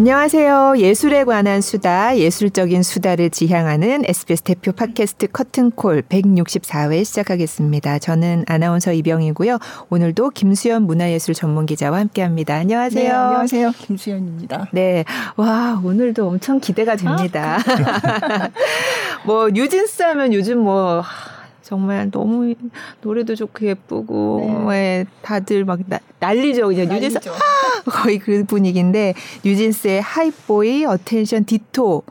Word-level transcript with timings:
안녕하세요. 0.00 0.76
예술에 0.78 1.24
관한 1.24 1.60
수다, 1.60 2.16
예술적인 2.16 2.82
수다를 2.82 3.28
지향하는 3.28 4.04
SBS 4.06 4.40
대표 4.40 4.72
팟캐스트 4.72 5.26
커튼콜 5.26 6.04
164회 6.08 7.04
시작하겠습니다. 7.04 7.98
저는 7.98 8.46
아나운서 8.48 8.94
이병이고요. 8.94 9.58
오늘도 9.90 10.30
김수현 10.30 10.84
문화예술 10.84 11.34
전문 11.34 11.66
기자와 11.66 11.98
함께합니다. 11.98 12.54
안녕하세요. 12.54 13.04
네, 13.04 13.10
안녕하세요. 13.10 13.72
김수현입니다. 13.72 14.68
네, 14.72 15.04
와 15.36 15.78
오늘도 15.84 16.26
엄청 16.26 16.60
기대가 16.60 16.96
됩니다. 16.96 17.58
아? 17.58 18.48
뭐 19.26 19.50
뉴진스 19.50 20.00
하면 20.00 20.32
요즘 20.32 20.60
뭐 20.60 21.04
정말 21.70 22.10
너무 22.10 22.52
노래도 23.00 23.36
좋고 23.36 23.64
예쁘고 23.64 24.64
네. 24.72 25.04
네, 25.04 25.06
다들 25.22 25.64
막 25.64 25.78
나, 25.86 26.00
난리죠. 26.18 26.66
그냥 26.66 26.88
뉴진스 26.88 27.20
거의 27.86 28.18
그 28.18 28.42
분위기인데 28.42 29.14
뉴진스의 29.44 30.02
Hype 30.02 30.49
Boy 30.49 30.84
Attention 30.84 31.44
Ditto 31.44 32.02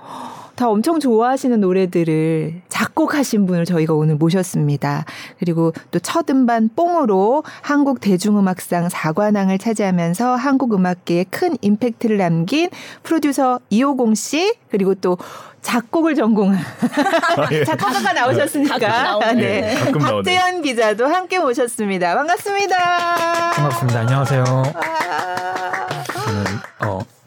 다 0.60 0.68
엄청 0.68 1.00
좋아하시는 1.00 1.58
노래들을 1.62 2.64
작곡하신 2.68 3.46
분을 3.46 3.64
저희가 3.64 3.94
오늘 3.94 4.16
모셨습니다. 4.16 5.06
그리고 5.40 5.72
또 5.92 6.00
첫 6.10 6.28
음반 6.32 6.70
뽕으로 6.76 7.44
한국 7.62 8.02
대중음악상 8.02 8.90
사관왕을 8.90 9.60
차지하면서 9.60 10.36
한국 10.36 10.74
음악계에 10.74 11.26
큰 11.30 11.56
임팩트를 11.62 12.18
남긴 12.18 12.70
프로듀서 13.04 13.60
이오공 13.70 14.16
씨 14.16 14.56
그리고 14.72 14.96
또 14.96 15.20
작곡을 15.62 16.16
전공한 16.16 16.58
아, 16.58 17.48
예. 17.52 17.64
작곡가가 17.64 18.12
나오셨으니까 18.12 19.34
네. 19.36 19.62
네. 19.62 19.92
박재현 19.92 20.64
기자도 20.64 21.06
함께 21.06 21.38
모셨습니다. 21.38 22.16
반갑습니다. 22.16 23.52
반갑습니다. 23.56 24.00
안녕하세요. 24.00 24.44
아~ 24.44 25.66
어, 25.68 25.69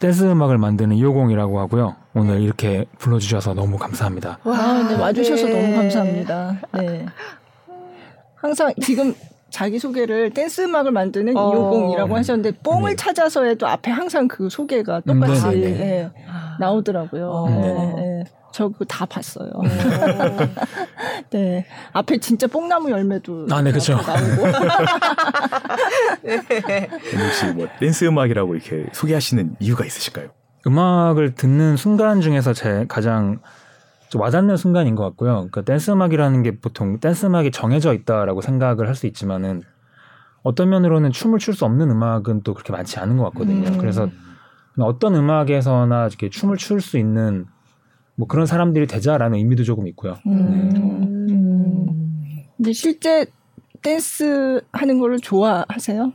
댄스 0.03 0.25
음악을 0.25 0.59
만드는 0.59 0.97
이호공이라고 0.97 1.61
하고요. 1.61 1.95
오늘 2.15 2.41
이렇게 2.41 2.87
불러주셔서 2.99 3.55
너무 3.55 3.79
감사합니다. 3.79 4.41
와, 4.43 4.83
네, 4.83 4.97
와주셔서 4.97 5.47
네. 5.47 5.63
너무 5.63 5.77
감사합니다. 5.77 6.57
네. 6.73 7.07
항상 8.35 8.73
지금 8.83 9.15
자기 9.51 9.79
소개를 9.79 10.31
댄스 10.31 10.63
음악을 10.63 10.91
만드는 10.91 11.37
어. 11.37 11.53
이호공이라고 11.53 12.17
하셨는데 12.17 12.59
뽕을 12.65 12.91
네. 12.91 12.97
찾아서 12.97 13.45
해도 13.45 13.69
앞에 13.69 13.93
항상 13.93 14.27
그 14.27 14.49
소개가 14.51 15.03
똑같이 15.07 15.47
음, 15.47 15.61
네, 15.61 15.71
네. 15.71 16.11
나오더라고요. 16.59 17.31
어. 17.33 18.25
저 18.53 18.69
그거 18.69 18.85
다 18.85 19.07
봤어요. 19.07 19.51
네. 21.31 21.67
앞에 21.93 22.19
진짜 22.19 22.47
뽕나무 22.47 22.91
열매도 22.91 23.47
아, 23.51 23.63
네, 23.63 23.71
그렇죠. 23.71 23.95
나오고. 23.95 24.47
네. 26.23 26.89
혹시 27.27 27.47
뭐 27.55 27.67
댄스 27.81 28.05
음악이라고 28.05 28.55
이렇게 28.55 28.87
소개하시는 28.93 29.57
이유가 29.61 29.85
있으실까요? 29.85 30.29
음악을 30.67 31.35
듣는 31.35 31.77
순간 31.77 32.21
중에서 32.21 32.53
제 32.53 32.85
가장 32.89 33.41
와닿는 34.15 34.57
순간인 34.59 34.95
것 34.95 35.05
같고요. 35.05 35.33
그러니까 35.35 35.63
댄스 35.63 35.91
음악이라는 35.91 36.43
게 36.43 36.59
보통 36.61 37.01
댄스 37.01 37.27
음악이 37.27 37.51
정해져 37.51 37.95
있다라고 37.95 38.43
생각을 38.43 38.87
할 38.87 38.95
수 38.95 39.07
있지만은 39.07 39.63
어떤 40.43 40.69
면으로는 40.69 41.13
춤을 41.13 41.39
출 41.39 41.55
수 41.55 41.65
없는 41.65 41.91
음악은 41.91 42.43
또 42.43 42.53
그렇게 42.53 42.73
많지 42.73 42.99
않은 42.99 43.17
것 43.17 43.25
같거든요. 43.31 43.69
음. 43.71 43.79
그래서 43.79 44.09
어떤 44.79 45.15
음악에서나 45.15 46.07
이렇게 46.09 46.29
춤을 46.29 46.57
출 46.59 46.81
수 46.81 46.99
있는 46.99 47.47
뭐 48.17 48.27
그런 48.29 48.47
사람들이 48.47 48.87
되자라는 48.87 49.39
의미도 49.39 49.65
조금 49.65 49.87
있고요. 49.89 50.17
음. 50.27 50.71
네. 51.27 51.35
음. 51.35 52.45
근데 52.57 52.73
실제 52.73 53.27
댄스 53.83 54.61
하는 54.73 54.99
거를 54.99 55.19
좋아하세요? 55.19 56.13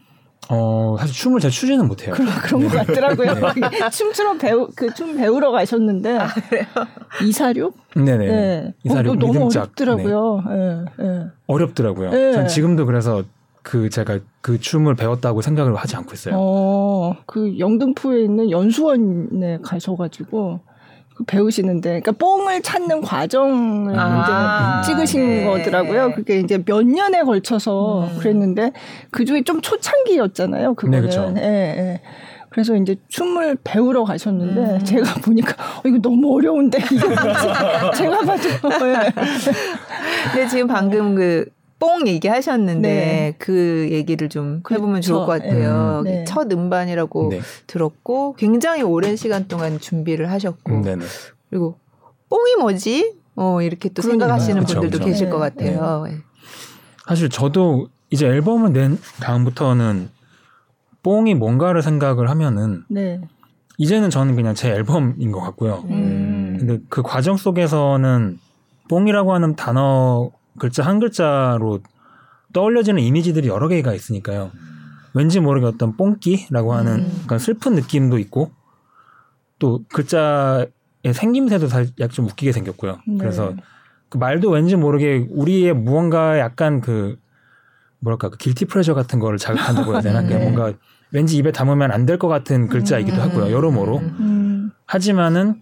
어 0.50 0.96
사실 0.98 1.14
춤을 1.14 1.42
잘 1.42 1.52
추지는 1.52 1.88
못해요. 1.90 2.14
그런 2.14 2.30
그런 2.36 2.62
네. 2.62 2.68
것 2.70 2.88
같더라고요. 2.88 3.34
네. 3.34 3.90
춤추러 3.92 4.38
배우 4.38 4.70
그 4.74 4.94
춤 4.94 5.18
배우러 5.18 5.52
가셨는데 5.52 6.18
아, 6.20 6.28
이사륙? 7.26 7.76
네네. 7.96 8.28
네. 8.28 8.74
이사륙 8.86 9.14
어, 9.14 9.16
너무 9.20 9.50
어렵더라고요. 9.52 10.44
네. 10.48 10.86
네. 11.04 11.26
어렵더라고요. 11.48 12.12
네. 12.12 12.32
전 12.32 12.48
지금도 12.48 12.86
그래서 12.86 13.24
그 13.62 13.90
제가 13.90 14.20
그 14.40 14.58
춤을 14.62 14.96
배웠다고 14.96 15.42
생각을 15.42 15.76
하지 15.76 15.98
않고 15.98 16.14
있어요. 16.14 16.36
어, 16.38 17.18
그 17.26 17.60
영등포에 17.60 18.22
있는 18.22 18.50
연수원에 18.50 19.58
가셔가지고 19.62 20.62
그 20.62 20.77
배우시는데, 21.26 22.02
그러니까 22.02 22.12
뽕을 22.14 22.62
찾는 22.62 23.02
과정을 23.02 23.98
아, 23.98 24.82
이제 24.84 24.92
찍으신 24.94 25.28
네. 25.28 25.46
거더라고요. 25.46 26.12
그게 26.14 26.40
이제 26.40 26.62
몇 26.64 26.86
년에 26.86 27.24
걸쳐서 27.24 28.10
음. 28.12 28.18
그랬는데 28.20 28.72
그 29.12 29.26
중에 29.26 29.44
좀 29.44 29.62
초창기였잖아요. 29.62 30.76
그거는. 30.76 30.98
네, 30.98 31.02
그렇죠. 31.02 31.34
예, 31.38 31.42
예. 31.44 32.02
그래서 32.50 32.76
이제 32.76 32.96
춤을 33.08 33.58
배우러 33.64 34.04
가셨는데 34.04 34.62
음. 34.62 34.84
제가 34.84 35.16
보니까 35.22 35.54
어, 35.78 35.82
이거 35.86 36.00
너무 36.00 36.36
어려운데 36.36 36.80
이게? 36.80 36.98
제가 37.96 38.22
봐도 38.22 38.90
예. 38.90 39.12
근데 40.34 40.48
지금 40.48 40.68
방금 40.68 41.16
그 41.16 41.46
뽕 41.80 42.08
얘기하셨는데 42.08 42.82
네. 42.82 43.36
그 43.38 43.88
얘기를 43.92 44.30
좀 44.30 44.62
해보면 44.70 44.94
그렇죠. 44.94 45.08
좋을 45.14 45.26
것 45.26 45.28
같아요. 45.28 46.02
네. 46.04 46.24
첫 46.26 46.52
음반이라고 46.52 47.30
네. 47.30 47.42
들었고 47.68 48.34
굉장히 48.34 48.82
오랜 48.82 49.16
시간 49.16 49.48
동안 49.48 49.80
준비를 49.80 50.32
하셨고 50.32 50.74
음, 50.74 51.00
그리고 51.50 51.78
뽕이 52.30 52.56
뭐지? 52.60 53.16
어 53.36 53.62
이렇게 53.62 53.90
또 53.90 54.02
그러니까. 54.02 54.26
생각하시는 54.26 54.62
그쵸, 54.62 54.74
분들도 54.74 54.98
그쵸. 54.98 55.10
계실 55.10 55.30
것 55.30 55.38
네. 55.38 55.72
같아요. 55.72 56.04
네. 56.06 56.18
사실 57.08 57.30
저도 57.30 57.88
이제 58.10 58.26
앨범을 58.26 58.74
낸 58.74 58.98
다음부터는 59.22 60.10
뽕이 61.04 61.36
뭔가를 61.36 61.84
생각을 61.84 62.30
하면은 62.32 62.84
네. 62.90 63.22
이제는 63.78 64.10
저는 64.10 64.36
그냥 64.36 64.56
제 64.56 64.70
앨범인 64.70 65.32
것 65.32 65.40
같고요. 65.42 65.84
음. 65.90 66.58
근데 66.60 66.80
그 66.90 67.04
과정 67.04 67.38
속에서는 67.38 68.40
뽕이라고 68.90 69.34
하는 69.34 69.56
단어 69.56 70.32
글자 70.60 70.84
한 70.84 71.00
글자로 71.00 71.80
떠올려지는 72.54 73.02
이미지들이 73.02 73.48
여러 73.48 73.68
개가 73.68 73.94
있으니까요. 73.94 74.52
왠지 75.14 75.40
모르게 75.40 75.66
어떤 75.66 75.98
뽕끼라고 75.98 76.74
하는 76.74 77.00
음. 77.00 77.20
약간 77.24 77.40
슬픈 77.40 77.74
느낌도 77.76 78.20
있고 78.20 78.52
또 79.60 79.82
글자의 79.94 80.68
생김새도 81.12 81.68
살짝 81.68 82.12
좀 82.12 82.26
웃기게 82.26 82.52
생겼고요. 82.52 83.00
네. 83.08 83.18
그래서 83.18 83.54
그 84.10 84.18
말도 84.18 84.50
왠지 84.52 84.76
모르게 84.76 85.28
우리의 85.32 85.74
무언가 85.74 86.38
약간 86.40 86.82
그 86.82 87.18
뭐랄까 88.00 88.30
그 88.30 88.38
길티 88.38 88.66
프레셔 88.66 88.94
같은 88.94 89.20
거를 89.20 89.38
자극한다고 89.38 89.94
해야 89.94 90.02
되나? 90.02 90.22
네. 90.22 90.38
뭔가 90.38 90.72
왠지 91.12 91.38
입에 91.38 91.52
담으면 91.52 91.92
안 91.92 92.06
될 92.06 92.18
것 92.18 92.28
같은 92.28 92.68
글자이기도 92.68 93.20
하고요. 93.22 93.46
음. 93.46 93.52
여러모로. 93.52 93.98
음. 93.98 94.72
하지만은 94.86 95.62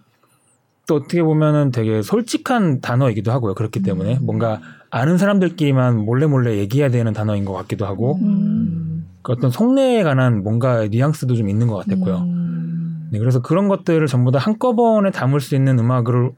또 0.87 0.95
어떻게 0.95 1.23
보면은 1.23 1.71
되게 1.71 2.01
솔직한 2.01 2.81
단어이기도 2.81 3.31
하고요. 3.31 3.55
그렇기 3.55 3.81
때문에 3.81 4.17
음. 4.17 4.25
뭔가 4.25 4.61
아는 4.95 5.17
사람들끼리만 5.17 6.05
몰래 6.05 6.25
몰래 6.25 6.55
얘기해야 6.57 6.89
되는 6.89 7.11
단어인 7.11 7.43
것 7.43 7.51
같기도 7.51 7.85
하고 7.85 8.17
음. 8.21 9.05
그 9.23 9.33
어떤 9.33 9.51
속내에 9.51 10.03
관한 10.03 10.41
뭔가 10.41 10.87
뉘앙스도 10.87 11.35
좀 11.35 11.49
있는 11.49 11.67
것 11.67 11.75
같았고요. 11.75 12.19
음. 12.19 13.09
네, 13.11 13.19
그래서 13.19 13.41
그런 13.41 13.67
것들을 13.67 14.07
전부 14.07 14.31
다 14.31 14.39
한꺼번에 14.39 15.11
담을 15.11 15.41
수 15.41 15.53
있는 15.53 15.77
음악을 15.79 16.31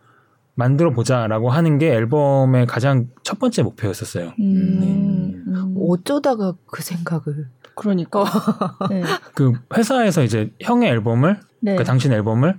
만들어 0.55 0.91
보자라고 0.91 1.51
하는 1.51 1.77
게 1.77 1.93
앨범의 1.93 2.65
가장 2.65 3.09
첫 3.21 3.37
번째 3.37 3.61
목표였었어요. 3.61 4.33
음. 4.39 4.79
네. 4.79 4.87
음. 4.87 5.75
어쩌다가 5.87 6.55
그 6.65 6.81
생각을 6.81 7.49
그러니까 7.75 8.23
네. 8.89 9.03
그 9.35 9.53
회사에서 9.75 10.23
이제 10.23 10.51
형의 10.61 10.89
앨범을 10.89 11.39
네. 11.59 11.75
그 11.75 11.83
당신 11.83 12.11
앨범을 12.11 12.57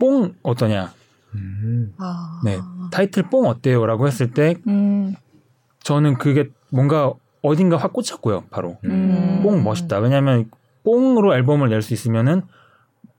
뽕 0.00 0.34
어떠냐 0.42 0.92
음. 1.36 1.94
아. 1.98 2.40
네 2.44 2.58
타이틀 2.90 3.22
뽕 3.30 3.46
어때요라고 3.46 4.08
했을 4.08 4.32
때 4.32 4.56
음. 4.66 5.14
저는 5.86 6.14
그게 6.18 6.48
뭔가 6.72 7.12
어딘가 7.42 7.76
확 7.76 7.92
꽂혔고요, 7.92 8.44
바로. 8.50 8.76
음. 8.84 9.40
뽕 9.44 9.62
멋있다. 9.62 9.98
왜냐하면 10.00 10.46
뽕으로 10.84 11.34
앨범을 11.34 11.68
낼 11.68 11.80
수 11.80 11.94
있으면은 11.94 12.42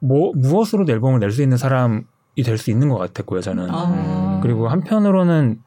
뭐 0.01 0.31
무엇으로도 0.35 0.91
앨범을 0.91 1.19
낼 1.19 1.31
수 1.31 1.41
있는 1.41 1.55
사람이 1.55 2.03
될 2.45 2.57
수 2.57 2.69
있는 2.69 2.89
것 2.89 2.97
같았고요, 2.97 3.39
저는. 3.39 3.67
아. 3.71 4.39
그리고 4.43 4.67
한편으로는 4.67 5.59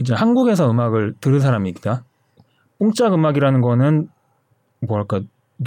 이제 0.00 0.14
한국에서 0.14 0.70
음악을 0.70 1.14
들은 1.20 1.40
사람이다. 1.40 2.04
뽕짝 2.78 3.14
음악이라는 3.14 3.60
거는 3.62 4.08
뭐랄까 4.86 5.20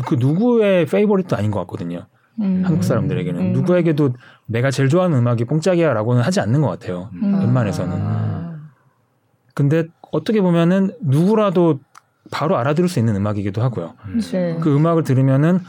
그 0.05 0.15
누구의 0.15 0.85
페이보릿도 0.85 1.35
아닌 1.35 1.49
것 1.49 1.59
같거든요. 1.61 2.05
음. 2.39 2.61
한국 2.63 2.83
사람들에게는 2.83 3.41
음. 3.41 3.51
누구에게도 3.53 4.11
내가 4.45 4.69
제일 4.69 4.89
좋아하는 4.89 5.17
음악이 5.17 5.45
뽕짝이야라고는 5.45 6.21
하지 6.21 6.39
않는 6.39 6.61
것 6.61 6.67
같아요. 6.69 7.09
음. 7.21 7.39
웬만해서는. 7.39 8.40
아. 9.51 9.53
근데 9.53 9.85
어떻게 10.11 10.41
보면은 10.41 10.91
누구라도 11.01 11.79
바로 12.31 12.57
알아들을 12.57 12.87
수 12.89 12.99
있는 12.99 13.15
음악이기도 13.15 13.61
하고요. 13.61 13.93
네. 14.31 14.57
그 14.61 14.75
음악을 14.75 15.03
들으면은 15.03 15.59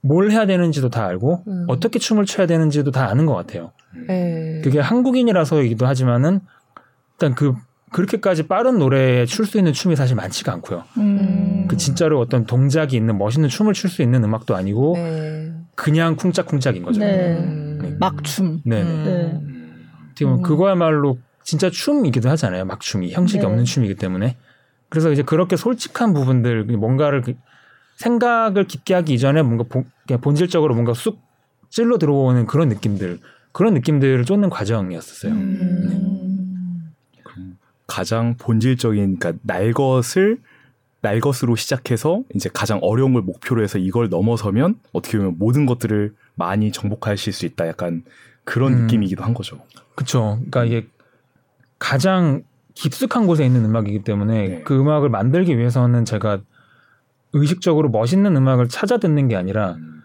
뭘 0.00 0.30
해야 0.30 0.46
되는지도 0.46 0.90
다 0.90 1.06
알고 1.06 1.44
음. 1.48 1.64
어떻게 1.68 1.98
춤을 1.98 2.24
춰야 2.24 2.46
되는지도 2.46 2.90
다 2.90 3.08
아는 3.08 3.26
것 3.26 3.34
같아요. 3.34 3.72
네. 4.06 4.60
그게 4.62 4.80
한국인이라서이기도 4.80 5.86
하지만은 5.86 6.40
일단 7.14 7.34
그 7.34 7.54
그렇게까지 7.90 8.48
빠른 8.48 8.78
노래에 8.78 9.24
출 9.24 9.46
수 9.46 9.56
있는 9.56 9.72
춤이 9.72 9.96
사실 9.96 10.14
많지가 10.14 10.52
않고요. 10.52 10.84
음. 10.98 11.66
그 11.68 11.76
진짜로 11.78 12.20
어떤 12.20 12.44
동작이 12.44 12.96
있는 12.96 13.16
멋있는 13.18 13.48
춤을 13.48 13.72
출 13.72 13.88
수 13.90 14.02
있는 14.02 14.22
음악도 14.24 14.54
아니고 14.54 14.94
네. 14.96 15.52
그냥 15.74 16.16
쿵짝쿵짝인 16.16 16.82
거죠. 16.82 17.00
네. 17.00 17.78
네. 17.80 17.96
막춤. 17.98 18.60
네. 18.66 18.84
네. 18.84 19.40
지금 20.16 20.34
음. 20.34 20.42
그거야말로 20.42 21.18
진짜 21.48 21.70
춤이기도 21.70 22.28
하잖아요. 22.28 22.66
막춤이 22.66 23.10
형식이 23.10 23.40
네. 23.40 23.46
없는 23.46 23.64
춤이기 23.64 23.94
때문에. 23.94 24.36
그래서 24.90 25.10
이제 25.10 25.22
그렇게 25.22 25.56
솔직한 25.56 26.12
부분들 26.12 26.64
뭔가를 26.64 27.22
그 27.22 27.36
생각을 27.96 28.64
깊게 28.64 28.92
하기 28.92 29.14
이전에 29.14 29.40
뭔가 29.40 29.64
본, 29.66 29.90
본질적으로 30.20 30.74
뭔가 30.74 30.92
쑥 30.92 31.18
찔러 31.70 31.96
들어오는 31.96 32.44
그런 32.44 32.68
느낌들 32.68 33.20
그런 33.52 33.72
느낌들을 33.72 34.26
쫓는 34.26 34.50
과정이었었어요. 34.50 35.32
음. 35.32 36.92
네. 37.14 37.42
가장 37.86 38.36
본질적인 38.36 39.18
그러니까 39.18 39.40
날 39.42 39.72
것을 39.72 40.42
날 41.00 41.18
것으로 41.18 41.56
시작해서 41.56 42.24
이제 42.34 42.50
가장 42.52 42.78
어려운 42.82 43.14
걸 43.14 43.22
목표로 43.22 43.62
해서 43.62 43.78
이걸 43.78 44.10
넘어서면 44.10 44.78
어떻게 44.92 45.16
보면 45.16 45.36
모든 45.38 45.64
것들을 45.64 46.14
많이 46.34 46.72
정복하실 46.72 47.32
수 47.32 47.46
있다. 47.46 47.68
약간 47.68 48.04
그런 48.44 48.74
음. 48.74 48.80
느낌이기도 48.82 49.24
한 49.24 49.32
거죠. 49.32 49.62
그렇죠. 49.94 50.42
그러니까 50.50 50.66
이게 50.66 50.88
가장 51.78 52.42
깊숙한 52.74 53.26
곳에 53.26 53.44
있는 53.44 53.64
음악이기 53.64 54.04
때문에 54.04 54.48
네. 54.48 54.62
그 54.62 54.78
음악을 54.78 55.08
만들기 55.08 55.58
위해서는 55.58 56.04
제가 56.04 56.40
의식적으로 57.32 57.90
멋있는 57.90 58.36
음악을 58.36 58.68
찾아 58.68 58.98
듣는 58.98 59.28
게 59.28 59.36
아니라 59.36 59.72
음. 59.72 60.02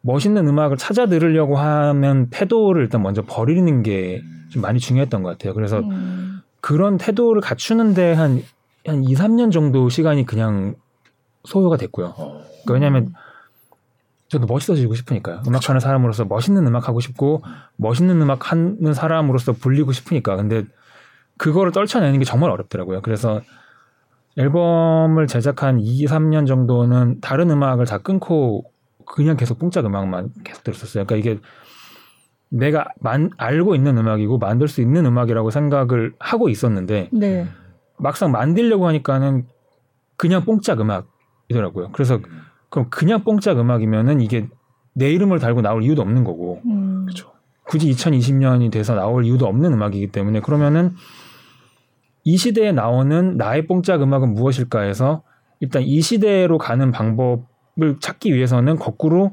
멋있는 0.00 0.46
음악을 0.46 0.76
찾아 0.76 1.06
들으려고 1.06 1.56
하면 1.56 2.28
태도를 2.30 2.82
일단 2.82 3.02
먼저 3.02 3.22
버리는 3.22 3.82
게 3.82 4.22
좀 4.48 4.62
많이 4.62 4.78
중요했던 4.78 5.22
것 5.22 5.30
같아요. 5.30 5.54
그래서 5.54 5.80
음. 5.80 6.42
그런 6.60 6.96
태도를 6.98 7.40
갖추는데 7.40 8.14
한, 8.14 8.42
한 8.86 9.04
2, 9.04 9.14
3년 9.14 9.52
정도 9.52 9.88
시간이 9.88 10.24
그냥 10.24 10.74
소요가 11.44 11.76
됐고요. 11.76 12.14
그러니까 12.16 12.72
왜냐하면 12.72 13.14
저도 14.28 14.46
멋있어지고 14.46 14.94
싶으니까요. 14.94 15.42
음악하는 15.46 15.80
사람으로서 15.80 16.24
멋있는 16.24 16.66
음악 16.66 16.88
하고 16.88 17.00
싶고 17.00 17.42
멋있는 17.76 18.20
음악 18.20 18.50
하는 18.50 18.92
사람으로서 18.92 19.52
불리고 19.52 19.92
싶으니까. 19.92 20.36
근데 20.36 20.64
그거를 21.38 21.72
떨쳐내는 21.72 22.18
게 22.18 22.24
정말 22.24 22.50
어렵더라고요. 22.50 23.02
그래서 23.02 23.42
앨범을 24.36 25.26
제작한 25.26 25.80
2, 25.80 26.04
3년 26.06 26.46
정도는 26.46 27.20
다른 27.20 27.50
음악을 27.50 27.86
다 27.86 27.98
끊고 27.98 28.64
그냥 29.06 29.36
계속 29.36 29.58
뽕짝 29.58 29.86
음악만 29.86 30.30
계속 30.44 30.64
들었었어요. 30.64 31.04
그러니까 31.04 31.16
이게 31.16 31.40
내가 32.48 32.86
만, 33.00 33.30
알고 33.36 33.74
있는 33.74 33.96
음악이고 33.96 34.38
만들 34.38 34.68
수 34.68 34.80
있는 34.80 35.06
음악이라고 35.06 35.50
생각을 35.50 36.14
하고 36.18 36.48
있었는데 36.48 37.10
네. 37.12 37.46
막상 37.98 38.30
만들려고 38.30 38.86
하니까는 38.88 39.46
그냥 40.16 40.44
뽕짝 40.44 40.80
음악이더라고요. 40.80 41.90
그래서 41.92 42.20
그럼 42.68 42.88
그냥 42.90 43.24
뽕짝 43.24 43.58
음악이면은 43.58 44.20
이게 44.20 44.48
내 44.92 45.10
이름을 45.12 45.38
달고 45.38 45.62
나올 45.62 45.82
이유도 45.82 46.02
없는 46.02 46.24
거고 46.24 46.60
음. 46.66 47.04
그렇죠. 47.04 47.32
굳이 47.64 47.90
2020년이 47.90 48.70
돼서 48.70 48.94
나올 48.94 49.24
이유도 49.24 49.46
없는 49.46 49.72
음악이기 49.72 50.08
때문에 50.08 50.40
그러면은 50.40 50.94
이 52.26 52.36
시대에 52.36 52.72
나오는 52.72 53.36
나의 53.36 53.68
뽕짝 53.68 54.02
음악은 54.02 54.34
무엇일까 54.34 54.80
해서 54.80 55.22
일단 55.60 55.82
이 55.82 56.00
시대로 56.00 56.58
가는 56.58 56.90
방법 56.90 57.46
을 57.78 57.96
찾기 58.00 58.34
위해서는 58.34 58.76
거꾸로 58.76 59.32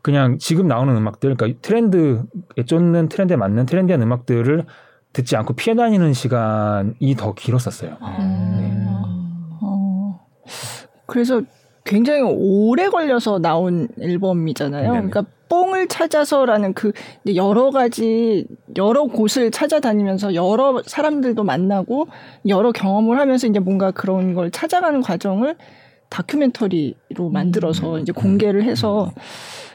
그냥 0.00 0.38
지금 0.38 0.66
나오는 0.66 0.96
음악들, 0.96 1.34
그러니까 1.34 1.60
트렌드에 1.60 2.22
쫓는 2.64 3.10
트렌드에 3.10 3.36
맞는 3.36 3.66
트렌디한 3.66 4.00
음악들을 4.00 4.64
듣지 5.12 5.36
않고 5.36 5.52
피해 5.52 5.76
다니는 5.76 6.14
시간이 6.14 7.14
더 7.18 7.34
길었었어요. 7.34 7.98
음. 8.00 8.56
네. 8.56 8.86
어. 9.60 10.20
그래서 11.04 11.42
굉장히 11.84 12.22
오래 12.22 12.88
걸려서 12.88 13.38
나온 13.38 13.88
앨범이잖아요. 14.00 14.90
네네. 14.90 15.08
그러니까 15.08 15.24
뽕을 15.50 15.88
찾아서라는 15.88 16.72
그 16.72 16.92
여러 17.34 17.70
가지 17.70 18.46
여러 18.76 19.04
곳을 19.04 19.50
찾아다니면서 19.50 20.34
여러 20.34 20.80
사람들도 20.86 21.42
만나고 21.42 22.06
여러 22.48 22.72
경험을 22.72 23.18
하면서 23.18 23.46
이제 23.46 23.58
뭔가 23.58 23.90
그런 23.90 24.32
걸 24.32 24.50
찾아가는 24.50 25.02
과정을 25.02 25.56
다큐멘터리로 26.08 27.30
만들어서 27.32 27.96
음. 27.96 28.00
이제 28.00 28.12
공개를 28.12 28.64
해서 28.64 29.10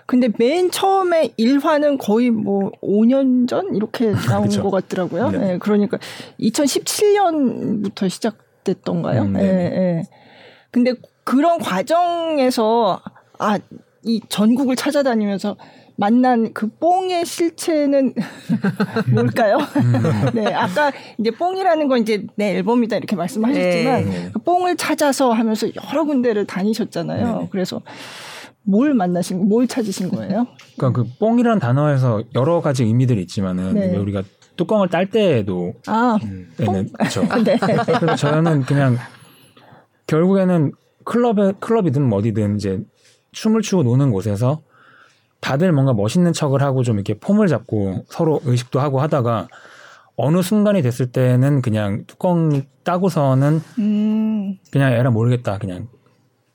근데 0.05 0.29
맨 0.37 0.71
처음에 0.71 1.33
1화는 1.37 1.97
거의 1.99 2.29
뭐 2.29 2.71
5년 2.81 3.47
전 3.47 3.75
이렇게 3.75 4.11
나온 4.29 4.47
것 4.47 4.69
같더라고요. 4.69 5.31
네. 5.31 5.37
네. 5.37 5.57
그러니까 5.57 5.97
2017년부터 6.39 8.09
시작됐던가요? 8.09 9.23
음, 9.23 9.33
네. 9.33 9.41
예, 9.41 9.51
네. 9.51 10.03
근데 10.71 10.93
그런 11.23 11.57
과정에서 11.57 13.01
아, 13.39 13.57
이 14.05 14.21
전국을 14.29 14.75
찾아다니면서 14.75 15.57
만난 15.97 16.53
그 16.53 16.67
뽕의 16.67 17.25
실체는 17.25 18.13
뭘까요? 19.13 19.57
음. 19.57 20.29
네, 20.33 20.53
아까 20.53 20.91
이제 21.17 21.31
뽕이라는 21.31 21.87
건 21.87 21.99
이제 21.99 22.25
내 22.35 22.55
앨범이다 22.55 22.97
이렇게 22.97 23.15
말씀하셨지만 23.15 24.05
네. 24.05 24.29
그 24.33 24.39
뽕을 24.39 24.75
찾아서 24.75 25.31
하면서 25.31 25.67
여러 25.67 26.03
군데를 26.03 26.45
다니셨잖아요. 26.45 27.39
네. 27.39 27.47
그래서 27.49 27.81
뭘 28.61 28.93
만나신, 28.93 29.47
뭘 29.47 29.67
찾으신 29.67 30.09
거예요? 30.09 30.47
그러니까 30.77 31.03
그 31.03 31.09
뽕이라는 31.19 31.59
단어에서 31.59 32.23
여러 32.35 32.61
가지 32.61 32.83
의미들이 32.83 33.21
있지만은 33.21 33.73
네. 33.73 33.95
우리가 33.95 34.23
뚜껑을 34.57 34.89
딸 34.89 35.09
때에도 35.09 35.73
아, 35.87 36.17
네, 36.57 36.85
그렇죠. 36.93 37.21
네. 37.43 37.57
그래서 37.57 38.15
저는 38.15 38.63
그냥 38.63 38.97
결국에는 40.07 40.71
클럽에 41.03 41.53
클럽이든 41.59 42.11
어디든 42.11 42.55
이제 42.55 42.79
춤을 43.35 43.61
추고 43.61 43.83
노는 43.83 44.11
곳에서 44.11 44.61
다들 45.41 45.71
뭔가 45.71 45.93
멋있는 45.93 46.33
척을 46.33 46.61
하고 46.63 46.81
좀 46.83 46.95
이렇게 46.95 47.13
폼을 47.19 47.47
잡고 47.47 48.05
서로 48.09 48.39
의식도 48.45 48.79
하고 48.79 49.01
하다가 49.01 49.47
어느 50.15 50.41
순간이 50.41 50.81
됐을 50.81 51.11
때는 51.11 51.61
그냥 51.61 52.05
뚜껑 52.07 52.63
따고서는 52.83 53.61
음. 53.79 54.57
그냥 54.71 54.93
에라 54.93 55.11
모르겠다 55.11 55.57
그냥 55.59 55.87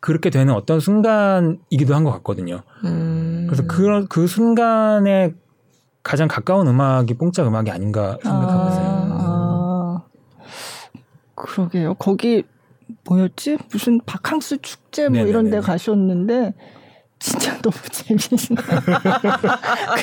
그렇게 0.01 0.31
되는 0.31 0.55
어떤 0.55 0.81
순간이기도 0.81 1.95
한 1.95 2.05
것 2.05 2.11
같거든요. 2.13 2.63
음. 2.85 3.45
그래서 3.47 3.67
그런 3.67 4.09
그 4.09 4.27
순간에 4.27 5.35
가장 6.03 6.27
가까운 6.27 6.67
음악이 6.67 7.15
뽕짝 7.15 7.47
음악이 7.47 7.71
아닌가 7.71 8.17
생각하고 8.23 8.69
있어요. 8.71 8.87
아, 8.87 9.07
아. 9.21 10.03
그러게요. 11.35 11.95
거기 11.95 12.45
뭐였지? 13.05 13.59
무슨 13.73 14.01
바캉스 14.05 14.59
축제 14.63 15.05
뭐 15.05 15.19
네네네. 15.19 15.31
이런 15.31 15.51
데 15.51 15.61
가셨는데 15.61 16.55
진짜 17.19 17.57
너무 17.61 17.77
재밌는 17.93 18.57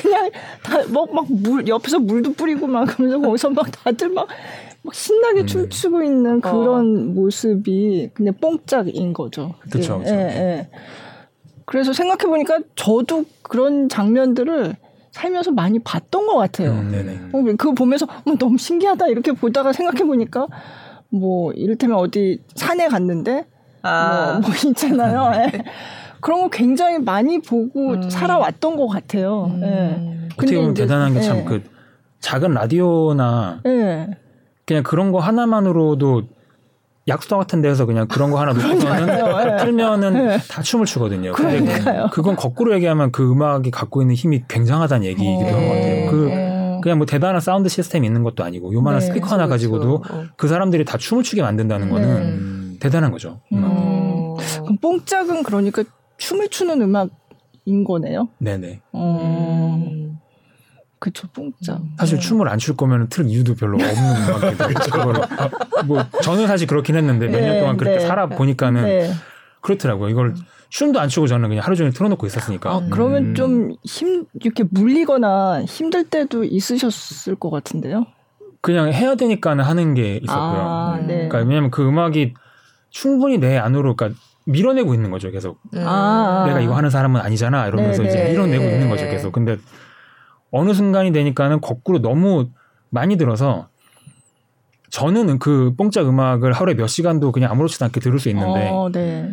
그냥 0.00 0.30
다막막물 0.62 1.66
옆에서 1.66 1.98
물도 1.98 2.34
뿌리고 2.34 2.66
막 2.66 2.86
그러면서 2.86 3.20
거기서 3.20 3.50
막 3.50 3.66
다들 3.70 4.10
막, 4.10 4.28
막 4.82 4.94
신나게 4.94 5.40
음. 5.40 5.46
춤추고 5.46 6.02
있는 6.02 6.36
어. 6.44 6.50
그런 6.50 7.10
어. 7.10 7.12
모습이 7.12 8.10
그냥 8.14 8.34
뽕짝인 8.40 9.12
거죠. 9.12 9.54
그렇죠. 9.68 10.00
예, 10.06 10.10
예. 10.10 10.68
그래서 11.64 11.92
생각해 11.92 12.30
보니까 12.30 12.60
저도 12.76 13.24
그런 13.42 13.88
장면들을 13.88 14.76
살면서 15.10 15.50
많이 15.50 15.80
봤던 15.80 16.26
것 16.26 16.36
같아요. 16.36 16.70
음, 16.70 17.30
어, 17.32 17.42
그거 17.56 17.72
보면서 17.72 18.06
어, 18.06 18.34
너무 18.38 18.56
신기하다 18.56 19.08
이렇게 19.08 19.32
보다가 19.32 19.72
생각해 19.72 20.04
보니까 20.04 20.46
뭐 21.10 21.52
이를테면 21.52 21.96
어디 21.98 22.40
산에 22.54 22.88
갔는데 22.88 23.46
아. 23.82 24.38
뭐, 24.42 24.50
뭐 24.50 24.70
있잖아요. 24.70 25.32
예. 25.54 25.62
그런 26.20 26.40
거 26.42 26.48
굉장히 26.50 26.98
많이 26.98 27.40
보고 27.40 27.92
음. 27.92 28.10
살아왔던 28.10 28.76
것 28.76 28.88
같아요. 28.88 29.44
음. 29.54 29.60
네. 29.60 30.28
어떻게 30.36 30.56
보면 30.56 30.74
대단한 30.74 31.14
게 31.14 31.20
참그 31.20 31.54
네. 31.54 31.62
작은 32.20 32.52
라디오나 32.52 33.60
네. 33.64 34.08
그냥 34.66 34.82
그런 34.82 35.12
거 35.12 35.18
하나만으로도 35.20 36.22
약수터 37.06 37.38
같은 37.38 37.62
데서 37.62 37.86
그냥 37.86 38.06
그런 38.06 38.30
거 38.30 38.38
하나 38.38 38.52
놓고서는 38.52 39.56
틀면은 39.58 40.12
네. 40.12 40.38
다 40.50 40.60
춤을 40.60 40.84
추거든요. 40.84 41.32
근데 41.32 41.80
그건 42.12 42.36
거꾸로 42.36 42.74
얘기하면 42.74 43.12
그 43.12 43.30
음악이 43.30 43.70
갖고 43.70 44.02
있는 44.02 44.14
힘이 44.14 44.42
굉장하다는 44.46 45.06
얘기이기도 45.06 45.46
한 45.50 45.60
것 45.68 45.74
같아요. 45.74 46.10
그 46.10 46.26
네. 46.28 46.57
그냥 46.82 46.98
뭐 46.98 47.06
대단한 47.06 47.40
사운드 47.40 47.68
시스템이 47.68 48.06
있는 48.06 48.22
것도 48.22 48.44
아니고 48.44 48.72
요만한 48.72 49.00
네, 49.00 49.06
스피커 49.06 49.26
하나 49.26 49.46
그렇죠. 49.46 49.50
가지고도 49.50 50.00
그렇죠. 50.00 50.28
그 50.36 50.48
사람들이 50.48 50.84
다 50.84 50.98
춤을 50.98 51.22
추게 51.22 51.42
만든다는 51.42 51.90
거는 51.90 52.78
대단한 52.80 53.10
거죠. 53.10 53.40
음. 53.52 53.58
그럼 54.62 54.76
뽕짝은 54.80 55.42
그러니까 55.42 55.82
춤을 56.18 56.48
추는 56.48 56.80
음악인 56.82 57.84
거네요. 57.86 58.28
네네. 58.38 58.80
음. 58.94 60.18
그쵸, 61.00 61.28
뽕짝. 61.32 61.80
사실 61.96 62.16
네. 62.18 62.20
춤을 62.22 62.48
안 62.48 62.58
출 62.58 62.76
거면 62.76 63.08
틀 63.08 63.26
이유도 63.28 63.54
별로 63.54 63.76
없는 63.76 63.86
음악이다. 64.56 64.66
그거를 64.90 65.20
뭐 65.86 66.04
저는 66.22 66.46
사실 66.48 66.66
그렇긴 66.66 66.96
했는데 66.96 67.28
몇년 67.28 67.50
네, 67.54 67.60
동안 67.60 67.76
그렇게 67.76 67.98
네. 67.98 68.06
살아 68.06 68.26
보니까는 68.26 68.84
네. 68.84 69.12
그렇더라고요. 69.60 70.08
이걸 70.08 70.34
춤도 70.70 71.00
안 71.00 71.08
추고 71.08 71.26
저는 71.26 71.48
그냥 71.48 71.64
하루 71.64 71.76
종일 71.76 71.92
틀어놓고 71.92 72.26
있었으니까. 72.26 72.70
아, 72.70 72.86
그러면 72.90 73.28
음. 73.28 73.34
좀힘 73.34 74.26
이렇게 74.40 74.64
물리거나 74.70 75.64
힘들 75.64 76.04
때도 76.04 76.44
있으셨을 76.44 77.36
것 77.36 77.50
같은데요? 77.50 78.06
그냥 78.60 78.92
해야 78.92 79.14
되니까는 79.14 79.64
하는 79.64 79.94
게 79.94 80.16
있었고요. 80.16 80.60
아, 80.60 80.98
네. 81.00 81.28
그러니까 81.28 81.38
왜냐면 81.38 81.70
그 81.70 81.86
음악이 81.86 82.34
충분히 82.90 83.38
내 83.38 83.56
안으로, 83.56 83.96
그러니까 83.96 84.20
밀어내고 84.46 84.94
있는 84.94 85.10
거죠 85.10 85.30
계속. 85.30 85.60
음. 85.74 85.84
아. 85.86 86.44
내가 86.46 86.60
이거 86.60 86.74
하는 86.74 86.90
사람은 86.90 87.20
아니잖아 87.20 87.66
이러면서 87.68 88.02
네네. 88.02 88.08
이제 88.08 88.30
밀어내고 88.30 88.64
네. 88.64 88.72
있는 88.74 88.88
거죠 88.88 89.04
계속. 89.06 89.32
근데 89.32 89.56
어느 90.50 90.72
순간이 90.72 91.12
되니까는 91.12 91.60
거꾸로 91.60 92.00
너무 92.00 92.48
많이 92.90 93.16
들어서 93.16 93.68
저는 94.90 95.38
그 95.38 95.74
뽕짝 95.76 96.08
음악을 96.08 96.52
하루에 96.52 96.74
몇 96.74 96.86
시간도 96.86 97.32
그냥 97.32 97.50
아무렇지도 97.50 97.84
않게 97.84 98.00
들을 98.00 98.18
수 98.18 98.30
있는데 98.30 98.70
어, 98.70 98.88
네. 98.90 99.30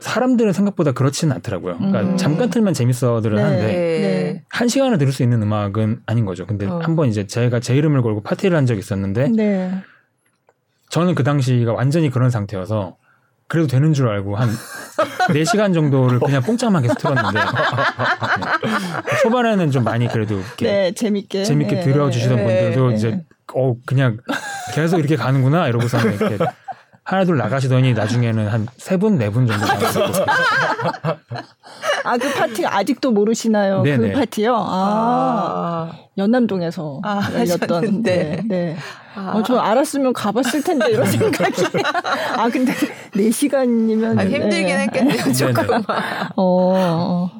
사람들은 0.00 0.52
생각보다 0.52 0.92
그렇지는 0.92 1.34
않더라고요. 1.36 1.76
그러니까 1.76 2.00
음. 2.00 2.16
잠깐 2.16 2.50
틀면 2.50 2.74
재밌어들은 2.74 3.36
네. 3.36 3.42
하는데 3.42 3.66
네. 3.66 4.44
한 4.48 4.68
시간을 4.68 4.98
들을 4.98 5.12
수 5.12 5.22
있는 5.22 5.42
음악은 5.42 6.02
아닌 6.06 6.24
거죠. 6.24 6.46
근데 6.46 6.66
어. 6.66 6.80
한번 6.82 7.08
이제 7.08 7.26
제가 7.26 7.60
제 7.60 7.74
이름을 7.76 8.02
걸고 8.02 8.22
파티를 8.22 8.56
한 8.56 8.66
적이 8.66 8.80
있었는데 8.80 9.28
네. 9.28 9.72
저는 10.88 11.14
그 11.14 11.22
당시가 11.22 11.72
완전히 11.72 12.10
그런 12.10 12.30
상태여서 12.30 12.96
그래도 13.46 13.66
되는 13.68 13.92
줄 13.92 14.08
알고 14.08 14.36
한 14.36 14.48
4시간 15.30 15.74
정도를 15.74 16.20
그냥 16.20 16.42
뽕짝만 16.42 16.82
계속 16.82 16.98
틀었는데 16.98 17.38
네. 17.40 17.44
초반에는 19.22 19.70
좀 19.70 19.84
많이 19.84 20.08
그래도 20.08 20.36
이렇게 20.36 20.66
네, 20.66 20.92
재밌게. 20.92 21.44
재밌게 21.44 21.76
네. 21.76 21.82
들어주시던 21.82 22.36
네. 22.36 22.44
분들도 22.44 22.88
네. 22.90 22.94
이제 22.94 23.24
어 23.54 23.74
그냥 23.84 24.18
계속 24.74 24.98
이렇게 24.98 25.16
가는구나 25.16 25.68
이러고서는 25.68 26.14
이렇게 26.14 26.38
하나 27.10 27.24
둘 27.24 27.36
나가시더니 27.38 27.92
나중에는 27.94 28.46
한 28.48 28.66
세 28.78 28.96
분 28.96 29.18
네 29.18 29.28
분 29.30 29.46
정도 29.46 29.66
나가시고 29.66 30.04
아, 32.04 32.16
그 32.16 32.32
파티 32.34 32.64
아직도 32.66 33.10
모르시나요? 33.10 33.82
네네. 33.82 34.12
그 34.12 34.18
파티요? 34.20 34.54
아, 34.56 35.90
아. 35.92 35.92
연남동에서 36.16 37.00
아, 37.04 37.20
열렸던. 37.34 38.02
네. 38.02 38.40
네. 38.46 38.76
아. 39.14 39.32
어, 39.34 39.42
저 39.42 39.58
알았으면 39.58 40.12
가봤을 40.12 40.62
텐데 40.62 40.90
이런 40.90 41.04
생각이. 41.10 41.62
아, 42.36 42.48
근데 42.48 42.72
4 42.72 43.30
시간이면. 43.30 44.18
아, 44.18 44.22
힘들긴 44.24 44.78
했겠네요, 44.78 45.32
조금. 45.32 45.82
어, 46.36 46.42
어. 46.42 47.30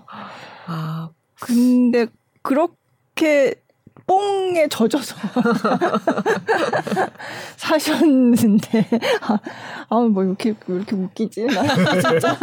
아, 0.67 1.09
근데 1.41 2.07
그렇게 2.43 3.55
뽕에 4.11 4.67
젖어서 4.69 5.15
사셨는데 7.57 8.87
아뭐 9.89 10.25
이렇게 10.25 10.55
왜 10.67 10.77
이렇게 10.77 10.97
웃기지 10.97 11.47
나 11.47 11.63
진짜 12.01 12.37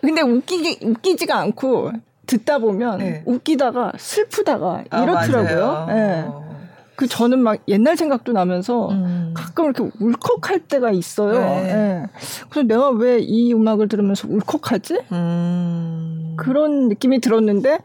근데 0.00 0.22
웃기기 0.22 0.84
웃기지가 0.84 1.38
않고 1.38 1.92
듣다 2.26 2.58
보면 2.58 2.98
네. 2.98 3.22
웃기다가 3.24 3.92
슬프다가 3.96 4.82
아, 4.90 5.02
이렇더라고요. 5.02 5.86
예. 5.90 6.24
어. 6.26 6.42
그 6.96 7.06
저는 7.06 7.38
막 7.38 7.58
옛날 7.68 7.96
생각도 7.96 8.32
나면서 8.32 8.88
음. 8.90 9.32
가끔 9.36 9.66
이렇게 9.66 9.88
울컥할 10.00 10.60
때가 10.66 10.90
있어요. 10.90 11.34
네. 11.34 11.68
예. 11.68 12.06
그래서 12.50 12.66
내가 12.66 12.90
왜 12.90 13.20
이 13.20 13.54
음악을 13.54 13.86
들으면서 13.88 14.26
울컥하지? 14.28 15.02
음. 15.12 16.34
그런 16.36 16.88
느낌이 16.88 17.20
들었는데 17.20 17.78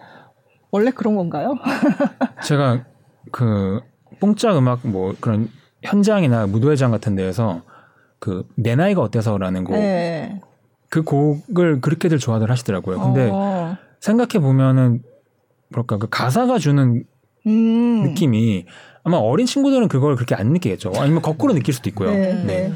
원래 0.72 0.92
그런 0.92 1.16
건가요? 1.16 1.56
제가 2.44 2.86
그 3.32 3.82
뽕짝 4.20 4.58
음악 4.58 4.80
뭐 4.88 5.16
그런 5.20 5.50
현장이나 5.84 6.48
무도회장 6.48 6.92
같은 6.92 7.16
데에서 7.16 7.62
그 8.20 8.44
내 8.56 8.76
나이가 8.76 9.02
어때서라는 9.02 9.64
곡 9.64 9.74
네. 9.76 10.40
그 10.90 11.04
곡을 11.04 11.82
그렇게들 11.82 12.18
좋아들 12.18 12.50
하시더라고요. 12.50 13.00
근데 13.00 13.30
어. 13.32 13.78
생각해 14.00 14.40
보면은 14.40 15.04
뭐랄까 15.70 15.98
그 15.98 16.08
가사가 16.10 16.58
주는 16.60 17.04
음. 17.46 18.04
느낌이 18.04 18.66
아마 19.04 19.18
어린 19.18 19.46
친구들은 19.46 19.88
그걸 19.88 20.16
그렇게 20.16 20.36
안 20.36 20.52
느끼겠죠. 20.54 20.92
아니면 20.98 21.22
거꾸로 21.22 21.54
느낄 21.54 21.74
수도 21.74 21.90
있고요. 21.90 22.12
네, 22.12 22.32
음. 22.32 22.48
네. 22.48 22.74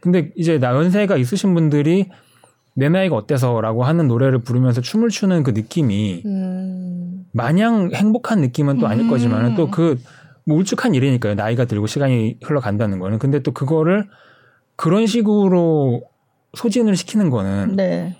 근데 0.00 0.32
이제 0.36 0.58
나 0.58 0.74
연세가 0.74 1.16
있으신 1.16 1.54
분들이 1.54 2.10
내 2.74 2.88
나이가 2.88 3.16
어때서라고 3.16 3.84
하는 3.84 4.08
노래를 4.08 4.40
부르면서 4.40 4.80
춤을 4.80 5.08
추는 5.08 5.42
그 5.42 5.50
느낌이 5.50 6.22
음. 6.26 7.24
마냥 7.32 7.90
행복한 7.94 8.40
느낌은 8.40 8.78
또 8.78 8.86
아닐 8.86 9.04
음. 9.04 9.10
거지만은 9.10 9.54
또그 9.54 9.98
뭐 10.46 10.58
울쭉한 10.58 10.94
일이니까요. 10.94 11.34
나이가 11.34 11.64
들고 11.64 11.86
시간이 11.86 12.38
흘러간다는 12.42 12.98
거는. 12.98 13.18
근데 13.18 13.40
또 13.40 13.52
그거를 13.52 14.08
그런 14.76 15.06
식으로 15.06 16.02
소진을 16.54 16.96
시키는 16.96 17.30
거는 17.30 17.76
네. 17.76 18.16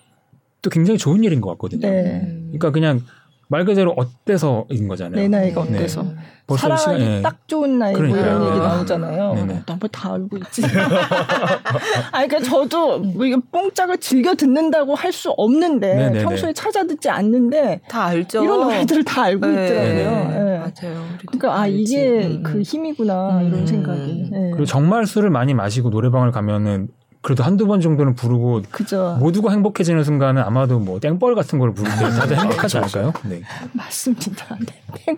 또 0.63 0.71
굉장히 0.71 0.99
좋은 0.99 1.23
일인 1.25 1.41
것 1.41 1.51
같거든요. 1.51 1.89
네. 1.89 2.21
그러니까 2.47 2.71
그냥 2.71 3.03
말 3.49 3.65
그대로 3.65 3.95
어때서인 3.97 4.89
거잖아요. 4.89 5.21
내 5.21 5.29
나이가 5.29 5.65
네. 5.65 5.77
어때서. 5.77 6.05
벌써 6.47 6.77
사랑이 6.77 7.01
시간- 7.01 7.01
예. 7.01 7.23
딱 7.23 7.49
좋은 7.49 7.79
나이 7.79 7.93
뭐 7.93 8.03
그러니까요. 8.03 8.27
이런 8.37 8.47
얘기 8.49 8.59
아. 8.67 8.69
나오잖아요. 8.69 9.35
네네. 9.35 9.63
나뭐 9.67 9.79
다 9.91 10.13
알고 10.13 10.37
있지. 10.37 10.63
아니 12.13 12.29
그러니까 12.29 12.41
저도 12.51 12.99
뭐 12.99 13.25
이게 13.25 13.37
뽕짝을 13.51 13.99
즐겨 13.99 14.35
듣는다고 14.35 14.95
할 14.95 15.15
수 15.15 15.31
없는데 15.31 15.95
네네네. 15.95 16.25
평소에 16.25 16.53
찾아 16.53 16.85
듣지 16.85 17.09
않는데 17.09 17.81
다 17.89 18.07
알죠. 18.07 18.43
이런 18.43 18.63
노래들을 18.63 19.05
다 19.05 19.23
알고 19.23 19.47
네. 19.47 19.65
있더라고요. 19.67 19.95
네. 19.95 20.35
예. 20.55 20.59
맞아요. 20.59 21.05
그러니까 21.27 21.61
아. 21.61 21.67
이게 21.69 22.27
음. 22.27 22.43
그 22.43 22.61
힘이구나 22.63 23.39
음. 23.39 23.47
이런 23.47 23.65
생각이. 23.67 24.31
예. 24.35 24.51
그리고 24.51 24.65
정말 24.65 25.07
술을 25.07 25.31
많이 25.31 25.55
마시고 25.55 25.91
노래방을 25.91 26.33
가면은 26.33 26.89
그래도 27.25 27.43
한두 27.43 27.67
번 27.67 27.81
정도는 27.81 28.15
부르고 28.15 28.63
그죠. 28.71 29.17
모두가 29.19 29.51
행복해지는 29.51 30.05
순간은 30.05 30.43
아마도 30.43 30.79
뭐 30.79 31.01
땡벌 31.01 31.35
같은 31.35 31.59
걸 31.59 31.73
부를 31.73 31.91
때 31.93 31.97
다들 32.11 32.39
행복하지 32.39 32.77
않을까요? 32.77 33.15
네. 33.25 33.41
맞습니다. 33.73 34.59
네. 34.61 35.17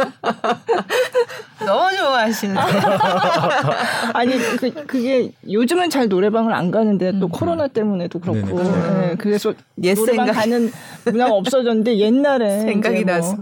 너무 1.64 1.96
좋아하시는. 1.96 2.56
아니 4.14 4.38
그, 4.56 4.70
그게 4.86 5.30
요즘은 5.50 5.90
잘 5.90 6.08
노래방을 6.08 6.52
안 6.52 6.70
가는데 6.70 7.18
또 7.18 7.28
코로나 7.28 7.68
때문에도 7.68 8.18
그렇고 8.18 8.40
네네, 8.40 8.52
그렇죠. 8.52 9.02
예, 9.10 9.14
그래서 9.16 9.54
옛 9.82 9.94
노래방 9.94 10.26
생각. 10.26 10.40
가는 10.40 10.72
문화가 11.04 11.32
없어졌는데 11.34 11.98
옛날에 11.98 12.60
생각이 12.66 13.04
뭐 13.04 13.14
나서. 13.14 13.36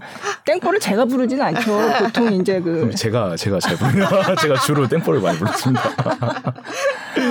땡볼을 0.44 0.80
제가 0.80 1.04
부르진 1.04 1.40
않죠 1.42 1.78
보통 2.00 2.32
이제 2.34 2.60
그 2.60 2.90
제가 2.94 3.36
제가 3.36 3.60
잘 3.60 3.76
부르요. 3.76 4.06
제가 4.40 4.56
주로 4.60 4.88
땡볼을 4.88 5.20
많이 5.20 5.38
불렀습니다. 5.38 5.82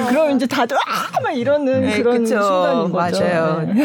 그럼 0.10 0.36
이제 0.36 0.46
다들 0.46 0.78
아막 1.16 1.36
이러는 1.38 1.82
네, 1.82 1.98
그런 1.98 2.24
그쵸. 2.24 2.42
순간인 2.42 2.92
거죠. 2.92 3.24
맞아요. 3.24 3.62
네. 3.74 3.84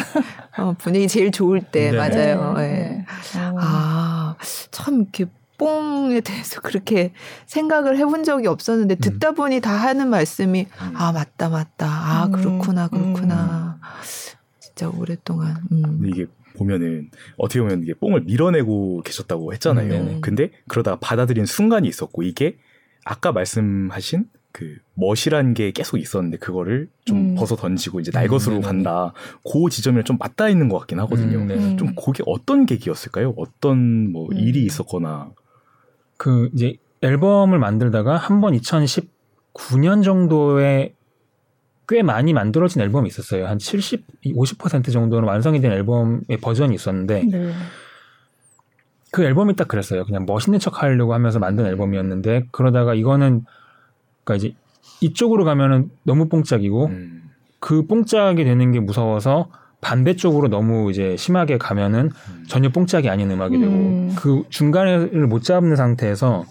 어, 0.59 0.75
분위기 0.79 1.09
제일 1.09 1.31
좋을 1.33 1.63
때 1.63 1.91
네. 1.91 1.97
맞아요. 1.97 2.55
네. 2.57 2.63
예. 2.63 3.39
네. 3.39 3.47
어. 3.47 3.57
아, 3.59 4.35
참 4.71 5.01
이렇게 5.03 5.27
뽕에 5.62 6.21
대해서 6.21 6.61
그렇게 6.61 7.12
생각을 7.47 7.97
해본 7.99 8.25
적이 8.25 8.49
없었는데 8.49 8.97
듣다 8.97 9.33
보니 9.33 9.61
다 9.61 9.73
하는 9.73 10.09
말씀이 10.09 10.66
아 10.95 11.12
맞다 11.12 11.49
맞다 11.49 11.87
아 11.87 12.26
음, 12.26 12.33
그렇구나 12.33 12.88
그렇구나 12.88 13.78
진짜 14.59 14.88
오랫동안 14.88 15.57
음. 15.71 15.83
근데 15.83 16.09
이게 16.09 16.26
보면은 16.57 17.11
어떻게 17.37 17.61
보면 17.61 17.83
이게 17.83 17.95
뽕을 17.95 18.23
밀어내고 18.23 19.02
계셨다고 19.02 19.52
했잖아요. 19.54 19.95
음. 19.95 20.21
근데 20.21 20.50
그러다가 20.69 20.99
받아들인 21.00 21.47
순간이 21.47 21.88
있었고 21.88 22.23
이게 22.23 22.59
아까 23.04 23.33
말씀하신 23.33 24.26
그 24.52 24.76
멋이란 24.95 25.54
게 25.54 25.73
계속 25.73 25.97
있었는데 25.97 26.37
그거를 26.37 26.88
좀 27.04 27.16
음. 27.16 27.35
벗어 27.35 27.57
던지고 27.57 28.00
이제 28.00 28.11
날 28.11 28.28
것으로 28.28 28.57
음. 28.57 28.61
간다. 28.61 29.14
그 29.50 29.71
지점이 29.71 30.04
좀 30.04 30.19
맞닿아 30.19 30.50
있는 30.50 30.69
것 30.69 30.78
같긴 30.81 31.00
하거든요. 31.00 31.38
음, 31.38 31.47
네. 31.49 31.54
음. 31.54 31.76
좀 31.78 31.95
그게 31.95 32.23
어떤 32.26 32.66
계기였을까요? 32.66 33.33
어떤 33.37 34.12
뭐 34.12 34.28
음. 34.31 34.37
일이 34.37 34.64
있었거나 34.64 35.33
그 36.23 36.49
이제 36.55 36.76
앨범을 37.00 37.59
만들다가 37.59 38.17
한 38.17 38.41
번 38.41 38.55
2019년 38.55 40.05
정도에 40.05 40.95
꽤 41.88 42.02
많이 42.02 42.33
만들어진 42.33 42.81
앨범이 42.81 43.09
있었어요. 43.09 43.49
한 43.49 43.59
70, 43.59 44.07
50% 44.25 44.93
정도는 44.93 45.26
완성이 45.29 45.61
된 45.61 45.73
앨범의 45.73 46.38
버전이 46.41 46.75
있었는데 46.75 47.25
네. 47.25 47.52
그 49.11 49.25
앨범이 49.25 49.57
딱 49.57 49.67
그랬어요. 49.67 50.05
그냥 50.05 50.25
멋있는 50.25 50.61
척 50.61 50.83
하려고 50.83 51.12
하면서 51.12 51.41
만든 51.41 51.67
앨범이었는데 51.67 52.47
그러다가 52.52 52.95
이거는 52.95 53.45
그러니까 54.23 54.47
이제 54.47 54.55
이쪽으로 55.00 55.45
가면은 55.45 55.91
너무 56.05 56.29
뽕짝이고 56.29 56.87
음. 56.87 57.31
그 57.59 57.87
뽕짝이 57.87 58.45
되는 58.45 58.71
게 58.71 58.79
무서워서 58.79 59.50
반대 59.83 60.15
쪽으로 60.15 60.49
너무 60.49 60.91
이제 60.91 61.17
심하게 61.19 61.59
가면은 61.59 62.11
음. 62.29 62.45
전혀 62.49 62.71
뽕짝이 62.71 63.11
아닌 63.11 63.31
음악이 63.31 63.59
되고 63.59 63.71
음. 63.71 64.15
그 64.17 64.45
중간을 64.49 65.27
못 65.27 65.43
잡는 65.43 65.77
상태에서 65.77 66.45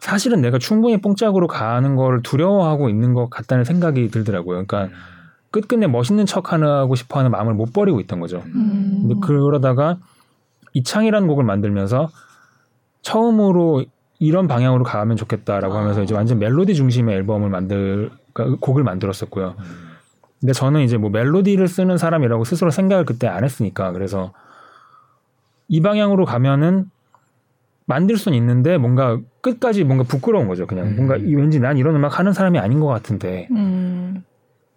사실은 0.00 0.40
내가 0.40 0.58
충분히 0.58 1.00
뽕짝으로 1.00 1.46
가는 1.46 1.94
거를 1.94 2.22
두려워하고 2.22 2.88
있는 2.88 3.14
것 3.14 3.30
같다는 3.30 3.64
생각이 3.64 4.08
들더라고요. 4.10 4.66
그러니까 4.66 4.94
끝끝내 5.52 5.86
멋있는 5.86 6.26
척 6.26 6.52
하고 6.52 6.96
싶어 6.96 7.20
하는 7.20 7.30
마음을 7.30 7.54
못 7.54 7.72
버리고 7.72 8.00
있던 8.00 8.18
거죠. 8.18 8.42
음. 8.44 9.06
근데 9.08 9.14
그러다가 9.24 9.98
이창이라는 10.74 11.26
곡을 11.28 11.44
만들면서 11.44 12.10
처음으로 13.02 13.84
이런 14.18 14.48
방향으로 14.48 14.82
가면 14.82 15.16
좋겠다라고 15.16 15.74
하면서 15.74 16.02
이제 16.02 16.14
완전 16.14 16.40
멜로디 16.40 16.74
중심의 16.74 17.14
앨범을 17.14 17.48
만들 17.48 18.10
그러니까 18.32 18.58
곡을 18.60 18.82
만들었었고요. 18.82 19.54
근데 20.40 20.52
저는 20.52 20.82
이제 20.82 20.96
뭐 20.96 21.10
멜로디를 21.10 21.66
쓰는 21.68 21.96
사람이라고 21.98 22.44
스스로 22.44 22.70
생각을 22.70 23.04
그때 23.04 23.26
안 23.26 23.44
했으니까 23.44 23.92
그래서 23.92 24.32
이 25.68 25.80
방향으로 25.80 26.24
가면은 26.24 26.86
만들 27.86 28.16
수는 28.16 28.36
있는데 28.38 28.78
뭔가 28.78 29.18
끝까지 29.40 29.84
뭔가 29.84 30.04
부끄러운 30.04 30.48
거죠. 30.48 30.66
그냥 30.66 30.86
음. 30.88 30.96
뭔가 30.96 31.14
왠지 31.14 31.60
난 31.60 31.76
이런 31.78 31.94
음악 31.96 32.18
하는 32.18 32.32
사람이 32.32 32.58
아닌 32.58 32.80
것 32.80 32.86
같은데 32.86 33.48
음. 33.52 34.24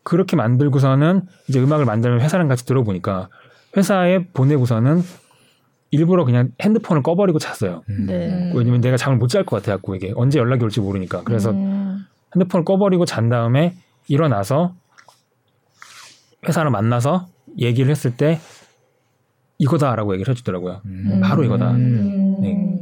그렇게 0.03 0.35
만들고서는 0.35 1.23
이제 1.47 1.59
음악을 1.59 1.85
만들면 1.85 2.21
회사랑 2.21 2.47
같이 2.47 2.65
들어보니까 2.65 3.29
회사에 3.75 4.25
보내고서는 4.33 5.01
일부러 5.91 6.23
그냥 6.23 6.49
핸드폰을 6.61 7.01
꺼버리고 7.03 7.39
잤어요. 7.39 7.81
음. 7.89 8.05
네. 8.07 8.51
왜냐면 8.55 8.79
내가 8.79 8.95
잠을 8.95 9.17
못 9.17 9.27
잘 9.27 9.43
것 9.43 9.57
같아갖고 9.57 9.95
이게 9.95 10.13
언제 10.15 10.39
연락이 10.39 10.63
올지 10.63 10.79
모르니까 10.79 11.23
그래서 11.25 11.51
음. 11.51 12.05
핸드폰을 12.35 12.63
꺼버리고 12.63 13.05
잔 13.05 13.29
다음에 13.29 13.75
일어나서 14.07 14.75
회사를 16.47 16.71
만나서 16.71 17.27
얘기를 17.57 17.89
했을 17.91 18.15
때 18.15 18.39
이거다라고 19.57 20.13
얘기를 20.13 20.31
해주더라고요. 20.31 20.81
음. 20.85 21.21
바로 21.21 21.43
이거다. 21.43 21.73
네. 21.73 22.79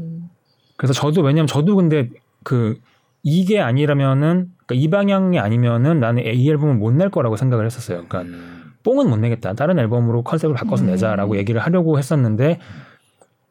그래서 0.75 0.93
저도 0.93 1.21
왜냐면 1.21 1.47
저도 1.47 1.75
근데 1.75 2.09
그 2.43 2.79
이게 3.23 3.59
아니라면은 3.59 4.51
그러니까 4.65 4.75
이 4.75 4.89
방향이 4.89 5.39
아니면은 5.39 5.99
나는 5.99 6.23
A 6.23 6.49
앨범을 6.49 6.75
못낼 6.75 7.09
거라고 7.09 7.35
생각을 7.35 7.65
했었어요. 7.65 8.05
그러니까 8.07 8.21
음. 8.21 8.73
뽕은 8.83 9.09
못 9.09 9.17
내겠다. 9.17 9.53
다른 9.53 9.79
앨범으로 9.79 10.23
컨셉을 10.23 10.55
바꿔서 10.55 10.85
음. 10.85 10.91
내자라고 10.91 11.37
얘기를 11.37 11.59
하려고 11.59 11.97
했었는데 11.97 12.59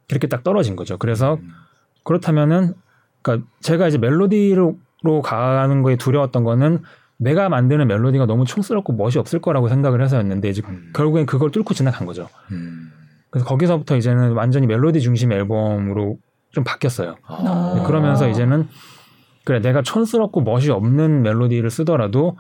그렇게 0.09 0.29
딱 0.29 0.45
떨어진 0.45 0.77
거죠. 0.77 0.97
그래서 0.97 1.35
음. 1.35 1.51
그렇다면은 2.05 2.75
그러니까 3.23 3.49
제가 3.61 3.89
이제 3.89 3.99
멜로디로 3.99 4.79
가는 5.23 5.83
거에 5.83 5.97
두려웠던 5.97 6.45
거는 6.45 6.83
내가 7.19 7.49
만드는 7.49 7.87
멜로디가 7.89 8.27
너무 8.27 8.45
촌스럽고 8.45 8.93
멋이 8.93 9.17
없을 9.19 9.41
거라고 9.41 9.69
생각을 9.69 10.03
해서였는데 10.03 10.49
이제 10.49 10.63
음. 10.69 10.93
결국엔 10.95 11.27
그걸 11.27 11.51
뚫고 11.51 11.75
지나간 11.75 12.07
거죠. 12.07 12.29
음. 12.53 12.91
그래서 13.31 13.47
거기서부터 13.47 13.97
이제는 13.97 14.33
완전히 14.33 14.67
멜로디 14.67 15.01
중심 15.01 15.33
앨범으로 15.33 16.19
좀 16.51 16.65
바뀌었어요. 16.65 17.17
아. 17.27 17.75
네, 17.77 17.83
그러면서 17.85 18.29
이제는 18.29 18.69
그래 19.45 19.61
내가 19.61 19.83
촌스럽고 19.83 20.43
멋이 20.43 20.71
없는 20.71 21.23
멜로디를 21.23 21.71
쓰더라도 21.71 22.37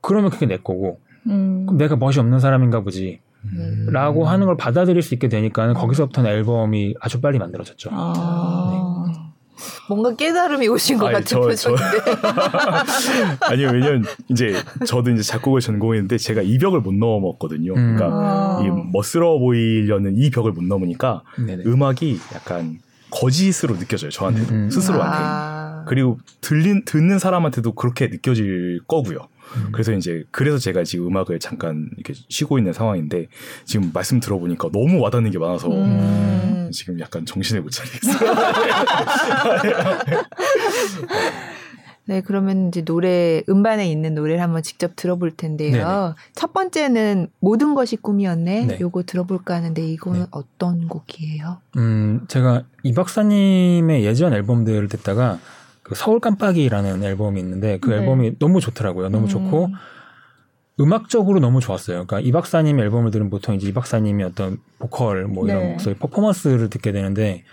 그러면 0.00 0.30
그게 0.30 0.46
내 0.46 0.56
거고 0.56 1.00
음. 1.26 1.66
그럼 1.66 1.78
내가 1.78 1.96
멋이 1.96 2.18
없는 2.18 2.40
사람인가 2.40 2.80
보지. 2.80 3.20
음. 3.44 3.86
라고 3.92 4.24
하는 4.24 4.46
걸 4.46 4.56
받아들일 4.56 5.00
수 5.00 5.14
있게 5.14 5.28
되니까 5.28 5.72
거기서부터는 5.72 6.28
앨범이 6.30 6.94
아주 7.00 7.20
빨리 7.20 7.38
만들어졌죠. 7.38 7.90
아. 7.92 9.04
네. 9.06 9.27
뭔가 9.88 10.14
깨달음이 10.14 10.68
오신 10.68 10.98
것 10.98 11.06
아니, 11.06 11.14
같은 11.14 11.40
표정인데. 11.40 11.82
아니 13.40 13.64
왜냐면 13.64 14.04
이제 14.28 14.54
저도 14.86 15.10
이제 15.10 15.22
작곡을 15.22 15.60
전공했는데 15.60 16.18
제가 16.18 16.42
이 16.42 16.58
벽을 16.58 16.80
못 16.80 16.94
넘었거든요. 16.94 17.74
음. 17.74 17.96
그러니까 17.96 18.06
아. 18.16 18.62
이 18.64 18.90
멋스러워 18.92 19.38
보이려는 19.38 20.16
이 20.16 20.30
벽을 20.30 20.52
못 20.52 20.64
넘으니까 20.64 21.22
네네. 21.36 21.64
음악이 21.66 22.20
약간 22.34 22.78
거짓으로 23.10 23.78
느껴져요 23.78 24.10
저한테도 24.10 24.54
음. 24.54 24.70
스스로한테 24.70 25.16
아. 25.18 25.84
그리고 25.86 26.18
들린 26.40 26.84
듣는 26.84 27.18
사람한테도 27.18 27.72
그렇게 27.72 28.08
느껴질 28.08 28.82
거고요. 28.86 29.28
음. 29.56 29.68
그래서 29.72 29.92
이제 29.92 30.24
그래서 30.30 30.58
제가 30.58 30.84
지금 30.84 31.08
음악을 31.08 31.38
잠깐 31.38 31.90
이렇게 31.96 32.14
쉬고 32.28 32.58
있는 32.58 32.72
상황인데 32.72 33.26
지금 33.64 33.90
말씀 33.92 34.20
들어보니까 34.20 34.70
너무 34.72 35.00
와닿는 35.00 35.30
게 35.30 35.38
많아서 35.38 35.68
음. 35.68 36.70
지금 36.72 36.98
약간 37.00 37.26
정신을 37.26 37.62
못 37.62 37.70
차리겠어요. 37.70 38.18
네, 42.08 42.22
그러면 42.22 42.68
이제 42.68 42.82
노래 42.82 43.42
음반에 43.50 43.90
있는 43.90 44.14
노래를 44.14 44.40
한번 44.40 44.62
직접 44.62 44.96
들어볼 44.96 45.32
텐데요. 45.32 45.72
네네. 45.72 46.14
첫 46.34 46.54
번째는 46.54 47.28
모든 47.38 47.74
것이 47.74 47.96
꿈이었네. 47.96 48.64
네. 48.64 48.78
요거 48.80 49.02
들어볼까 49.02 49.56
하는데 49.56 49.86
이거는 49.86 50.20
네. 50.20 50.26
어떤 50.30 50.88
곡이에요? 50.88 51.58
음, 51.76 52.22
제가 52.28 52.62
이 52.82 52.94
박사님의 52.94 54.06
예전 54.06 54.32
앨범들을 54.32 54.88
듣다가 54.88 55.38
그 55.88 55.94
서울 55.94 56.20
깜빡이라는 56.20 57.02
앨범이 57.02 57.40
있는데 57.40 57.78
그 57.78 57.90
네. 57.90 57.96
앨범이 57.96 58.38
너무 58.38 58.60
좋더라고요. 58.60 59.08
너무 59.08 59.24
음. 59.24 59.28
좋고 59.28 59.70
음악적으로 60.80 61.40
너무 61.40 61.60
좋았어요. 61.60 62.06
그러니까 62.06 62.20
이 62.20 62.30
박사님 62.30 62.78
앨범을 62.78 63.10
들으면 63.10 63.30
보통 63.30 63.54
이제 63.54 63.68
이 63.68 63.72
박사님의 63.72 64.26
어떤 64.26 64.58
보컬 64.78 65.24
뭐 65.24 65.46
이런 65.46 65.60
네. 65.60 65.70
목소리 65.70 65.94
퍼포먼스를 65.94 66.68
듣게 66.68 66.92
되는데 66.92 67.44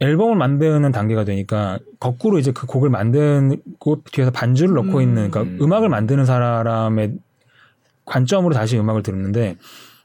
앨범을 0.00 0.36
만드는 0.36 0.92
단계가 0.92 1.24
되니까 1.24 1.78
거꾸로 1.98 2.38
이제 2.38 2.52
그 2.52 2.66
곡을 2.66 2.90
만드고 2.90 4.02
뒤에서 4.12 4.30
반주를 4.30 4.74
넣고 4.74 4.98
음. 4.98 5.02
있는 5.02 5.30
그러니까 5.30 5.64
음악을 5.64 5.88
만드는 5.88 6.26
사람의 6.26 7.14
관점으로 8.04 8.54
다시 8.54 8.78
음악을 8.78 9.02
들었는데 9.02 9.56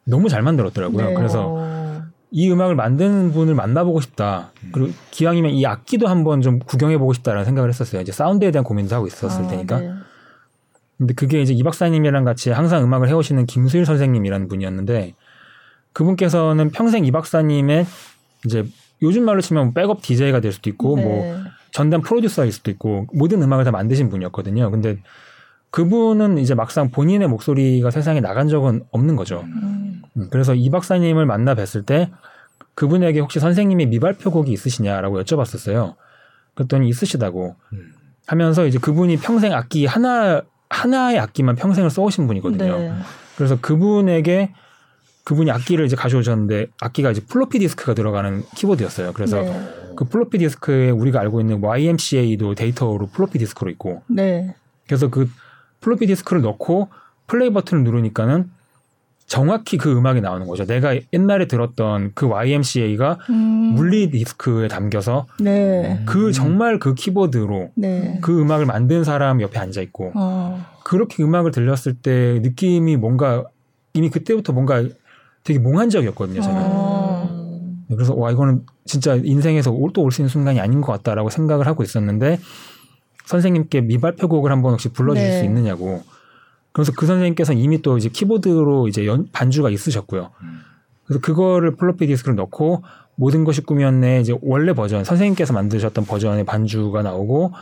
너무 0.06 0.30
잘 0.30 0.42
만들었더라고요. 0.42 1.10
네. 1.10 1.14
그래서 1.14 1.85
이 2.32 2.52
음악을 2.52 2.76
만드는 2.76 3.32
분을 3.32 3.56
만나보고 3.56 4.02
싶다. 4.02 4.52
그리고 4.72 4.92
기왕이면 5.12 5.52
이 5.52 5.66
악기도 5.66 6.08
한번 6.08 6.42
좀 6.42 6.60
구경해보고 6.60 7.14
싶다라는 7.14 7.46
생각을 7.46 7.70
했었어요. 7.70 8.02
이제 8.02 8.12
사운드에 8.12 8.52
대한 8.52 8.64
고민도 8.64 8.96
하고 8.96 9.08
있었을 9.08 9.46
아, 9.46 9.48
테니까. 9.48 9.80
네. 9.80 9.94
근데 10.98 11.14
그게 11.14 11.42
이제 11.42 11.54
이 11.54 11.62
박사님이랑 11.62 12.24
같이 12.24 12.52
항상 12.52 12.84
음악을 12.84 13.10
해오시는 13.10 13.46
김수일 13.46 13.86
선생님이라는 13.86 14.48
분이었는데 14.48 15.14
그분께서는 15.94 16.72
평생 16.72 17.06
이 17.06 17.12
박사님의 17.12 17.86
이제 18.46 18.66
요즘 19.02 19.24
말로 19.24 19.42
치면 19.42 19.74
백업 19.74 20.02
DJ가 20.02 20.40
될 20.40 20.52
수도 20.52 20.70
있고 20.70 20.96
네. 20.96 21.04
뭐 21.04 21.44
전담 21.72 22.02
프로듀서일 22.02 22.52
수도 22.52 22.72
있고 22.72 23.08
모든 23.14 23.42
음악을 23.42 23.66
다 23.66 23.72
만드신 23.72 24.10
분이었거든요. 24.10 24.72
근데 24.72 24.98
그분은 25.72 26.38
이제 26.38 26.56
막상 26.56 26.90
본인의 26.90 27.28
목소리가 27.28 27.92
세상에 27.92 28.22
나간 28.22 28.48
적은 28.48 28.84
없는 28.92 29.18
거죠. 29.18 29.42
음. 29.42 30.02
음 30.18 30.28
그래서 30.30 30.56
이 30.56 30.70
박사님을 30.70 31.26
만나 31.26 31.56
뵀을 31.56 31.86
때 31.86 32.12
그분에게 32.76 33.20
혹시 33.20 33.40
선생님이 33.40 33.88
미발표곡이 33.88 34.52
있으시냐라고 34.52 35.22
여쭤봤었어요. 35.22 35.96
그랬더니 36.56 36.88
있으시다고 36.90 37.56
음. 37.74 37.94
하면서 38.28 38.66
이제 38.66 38.80
그분이 38.80 39.18
평생 39.18 39.54
악기 39.54 39.86
하나 39.86 40.42
하나의 40.70 41.20
악기만 41.20 41.56
평생을 41.56 41.90
써오신 41.90 42.28
분이거든요. 42.28 42.78
네. 42.78 42.94
그래서 43.38 43.60
그분에게 43.60 44.54
그분이 45.26 45.52
악기를 45.52 45.86
이제 45.86 45.96
가져오셨는데 45.96 46.68
악기가 46.82 47.12
이제 47.12 47.22
플로피 47.22 47.60
디스크가 47.60 47.94
들어가는 47.94 48.44
키보드였어요. 48.56 49.14
그래서 49.14 49.42
네. 49.42 49.94
그 49.96 50.06
플로피 50.06 50.38
디스크에 50.38 50.90
우리가 50.92 51.20
알고 51.20 51.42
있는 51.42 51.64
YMCA도 51.64 52.56
데이터로 52.56 53.08
플로피 53.08 53.40
디스크로 53.40 53.72
있고. 53.72 54.04
네. 54.08 54.56
그래서 54.86 55.10
그 55.10 55.30
플로피 55.82 56.08
디스크를 56.08 56.42
넣고 56.42 56.90
플레이 57.28 57.52
버튼을 57.52 57.84
누르니까는 57.84 58.52
정확히 59.28 59.78
그 59.78 59.92
음악이 59.98 60.22
나오는 60.22 60.46
거죠. 60.46 60.66
내가 60.66 60.96
옛날에 61.12 61.48
들었던 61.48 62.12
그 62.14 62.28
YMCA가 62.28 63.18
음. 63.30 63.34
물리 63.76 64.12
디스크에 64.12 64.68
담겨서 64.68 65.26
네. 65.40 66.00
그 66.06 66.32
정말 66.32 66.78
그 66.80 66.94
키보드로 66.94 67.72
네. 67.76 68.20
그 68.22 68.40
음악을 68.40 68.66
만든 68.68 69.04
사람 69.04 69.42
옆에 69.42 69.58
앉아 69.60 69.82
있고 69.82 70.12
어. 70.16 70.64
그렇게 70.84 71.24
음악을 71.24 71.52
들렸을 71.52 71.96
때 71.96 72.40
느낌이 72.44 72.98
뭔가 72.98 73.44
이미 73.94 74.10
그때부터 74.10 74.54
뭔가 74.54 74.84
되게 75.44 75.58
몽환적이었거든요, 75.60 76.42
저는. 76.42 76.62
아. 76.64 77.30
그래서 77.90 78.14
와 78.16 78.32
이거는 78.32 78.62
진짜 78.86 79.16
인생에서 79.16 79.72
또 79.94 80.02
올 80.04 80.12
수 80.12 80.22
있는 80.22 80.30
순간이 80.30 80.60
아닌 80.60 80.82
것 80.82 80.92
같다라고 80.92 81.30
생각을 81.30 81.66
하고 81.68 81.82
있었는데 81.84 82.40
선생님께 83.26 83.82
미발표곡을 83.82 84.52
한번 84.52 84.74
혹시 84.74 84.90
불러주실 84.90 85.30
네. 85.30 85.40
수 85.40 85.46
있느냐고. 85.46 86.04
그래서 86.76 86.92
그 86.94 87.06
선생님께서 87.06 87.54
이미 87.54 87.82
또 87.82 87.98
이제 87.98 88.10
키보드로 88.10 88.90
이제 88.90 89.08
연, 89.08 89.30
반주가 89.32 89.70
있으셨고요. 89.70 90.32
그래서 91.06 91.22
그거를 91.22 91.78
플로피 91.78 92.06
디스크를 92.06 92.36
넣고 92.36 92.84
모든 93.16 93.46
것이 93.46 93.62
꿈이었네 93.62 94.20
이제 94.20 94.38
원래 94.42 94.74
버전 94.74 95.06
선생님께서 95.06 95.54
만드셨던 95.54 96.06
버전의 96.06 96.44
반주가 96.44 97.02
나오고 97.02 97.54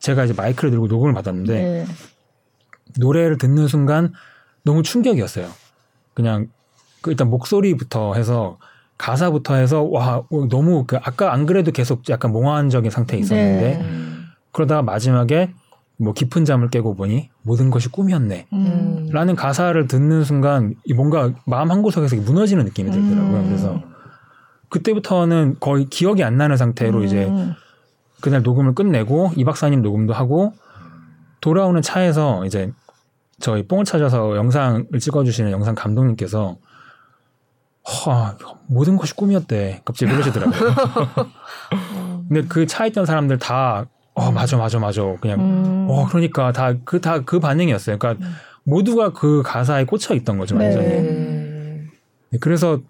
제가 0.00 0.26
이제 0.26 0.34
마이크를 0.34 0.70
들고 0.70 0.86
녹음을 0.86 1.14
받았는데 1.14 1.54
네. 1.54 1.86
노래를 2.98 3.38
듣는 3.38 3.68
순간 3.68 4.12
너무 4.64 4.82
충격이었어요. 4.82 5.48
그냥 6.12 6.48
그 7.00 7.10
일단 7.10 7.30
목소리부터 7.30 8.16
해서 8.16 8.58
가사부터 8.98 9.54
해서 9.54 9.82
와 9.82 10.24
너무 10.50 10.84
그 10.86 10.98
아까 10.98 11.32
안 11.32 11.46
그래도 11.46 11.72
계속 11.72 12.06
약간 12.10 12.32
몽환적인 12.32 12.90
상태에 12.90 13.18
있었는데 13.18 13.78
네. 13.78 13.84
그러다가 14.52 14.82
마지막에 14.82 15.54
뭐 15.98 16.12
깊은 16.12 16.44
잠을 16.44 16.70
깨고 16.70 16.94
보니 16.94 17.30
모든 17.42 17.70
것이 17.70 17.88
꿈이었네. 17.88 18.46
음. 18.52 19.08
라는 19.10 19.34
가사를 19.34 19.86
듣는 19.88 20.24
순간 20.24 20.74
뭔가 20.94 21.32
마음 21.44 21.70
한 21.70 21.82
구석에서 21.82 22.16
무너지는 22.16 22.64
느낌이 22.66 22.90
들더라고요. 22.90 23.40
음. 23.40 23.46
그래서 23.46 23.82
그때부터는 24.68 25.56
거의 25.60 25.86
기억이 25.86 26.22
안 26.22 26.36
나는 26.36 26.56
상태로 26.56 27.00
음. 27.00 27.04
이제 27.04 27.30
그날 28.20 28.42
녹음을 28.42 28.74
끝내고 28.74 29.32
이 29.36 29.44
박사님 29.44 29.82
녹음도 29.82 30.12
하고 30.12 30.52
돌아오는 31.40 31.80
차에서 31.82 32.44
이제 32.46 32.72
저희 33.40 33.66
뽕을 33.66 33.84
찾아서 33.84 34.36
영상을 34.36 34.86
찍어주시는 34.98 35.50
영상 35.52 35.74
감독님께서 35.74 36.56
허, 37.88 38.36
모든 38.66 38.96
것이 38.96 39.14
꿈이었대. 39.14 39.82
갑자기 39.84 40.12
그러시더라고요. 40.12 40.74
근데 42.28 42.42
그차 42.46 42.86
있던 42.86 43.06
사람들 43.06 43.38
다, 43.38 43.86
어, 44.18 44.30
맞아, 44.32 44.56
맞아, 44.56 44.78
맞아. 44.78 45.02
그냥, 45.20 45.40
음. 45.40 45.86
어, 45.88 46.06
그러니까 46.08 46.52
다, 46.52 46.74
그, 46.84 47.00
다 47.00 47.20
그 47.24 47.38
반응이었어요. 47.40 47.98
그러니까 47.98 48.26
음. 48.26 48.34
모두가 48.64 49.12
그 49.12 49.42
가사에 49.44 49.84
꽂혀 49.84 50.14
있던 50.14 50.38
거죠, 50.38 50.56
완전히. 50.56 50.86
네. 50.86 51.84
네, 52.30 52.38
그래서 52.40 52.80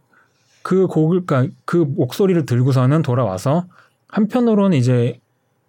그 0.63 0.87
곡을 0.87 1.25
그러니까 1.25 1.55
그 1.65 1.77
목소리를 1.77 2.45
들고서는 2.47 3.03
돌아와서 3.03 3.67
한편으로는 4.09 4.77
이제 4.77 5.21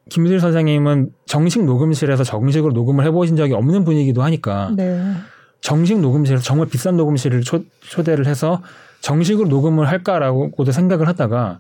김실 0.09 0.39
선생님은 0.39 1.11
정식 1.25 1.63
녹음실에서 1.63 2.23
정식으로 2.23 2.73
녹음을 2.73 3.05
해보신 3.05 3.35
적이 3.35 3.53
없는 3.53 3.85
분이기도 3.85 4.23
하니까 4.23 4.71
네. 4.75 5.13
정식 5.61 5.99
녹음실에서 5.99 6.43
정말 6.43 6.67
비싼 6.67 6.97
녹음실을 6.97 7.41
초, 7.41 7.63
초대를 7.81 8.25
해서 8.25 8.61
정식으로 9.01 9.47
녹음을 9.47 9.87
할까라고도 9.87 10.71
생각을 10.71 11.07
하다가 11.07 11.59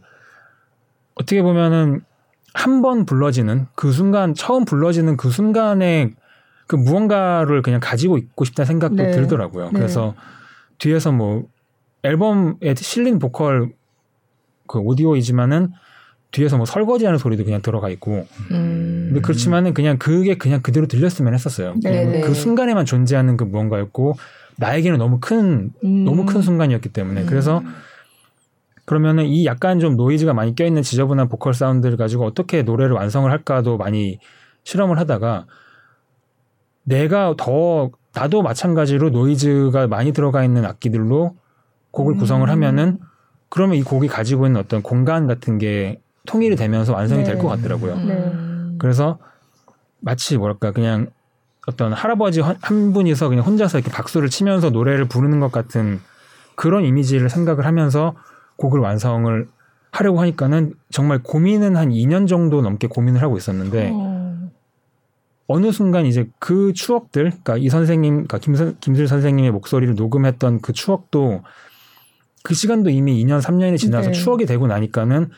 어떻게 1.15 1.41
보면은 1.43 2.01
한 2.59 2.81
번 2.81 3.05
불러지는 3.05 3.67
그 3.73 3.93
순간 3.93 4.33
처음 4.33 4.65
불러지는 4.65 5.15
그 5.15 5.29
순간에 5.29 6.11
그 6.67 6.75
무언가를 6.75 7.61
그냥 7.61 7.79
가지고 7.81 8.17
있고 8.17 8.43
싶다는 8.43 8.67
생각도 8.67 8.95
네. 8.97 9.11
들더라고요. 9.11 9.67
네. 9.67 9.71
그래서 9.73 10.13
뒤에서 10.77 11.13
뭐 11.13 11.45
앨범에 12.03 12.75
실린 12.75 13.17
보컬 13.17 13.71
그 14.67 14.79
오디오이지만은 14.79 15.69
뒤에서 16.31 16.57
뭐 16.57 16.65
설거지하는 16.65 17.17
소리도 17.17 17.45
그냥 17.45 17.61
들어가 17.61 17.89
있고 17.89 18.27
음. 18.51 19.05
근데 19.07 19.21
그렇지만은 19.21 19.73
그냥 19.73 19.97
그게 19.97 20.37
그냥 20.37 20.61
그대로 20.61 20.85
들렸으면 20.85 21.33
했었어요. 21.33 21.75
네네. 21.81 22.21
그, 22.21 22.27
그 22.27 22.33
순간에만 22.33 22.85
존재하는 22.85 23.37
그 23.37 23.45
무언가였고 23.45 24.15
나에게는 24.57 24.97
너무 24.99 25.19
큰 25.21 25.71
음. 25.83 26.03
너무 26.03 26.25
큰 26.25 26.41
순간이었기 26.41 26.89
때문에 26.89 27.21
음. 27.21 27.25
그래서 27.25 27.63
그러면은 28.89 29.25
이 29.25 29.45
약간 29.45 29.79
좀 29.79 29.95
노이즈가 29.95 30.33
많이 30.33 30.55
껴있는 30.55 30.81
지저분한 30.81 31.29
보컬 31.29 31.53
사운드를 31.53 31.95
가지고 31.95 32.25
어떻게 32.25 32.63
노래를 32.63 32.95
완성을 32.95 33.29
할까도 33.29 33.77
많이 33.77 34.17
실험을 34.63 34.97
하다가 34.97 35.45
내가 36.85 37.35
더 37.37 37.91
나도 38.15 38.41
마찬가지로 38.41 39.11
노이즈가 39.11 39.85
많이 39.85 40.11
들어가 40.11 40.43
있는 40.43 40.65
악기들로 40.65 41.35
곡을 41.91 42.15
음. 42.15 42.17
구성을 42.17 42.49
하면은 42.49 42.97
그러면 43.49 43.75
이 43.75 43.83
곡이 43.83 44.07
가지고 44.07 44.47
있는 44.47 44.59
어떤 44.59 44.81
공간 44.81 45.27
같은 45.27 45.59
게 45.59 46.01
통일이 46.25 46.55
되면서 46.55 46.93
완성이 46.93 47.21
네. 47.23 47.33
될것 47.33 47.47
같더라고요. 47.47 47.95
네. 47.95 48.33
그래서 48.79 49.19
마치 49.99 50.35
뭐랄까 50.35 50.71
그냥 50.71 51.11
어떤 51.67 51.93
할아버지 51.93 52.41
한 52.41 52.93
분이서 52.93 53.29
그냥 53.29 53.45
혼자서 53.45 53.77
이렇게 53.77 53.91
박수를 53.91 54.29
치면서 54.29 54.71
노래를 54.71 55.07
부르는 55.07 55.39
것 55.39 55.51
같은 55.51 55.99
그런 56.55 56.85
이미지를 56.85 57.29
생각을 57.29 57.67
하면서 57.67 58.15
곡을 58.59 58.79
완성을 58.79 59.47
하려고 59.91 60.19
하니까는 60.21 60.73
정말 60.91 61.23
고민은 61.23 61.75
한 61.75 61.89
2년 61.89 62.27
정도 62.27 62.61
넘게 62.61 62.87
고민을 62.87 63.21
하고 63.21 63.37
있었는데 63.37 63.89
어. 63.91 64.51
어느 65.47 65.71
순간 65.71 66.05
이제 66.05 66.29
그 66.37 66.73
추억들, 66.73 67.23
그러니까 67.23 67.57
이 67.57 67.69
선생님, 67.69 68.27
그러니까 68.27 68.37
김, 68.37 68.53
김슬 68.79 69.07
선생님의 69.07 69.51
목소리를 69.51 69.95
녹음했던 69.95 70.61
그 70.61 70.73
추억도 70.73 71.41
그 72.43 72.53
시간도 72.53 72.91
이미 72.91 73.23
2년, 73.25 73.41
3년이 73.41 73.79
지나서 73.79 74.11
네. 74.11 74.13
추억이 74.13 74.45
되고 74.45 74.67
나니까는 74.67 75.29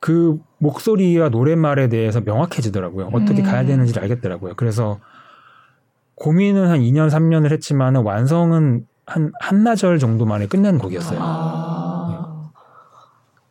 그 0.00 0.40
목소리와 0.56 1.28
노랫말에 1.28 1.88
대해서 1.88 2.22
명확해지더라고요. 2.22 3.10
어떻게 3.12 3.42
음. 3.42 3.44
가야 3.44 3.66
되는지를 3.66 4.02
알겠더라고요. 4.02 4.54
그래서 4.56 5.00
고민은 6.14 6.68
한 6.68 6.80
2년, 6.80 7.10
3년을 7.10 7.52
했지만 7.52 7.96
완성은 7.96 8.86
한 9.04 9.32
한나절 9.40 9.98
정도 9.98 10.24
만에 10.24 10.46
끝낸 10.46 10.78
곡이었어요. 10.78 11.18
아. 11.20 11.61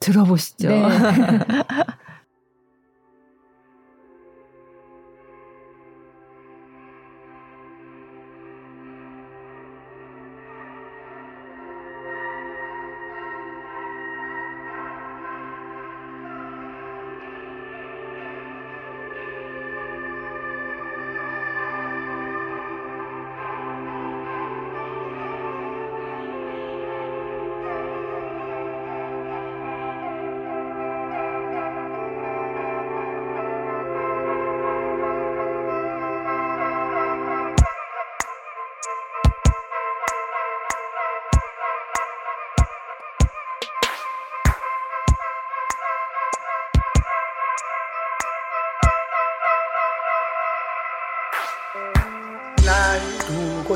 네. 0.02 0.06
들어보시죠. 0.12 0.68
네. 0.70 0.84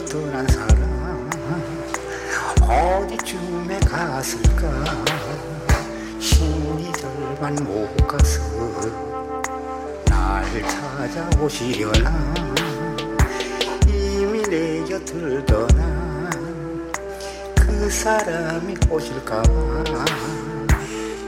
떠난 0.05 0.47
사람. 0.47 1.29
어디쯤에 2.61 3.79
갔을까? 3.79 4.85
신이 6.19 6.91
절반 6.93 7.55
못 7.55 7.95
가서 8.07 8.41
날 10.05 10.45
찾아오시려나? 10.67 12.33
이미 13.87 14.41
내 14.43 14.83
곁을 14.83 15.45
떠난 15.45 16.91
그 17.55 17.89
사람이 17.89 18.75
오실까봐. 18.89 20.05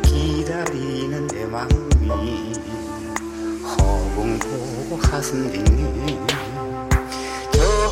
기다리는 0.04 1.28
내 1.28 1.46
마음이 1.46 2.54
허공보고 3.64 4.98
가슴 4.98 5.52
저 5.52 6.47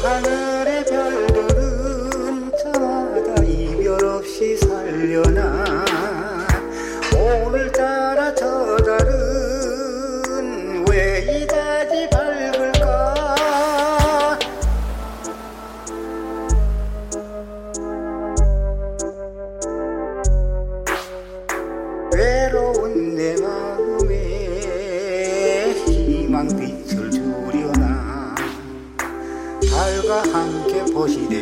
하늘의 0.05 0.85
별들은 0.85 2.51
저마다 2.61 3.43
이별 3.43 4.05
없이 4.05 4.55
살려나 4.55 5.94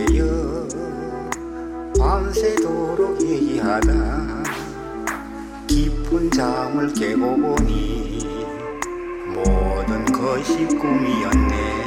보시되어 0.04 0.68
밤새도록 1.98 3.22
얘기하다. 3.22 4.44
깊은 5.68 6.32
잠을 6.32 6.94
깨고 6.94 7.38
보니 7.38 8.20
모든 9.34 10.06
것이 10.06 10.66
꿈이었네 10.68 11.83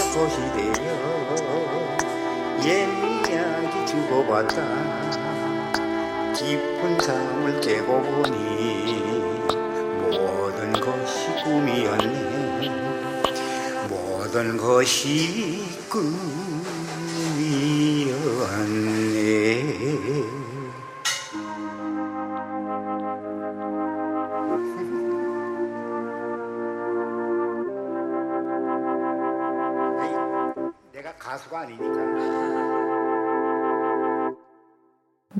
솥솥이 0.00 0.36
되어 0.52 0.74
옛 2.64 2.88
이야기 3.28 3.86
주고받다. 3.86 4.56
깊은 6.34 6.98
잠을 6.98 7.60
깨고 7.60 8.02
보니 8.02 9.02
모든 10.10 10.72
것이 10.72 11.28
꿈이었네. 11.44 12.70
모든 13.88 14.56
것이 14.56 15.64
꿈 15.88 16.59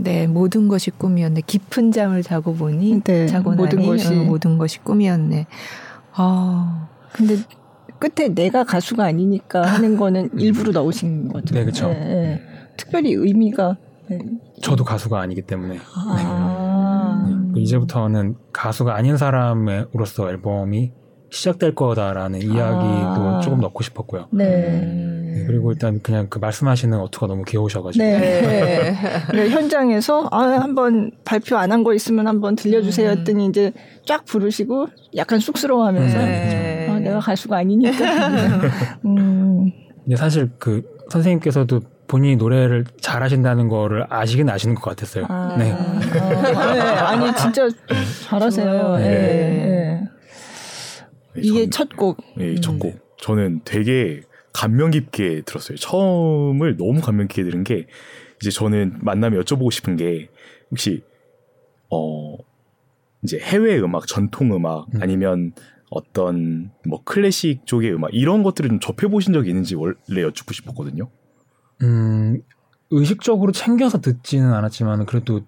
네, 0.02 0.26
모든 0.26 0.68
것이 0.68 0.90
꿈이었네. 0.90 1.42
깊은 1.46 1.92
잠을 1.92 2.22
자고 2.22 2.54
보니 2.54 3.00
네, 3.04 3.26
자고 3.26 3.52
모든 3.52 3.78
나니 3.78 3.86
것이 3.86 4.08
어, 4.08 4.24
모든 4.24 4.58
것이 4.58 4.78
꿈이었네. 4.80 5.46
아, 6.12 6.88
근데 7.12 7.36
끝에 7.98 8.28
내가 8.28 8.64
가수가 8.64 9.04
아니니까 9.04 9.62
하는 9.62 9.96
거는 9.96 10.30
일부러 10.38 10.72
넣으신 10.72 11.28
거죠. 11.28 11.54
네, 11.54 11.62
그렇죠. 11.64 11.88
네, 11.88 11.94
네. 11.94 12.42
특별히 12.76 13.12
의미가 13.12 13.76
네. 14.08 14.18
저도 14.62 14.84
가수가 14.84 15.20
아니기 15.20 15.42
때문에 15.42 15.78
아. 15.94 17.26
네. 17.54 17.60
이제부터는 17.60 18.36
가수가 18.52 18.94
아닌 18.94 19.16
사람으로서 19.16 20.30
앨범이 20.30 20.92
시작될 21.30 21.74
거다라는 21.74 22.42
이야기도 22.42 22.58
아. 22.58 23.40
조금 23.40 23.60
넣고 23.60 23.82
싶었고요. 23.82 24.28
네. 24.32 25.10
네, 25.32 25.44
그리고 25.46 25.72
일단 25.72 26.00
그냥 26.02 26.26
그 26.28 26.38
말씀하시는 26.38 26.98
어투가 26.98 27.26
너무 27.26 27.44
귀여우셔가지고. 27.44 28.04
네. 28.04 28.94
네. 29.32 29.48
현장에서 29.50 30.28
아, 30.32 30.38
한번 30.60 31.10
발표 31.24 31.56
안 31.56 31.70
한 31.72 31.84
거 31.84 31.94
있으면 31.94 32.26
한번 32.26 32.56
들려주세요 32.56 33.10
음. 33.10 33.18
했더니 33.18 33.46
이제 33.46 33.72
쫙 34.06 34.24
부르시고 34.24 34.88
약간 35.16 35.38
쑥스러워하면서 35.40 36.18
네. 36.18 36.88
아, 36.90 36.98
내가 36.98 37.20
가수가 37.20 37.56
아니니까. 37.56 37.90
음. 39.06 39.70
근데 40.04 40.16
사실 40.16 40.50
그 40.58 40.82
선생님께서도 41.10 41.80
본인이 42.08 42.34
노래를 42.36 42.84
잘하신다는 43.00 43.68
거를 43.68 44.04
아시긴 44.10 44.48
아시는 44.50 44.74
것 44.74 44.82
같았어요. 44.82 45.26
아, 45.28 45.54
네. 45.56 45.70
아, 45.72 46.74
네. 46.74 46.80
아니 46.80 47.34
진짜 47.36 47.68
잘하세요. 48.28 48.96
네. 48.96 49.04
네. 49.04 50.00
이게 51.36 51.70
첫 51.70 51.96
곡. 51.96 52.18
네, 52.36 52.56
첫 52.60 52.78
곡. 52.80 52.98
저는 53.18 53.60
되게 53.64 54.22
감명 54.52 54.90
깊게 54.90 55.42
들었어요. 55.42 55.76
처음을 55.76 56.76
너무 56.76 57.00
감명 57.00 57.28
깊게 57.28 57.44
들은 57.44 57.64
게 57.64 57.86
이제 58.40 58.50
저는 58.50 58.98
만나면 59.00 59.42
여쭤보고 59.42 59.70
싶은 59.70 59.96
게 59.96 60.28
혹시 60.70 61.02
어 61.90 62.36
이제 63.22 63.38
해외 63.38 63.78
음악, 63.78 64.06
전통 64.06 64.54
음악 64.54 64.86
음. 64.94 65.02
아니면 65.02 65.52
어떤 65.90 66.70
뭐 66.86 67.02
클래식 67.04 67.66
쪽의 67.66 67.92
음악 67.92 68.10
이런 68.12 68.42
것들을 68.42 68.68
좀 68.68 68.80
접해 68.80 69.10
보신 69.10 69.32
적이 69.32 69.50
있는지 69.50 69.74
원래 69.74 70.22
여쭙고 70.22 70.52
싶었거든요. 70.52 71.10
음 71.82 72.40
의식적으로 72.90 73.52
챙겨서 73.52 74.00
듣지는 74.00 74.52
않았지만 74.52 75.06
그래도 75.06 75.42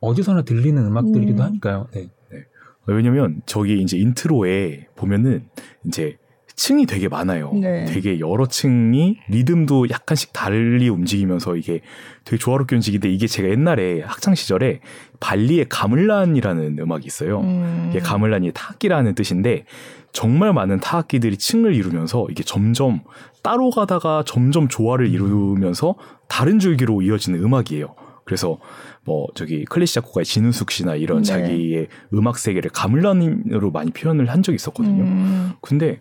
어디서나 0.00 0.42
들리는 0.42 0.84
음악들이기도 0.84 1.42
음. 1.42 1.46
하니까요. 1.46 1.88
네. 1.92 2.10
네. 2.30 2.38
왜냐면 2.86 3.42
저기 3.46 3.80
이제 3.80 3.96
intro에 3.98 4.88
보면은 4.94 5.48
이제 5.86 6.18
층이 6.56 6.86
되게 6.86 7.08
많아요. 7.08 7.52
네. 7.52 7.84
되게 7.84 8.18
여러 8.18 8.46
층이 8.46 9.18
리듬도 9.28 9.90
약간씩 9.90 10.32
달리 10.32 10.88
움직이면서 10.88 11.54
이게 11.56 11.82
되게 12.24 12.38
조화롭게 12.38 12.74
움직이는데 12.76 13.12
이게 13.12 13.26
제가 13.26 13.50
옛날에 13.50 14.00
학창 14.00 14.34
시절에 14.34 14.80
발리의 15.20 15.66
가물란이라는 15.68 16.78
음악이 16.78 17.06
있어요. 17.06 17.40
음. 17.40 17.88
이게 17.90 18.00
가물란이 18.00 18.52
타악기라는 18.52 19.14
뜻인데 19.14 19.64
정말 20.12 20.54
많은 20.54 20.80
타악기들이 20.80 21.36
층을 21.36 21.74
이루면서 21.74 22.26
이게 22.30 22.42
점점 22.42 23.02
따로 23.42 23.68
가다가 23.70 24.24
점점 24.26 24.66
조화를 24.66 25.08
이루면서 25.12 25.94
다른 26.26 26.58
줄기로 26.58 27.02
이어지는 27.02 27.42
음악이에요. 27.44 27.94
그래서 28.24 28.58
뭐 29.04 29.26
저기 29.34 29.66
클래식 29.66 29.96
작곡가의 29.96 30.24
진우숙 30.24 30.70
씨나 30.70 30.96
이런 30.96 31.18
네. 31.18 31.24
자기의 31.24 31.88
음악 32.14 32.38
세계를 32.38 32.70
가믈란으로 32.70 33.70
많이 33.70 33.90
표현을 33.90 34.30
한 34.30 34.42
적이 34.42 34.56
있었거든요. 34.56 35.04
음. 35.04 35.52
근데 35.60 36.00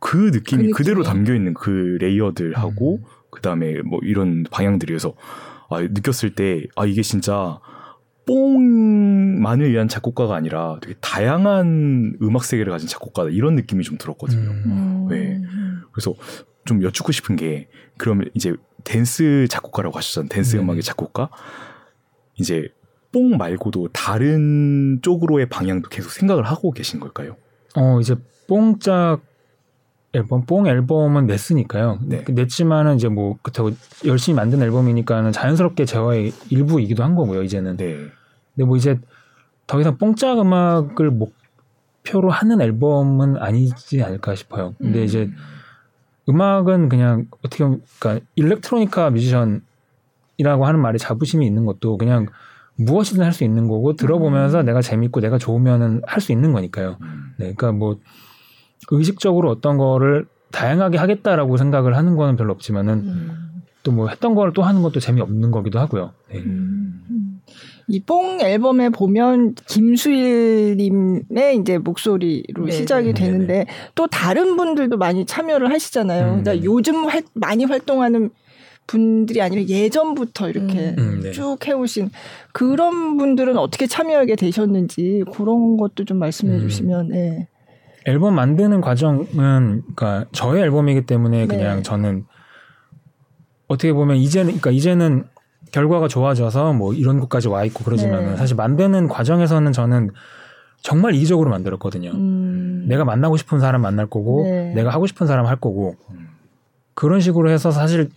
그 0.00 0.16
느낌이 0.32 0.70
그 0.70 0.78
그대로 0.78 1.02
담겨 1.02 1.34
있는 1.34 1.54
그 1.54 1.98
layer들하고 2.00 2.96
음. 2.96 3.04
그다음에 3.30 3.80
뭐 3.82 4.00
이런 4.02 4.44
방향들이어서 4.50 5.14
아, 5.70 5.80
느꼈을 5.82 6.34
때 6.34 6.64
아 6.74 6.84
이게 6.86 7.02
진짜 7.02 7.60
뽕만을 8.26 9.70
위한 9.72 9.88
작곡가가 9.88 10.34
아니라 10.36 10.78
되게 10.82 10.94
다양한 11.00 12.16
음악 12.22 12.44
세계를 12.44 12.72
가진 12.72 12.88
작곡가다 12.88 13.30
이런 13.30 13.54
느낌이 13.56 13.82
좀 13.84 13.98
들었거든요. 13.98 14.50
음. 14.50 15.06
네. 15.08 15.40
그래서 15.92 16.14
좀 16.64 16.82
여쭙고 16.82 17.12
싶은 17.12 17.36
게 17.36 17.68
그러면 17.96 18.30
이제 18.34 18.54
댄스 18.84 19.46
작곡가라고 19.50 19.96
하셨잖아요. 19.98 20.28
댄스 20.28 20.56
네. 20.56 20.62
음악의 20.62 20.82
작곡가. 20.82 21.30
이제 22.36 22.68
뽕 23.12 23.36
말고도 23.36 23.88
다른 23.92 25.00
쪽으로의 25.02 25.48
방향도 25.48 25.88
계속 25.88 26.10
생각을 26.12 26.44
하고 26.44 26.70
계신 26.70 27.00
걸까요? 27.00 27.36
어, 27.74 27.98
이제 28.00 28.14
뽕짝 28.46 29.22
앨범 30.12 30.44
뽕 30.44 30.66
앨범은 30.66 31.26
냈으니까요. 31.26 32.00
네. 32.02 32.24
냈지만은 32.28 32.96
이제 32.96 33.08
뭐 33.08 33.38
그렇다고 33.42 33.70
열심히 34.04 34.36
만든 34.36 34.60
앨범이니까는 34.62 35.32
자연스럽게 35.32 35.84
재화의 35.84 36.32
일부이기도 36.50 37.04
한 37.04 37.14
거고요. 37.14 37.42
이제는. 37.42 37.76
네. 37.76 37.94
근데 38.54 38.66
뭐 38.66 38.76
이제 38.76 38.98
더 39.66 39.80
이상 39.80 39.98
뽕짝 39.98 40.40
음악을 40.40 41.12
목표로 41.12 42.30
하는 42.30 42.60
앨범은 42.60 43.36
아니지 43.36 44.02
않을까 44.02 44.34
싶어요. 44.34 44.74
근데 44.78 45.00
음. 45.00 45.04
이제 45.04 45.30
음악은 46.28 46.88
그냥 46.88 47.26
어떻게 47.44 47.62
보면 47.62 47.82
그러니까 48.00 48.26
일렉트로니카 48.34 49.10
뮤지션이라고 49.10 50.66
하는 50.66 50.80
말에 50.80 50.98
자부심이 50.98 51.46
있는 51.46 51.64
것도 51.66 51.98
그냥 51.98 52.26
무엇이든 52.76 53.22
할 53.22 53.32
수 53.32 53.44
있는 53.44 53.68
거고 53.68 53.94
들어보면서 53.94 54.60
음. 54.60 54.66
내가 54.66 54.82
재밌고 54.82 55.20
내가 55.20 55.38
좋으면은 55.38 56.02
할 56.04 56.20
수 56.20 56.32
있는 56.32 56.52
거니까요. 56.52 56.96
음. 57.00 57.32
네, 57.36 57.54
그러니까 57.54 57.72
뭐 57.72 57.98
의식적으로 58.90 59.50
어떤 59.50 59.76
거를 59.76 60.26
다양하게 60.52 60.98
하겠다라고 60.98 61.56
생각을 61.56 61.96
하는 61.96 62.16
거는 62.16 62.36
별로 62.36 62.52
없지만은 62.52 62.94
음. 62.94 63.50
또뭐 63.82 64.08
했던 64.08 64.34
거를 64.34 64.52
또 64.52 64.62
하는 64.62 64.82
것도 64.82 65.00
재미없는 65.00 65.50
거기도 65.50 65.78
하고요. 65.78 66.12
네. 66.30 66.38
음. 66.40 67.40
이뽕 67.88 68.40
앨범에 68.40 68.90
보면 68.90 69.54
김수일님의 69.66 71.56
이제 71.60 71.78
목소리로 71.78 72.66
네, 72.66 72.70
시작이 72.70 73.06
네, 73.08 73.12
네 73.12 73.20
되는데 73.20 73.54
네, 73.64 73.66
또 73.96 74.06
다른 74.06 74.56
분들도 74.56 74.96
많이 74.96 75.26
참여를 75.26 75.72
하시잖아요. 75.72 76.22
음, 76.22 76.28
그러니까 76.42 76.52
네. 76.52 76.60
요즘 76.62 77.06
활, 77.06 77.22
많이 77.34 77.64
활동하는 77.64 78.30
분들이 78.86 79.42
아니라 79.42 79.62
예전부터 79.62 80.50
이렇게 80.50 80.94
음, 80.98 80.98
음 80.98 81.20
네. 81.22 81.32
쭉 81.32 81.56
해오신 81.66 82.10
그런 82.52 83.16
분들은 83.16 83.56
어떻게 83.56 83.86
참여하게 83.86 84.36
되셨는지 84.36 85.24
그런 85.32 85.76
것도 85.76 86.04
좀 86.04 86.18
말씀해 86.18 86.54
음. 86.54 86.60
주시면. 86.60 87.08
네. 87.08 87.48
앨범 88.06 88.34
만드는 88.34 88.80
과정은 88.80 89.26
그러니까 89.94 90.24
저의 90.32 90.62
앨범이기 90.62 91.06
때문에 91.06 91.40
네. 91.40 91.46
그냥 91.46 91.82
저는 91.82 92.24
어떻게 93.68 93.92
보면 93.92 94.16
이제는 94.16 94.46
그러니까 94.46 94.70
이제는 94.70 95.24
결과가 95.70 96.08
좋아져서 96.08 96.72
뭐 96.72 96.92
이런 96.92 97.20
곳까지 97.20 97.48
와 97.48 97.64
있고 97.64 97.84
그러지만은 97.84 98.30
네. 98.30 98.36
사실 98.36 98.56
만드는 98.56 99.08
과정에서는 99.08 99.72
저는 99.72 100.10
정말 100.82 101.14
이기적으로 101.14 101.50
만들었거든요. 101.50 102.10
음. 102.10 102.86
내가 102.88 103.04
만나고 103.04 103.36
싶은 103.36 103.60
사람 103.60 103.82
만날 103.82 104.06
거고 104.06 104.44
네. 104.44 104.72
내가 104.74 104.90
하고 104.90 105.06
싶은 105.06 105.26
사람 105.26 105.46
할 105.46 105.56
거고 105.56 105.94
그런 106.94 107.20
식으로 107.20 107.50
해서 107.50 107.70
사실 107.70 108.10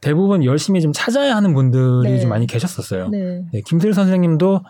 대부분 0.00 0.44
열심히 0.44 0.80
좀 0.80 0.92
찾아야 0.92 1.36
하는 1.36 1.54
분들이 1.54 2.12
네. 2.12 2.18
좀 2.18 2.30
많이 2.30 2.46
계셨었어요. 2.46 3.08
네. 3.08 3.44
네, 3.52 3.60
김슬 3.64 3.92
선생님도 3.92 4.62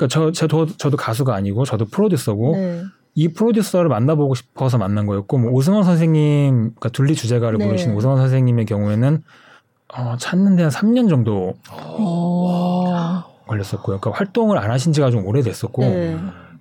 그러니까 0.00 0.08
저, 0.08 0.32
저도, 0.32 0.66
저도 0.66 0.96
가수가 0.96 1.34
아니고 1.34 1.64
저도 1.66 1.84
프로듀서고 1.84 2.56
네. 2.56 2.82
이 3.14 3.28
프로듀서를 3.28 3.90
만나보고 3.90 4.34
싶어서 4.34 4.78
만난 4.78 5.04
거였고 5.04 5.36
뭐 5.36 5.50
오승원 5.50 5.84
선생님, 5.84 6.54
그러니까 6.54 6.88
둘리 6.88 7.14
주제가를 7.14 7.58
네. 7.58 7.66
부르신 7.66 7.94
오승원 7.94 8.16
선생님의 8.18 8.64
경우에는 8.64 9.22
어, 9.94 10.16
찾는데 10.18 10.62
한 10.62 10.70
3년 10.70 11.08
정도 11.08 11.54
오. 11.98 12.46
걸렸었고요. 13.46 13.98
그러니까 13.98 14.12
활동을 14.12 14.56
안 14.58 14.70
하신 14.70 14.92
지가 14.92 15.10
좀 15.10 15.26
오래됐었고 15.26 15.82
네. 15.82 16.18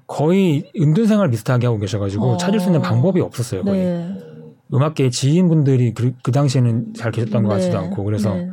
거의 0.08 0.70
은둔 0.76 1.06
생활 1.06 1.30
비슷하게 1.30 1.68
하고 1.68 1.78
계셔가지고 1.78 2.32
어. 2.32 2.38
찾을 2.38 2.60
수 2.60 2.68
있는 2.68 2.82
방법이 2.82 3.22
없었어요. 3.22 3.64
거의 3.64 3.86
네. 3.86 4.18
음악계 4.74 5.12
지인분들이 5.12 5.94
그, 5.94 6.14
그 6.24 6.32
당시에는 6.32 6.94
잘 6.96 7.12
계셨던 7.12 7.44
것 7.44 7.50
같지도 7.50 7.80
네. 7.80 7.86
않고 7.86 8.04
그래서 8.04 8.34
네. 8.34 8.50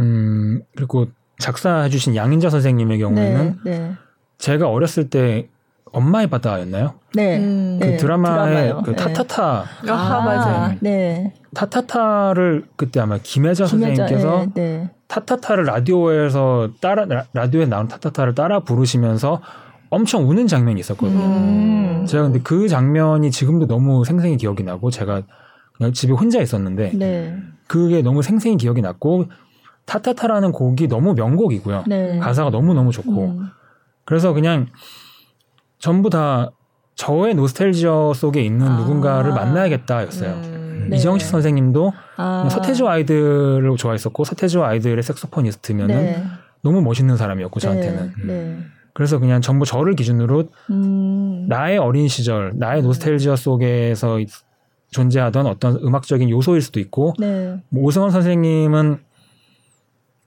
음 0.00 0.62
그리고 0.74 1.06
작사해주신 1.38 2.16
양인자 2.16 2.50
선생님의 2.50 2.98
경우에는 2.98 3.58
제가 4.38 4.68
어렸을 4.68 5.10
때 5.10 5.48
엄마의 5.92 6.28
바다였나요? 6.28 6.94
네. 7.14 7.38
음. 7.38 7.78
그 7.80 7.86
네. 7.86 7.96
드라마의 7.96 8.74
그 8.84 8.90
네. 8.90 8.96
타타타. 8.96 9.42
아, 9.44 9.66
아 9.88 10.20
맞아요. 10.20 10.76
네. 10.80 11.34
타타타를 11.54 12.66
그때 12.76 13.00
아마 13.00 13.18
김혜자, 13.18 13.64
김혜자 13.64 13.66
선생님께서 13.66 14.46
네, 14.54 14.62
네. 14.62 14.90
타타타를 15.08 15.64
라디오에서 15.64 16.70
따라 16.80 17.06
라디오에 17.32 17.66
나온 17.66 17.88
타타타를 17.88 18.34
따라 18.34 18.60
부르시면서 18.60 19.40
엄청 19.90 20.28
우는 20.28 20.46
장면이 20.46 20.78
있었거든요. 20.80 21.20
음. 21.20 22.06
제가 22.06 22.24
근데 22.24 22.40
그 22.42 22.68
장면이 22.68 23.30
지금도 23.30 23.66
너무 23.66 24.04
생생히 24.04 24.36
기억이 24.36 24.62
나고 24.62 24.90
제가 24.90 25.22
그냥 25.76 25.92
집에 25.92 26.12
혼자 26.12 26.40
있었는데 26.40 26.92
네. 26.94 27.34
그게 27.66 28.02
너무 28.02 28.22
생생히 28.22 28.58
기억이 28.58 28.82
났고 28.82 29.24
타타타라는 29.86 30.52
곡이 30.52 30.88
너무 30.88 31.14
명곡이고요. 31.14 31.84
네. 31.86 32.18
가사가 32.18 32.50
너무 32.50 32.74
너무 32.74 32.92
좋고 32.92 33.24
음. 33.24 33.48
그래서 34.08 34.32
그냥 34.32 34.68
전부 35.78 36.08
다 36.08 36.50
저의 36.94 37.34
노스텔지어 37.34 38.14
속에 38.14 38.40
있는 38.40 38.66
아. 38.66 38.78
누군가를 38.78 39.34
만나야겠다였어요. 39.34 40.32
음. 40.32 40.90
이정식 40.94 41.26
네. 41.26 41.30
선생님도 41.30 41.92
아. 42.16 42.48
서태지와 42.50 42.92
아이들을 42.92 43.76
좋아했었고 43.76 44.24
서태지와 44.24 44.66
아이들의 44.70 45.02
색소포니스트면은 45.02 45.94
네. 45.94 46.24
너무 46.62 46.80
멋있는 46.80 47.18
사람이었고 47.18 47.60
저한테는. 47.60 48.14
네. 48.24 48.32
네. 48.32 48.58
그래서 48.94 49.18
그냥 49.18 49.42
전부 49.42 49.66
저를 49.66 49.94
기준으로 49.94 50.44
음. 50.70 51.44
나의 51.46 51.76
어린 51.76 52.08
시절, 52.08 52.52
나의 52.56 52.80
노스텔지어 52.80 53.36
속에서 53.36 54.18
존재하던 54.90 55.44
어떤 55.44 55.76
음악적인 55.76 56.30
요소일 56.30 56.62
수도 56.62 56.80
있고 56.80 57.12
네. 57.18 57.60
뭐 57.68 57.82
오승원 57.82 58.10
선생님은 58.10 59.00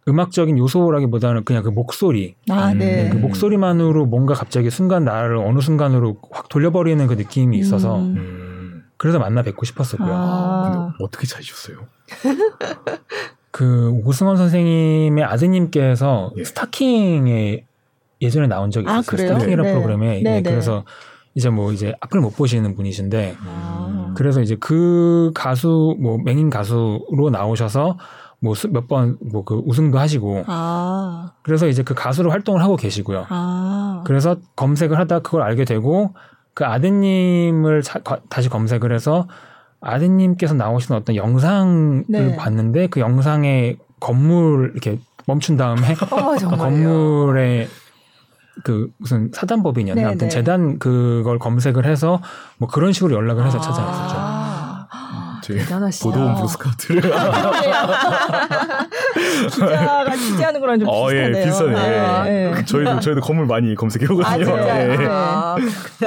음악적인 0.08 0.58
요소라기보다는 0.58 1.44
그냥 1.44 1.64
그 1.64 1.70
목소리, 1.70 2.36
아, 2.50 2.74
네. 2.74 3.10
그 3.10 3.18
목소리만으로 3.18 4.06
뭔가 4.06 4.34
갑자기 4.34 4.70
순간 4.70 5.04
나를 5.04 5.38
어느 5.38 5.60
순간으로 5.60 6.18
확 6.32 6.50
돌려버리는 6.50 7.06
그 7.08 7.14
느낌이 7.14 7.58
있어서 7.60 8.00
음. 8.00 8.84
그래서 8.98 9.20
만나 9.20 9.42
뵙고 9.44 9.66
싶었었고요. 9.66 10.12
아. 10.12 10.92
근데 10.92 11.04
어떻게 11.04 11.28
찾으셨어요? 11.28 11.78
그 13.52 13.92
오승원 14.06 14.38
선생님의 14.38 15.24
아드님께서 15.24 16.32
예. 16.38 16.44
스타킹에 16.44 17.66
예전에 18.22 18.48
나온 18.48 18.72
적이 18.72 18.90
아, 18.90 19.00
있었어요. 19.00 19.26
아, 19.26 19.28
스타킹이라는 19.28 19.64
네. 19.64 19.74
프로그램에 19.74 20.22
네, 20.22 20.42
네. 20.42 20.42
그래서 20.42 20.86
이제 21.36 21.50
뭐 21.50 21.72
이제 21.72 21.94
앞을 22.02 22.20
못 22.20 22.36
보시는 22.36 22.76
분이신데 22.76 23.36
아. 23.40 24.14
그래서 24.16 24.42
이제 24.42 24.56
그 24.60 25.32
가수 25.34 25.96
뭐 26.00 26.18
맹인 26.24 26.50
가수로 26.50 27.30
나오셔서 27.32 27.98
뭐 28.42 28.54
몇 28.72 28.88
번 28.88 29.18
뭐 29.32 29.44
그 29.46 29.62
우승도 29.66 30.00
하시고 30.00 30.44
아. 30.48 31.32
그래서 31.44 31.68
이제 31.68 31.84
그 31.84 31.94
가수로 31.94 32.32
활동을 32.32 32.62
하고 32.62 32.76
계시고요. 32.76 33.26
아. 33.30 34.04
그래서 34.06 34.36
검색을 34.56 34.98
하다 34.98 35.20
그걸 35.20 35.44
알게 35.44 35.66
되고 35.66 36.14
그 36.54 36.66
아드님을 36.66 37.82
자, 37.82 38.00
다시 38.30 38.50
검색을 38.50 38.94
해서 38.94 39.28
아드님께서 39.80 40.54
나오시는 40.54 41.00
어떤 41.00 41.16
영상을 41.16 42.06
네. 42.08 42.36
봤는데 42.36 42.88
그 42.88 43.00
영상에 43.00 43.78
건물 44.00 44.72
이렇게 44.74 45.00
멈춘 45.28 45.58
다음에 45.58 45.82
어, 46.12 46.36
건물에 46.58 47.68
그 48.64 48.90
무슨 48.98 49.32
사단법인이었나 49.34 50.02
네, 50.02 50.08
아무튼 50.08 50.28
네. 50.28 50.30
재단 50.30 50.78
그걸 50.78 51.40
검색을 51.40 51.86
해서 51.86 52.22
뭐 52.58 52.68
그런 52.68 52.92
식으로 52.92 53.16
연락을 53.16 53.46
해서 53.46 53.58
아~ 53.58 53.62
찾아왔었죠. 53.62 54.41
대단하시다. 55.42 56.04
보도원 56.10 56.36
브루스카트를 56.36 57.02
기자가 59.52 60.16
취재하는 60.16 60.60
거랑 60.60 60.80
좀 60.80 60.88
어, 60.90 61.08
비슷하네요. 61.08 61.38
예, 61.38 61.46
비슷하네. 61.46 62.00
아, 62.00 62.24
네. 62.24 62.66
저희도 62.66 63.00
저희도 63.00 63.22
건물 63.22 63.46
많이 63.46 63.76
검색해보거든요. 63.76 64.54
아, 64.54 64.58
네. 64.66 64.98
네. 64.98 65.08
아, 65.08 65.56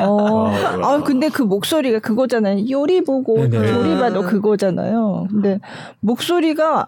어. 0.00 0.48
아, 0.82 1.02
근데 1.02 1.28
그 1.28 1.42
목소리가 1.42 1.98
그거잖아요. 2.00 2.68
요리 2.70 3.02
보고 3.02 3.48
네네. 3.48 3.72
조리 3.72 3.98
봐도 3.98 4.22
그거잖아요. 4.22 5.26
근데 5.30 5.60
목소리가 6.00 6.86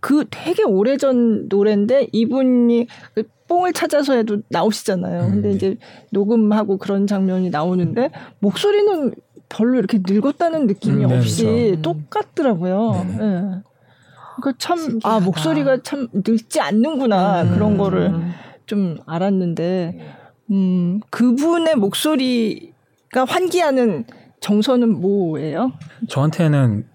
그 0.00 0.24
되게 0.30 0.62
오래전 0.62 1.48
노래인데 1.48 2.08
이분이 2.12 2.86
그 3.14 3.24
뽕을 3.48 3.72
찾아서 3.72 4.14
해도 4.14 4.38
나오시잖아요. 4.48 5.22
근데 5.30 5.48
음. 5.50 5.54
이제 5.54 5.76
녹음하고 6.12 6.78
그런 6.78 7.06
장면이 7.08 7.50
나오는데 7.50 8.10
목소리는 8.38 9.12
별로 9.50 9.78
이렇게 9.78 10.00
늙었다는 10.02 10.66
느낌이 10.66 11.04
음, 11.04 11.08
네, 11.10 11.18
없이 11.18 11.44
그렇죠. 11.44 11.82
똑같더라고요. 11.82 13.04
네. 13.06 13.16
네. 13.16 13.62
그러니까 14.36 14.52
참, 14.58 14.98
아, 15.02 15.20
목소리가 15.20 15.82
참 15.82 16.08
늙지 16.14 16.60
않는구나. 16.60 17.42
음. 17.42 17.54
그런 17.54 17.76
거를 17.76 18.14
좀 18.64 18.96
알았는데, 19.04 20.00
음, 20.52 21.00
그분의 21.10 21.74
목소리가 21.76 23.24
환기하는 23.26 24.04
정서는 24.40 25.00
뭐예요? 25.00 25.72
저한테는 26.08 26.86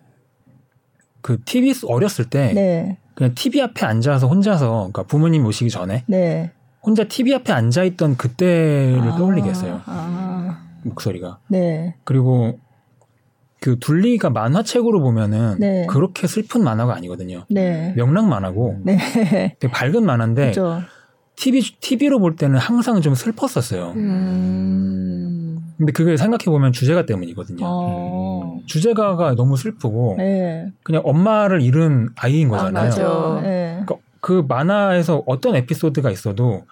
그 1.22 1.38
TV 1.44 1.74
어렸을 1.86 2.30
때 2.30 2.54
네. 2.54 2.98
그냥 3.14 3.34
TV 3.36 3.62
앞에 3.62 3.86
앉아서 3.86 4.28
혼자서 4.28 4.70
그러니까 4.70 5.04
부모님 5.04 5.44
모시기 5.44 5.70
전에 5.70 6.04
네. 6.08 6.52
혼자 6.82 7.04
TV 7.04 7.34
앞에 7.36 7.54
앉아 7.54 7.84
있던 7.84 8.18
그때를 8.18 9.12
아, 9.12 9.16
떠올리게 9.16 9.50
했어요. 9.50 9.82
아. 9.86 10.65
목소리가. 10.86 11.40
네. 11.50 11.96
그리고 12.04 12.60
그 13.60 13.80
둘리가 13.80 14.30
만화책으로 14.30 15.02
보면은 15.02 15.58
네. 15.60 15.88
그렇게 15.90 16.28
슬픈 16.28 16.64
만화가 16.64 16.96
아니거든요. 16.96 17.46
네. 17.50 17.94
명랑 17.96 18.30
만화고 18.30 18.82
네. 18.84 18.98
되게 19.60 19.72
밝은 19.72 20.06
만화인데 20.06 20.52
그렇죠. 20.52 20.82
TV 21.36 21.62
TV로 21.80 22.20
볼 22.20 22.36
때는 22.36 22.58
항상 22.58 23.02
좀 23.02 23.16
슬펐었어요. 23.16 23.94
음. 23.96 25.58
근데 25.78 25.92
그게 25.92 26.16
생각해 26.16 26.46
보면 26.46 26.72
주제가 26.72 27.06
때문이거든요. 27.06 27.66
어. 27.66 28.60
주제가가 28.66 29.36
너무 29.36 29.58
슬프고 29.58 30.16
네. 30.18 30.72
그냥 30.84 31.02
엄마를 31.04 31.62
잃은 31.62 32.10
아이인 32.16 32.48
거잖아요. 32.50 33.06
아, 33.06 33.42
네. 33.42 33.82
그러니까 33.84 33.96
그 34.22 34.46
만화에서 34.48 35.24
어떤 35.26 35.56
에피소드가 35.56 36.12
있어도 36.12 36.64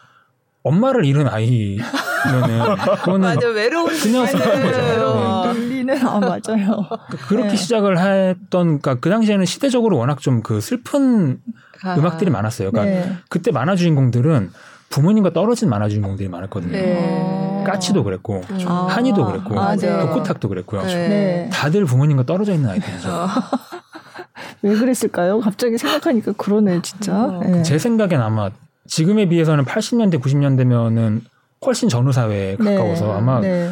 엄마를 0.63 1.05
잃은 1.05 1.27
아이 1.27 1.77
면은 2.31 2.75
그거는 2.75 3.19
맞아 3.21 3.47
외로운 3.47 3.87
그냥 3.99 4.25
거잖아요. 4.25 5.53
들리는 5.53 6.07
아 6.07 6.19
맞아요. 6.19 6.39
그러니까 6.47 7.17
그렇게 7.27 7.49
네. 7.49 7.55
시작을 7.55 7.99
했던 7.99 8.79
그러니까 8.79 8.95
그 8.95 9.09
당시에는 9.09 9.45
시대적으로 9.45 9.97
워낙 9.97 10.19
좀 10.19 10.41
그 10.43 10.61
슬픈 10.61 11.39
아. 11.83 11.95
음악들이 11.95 12.29
많았어요. 12.31 12.71
그러니까 12.71 13.07
네. 13.07 13.15
그때 13.29 13.51
만화 13.51 13.75
주인공들은 13.75 14.51
부모님과 14.89 15.31
떨어진 15.33 15.69
만화 15.69 15.89
주인공들이 15.89 16.29
많았거든요. 16.29 16.71
네. 16.71 17.63
까치도 17.65 18.03
그랬고 18.03 18.41
아. 18.65 18.87
한이도 18.89 19.25
그랬고 19.25 19.59
아, 19.59 19.75
네. 19.75 19.99
도코탁도 19.99 20.49
그랬고요. 20.49 20.83
네. 20.83 21.49
다들 21.51 21.85
부모님과 21.85 22.23
떨어져 22.23 22.53
있는 22.53 22.69
아이들이죠. 22.69 23.09
아. 23.09 23.27
왜 24.61 24.75
그랬을까요? 24.75 25.39
갑자기 25.39 25.77
생각하니까 25.77 26.33
그러네 26.33 26.81
진짜. 26.83 27.25
어. 27.25 27.39
네. 27.43 27.63
제 27.63 27.77
생각엔 27.77 28.21
아마 28.21 28.49
지금에 28.87 29.27
비해서는 29.27 29.65
80년대 29.65 30.21
90년대면은 30.21 31.21
훨씬 31.65 31.89
전후 31.89 32.11
사회에 32.11 32.57
네. 32.59 32.75
가까워서 32.75 33.11
아마 33.13 33.39
네. 33.39 33.71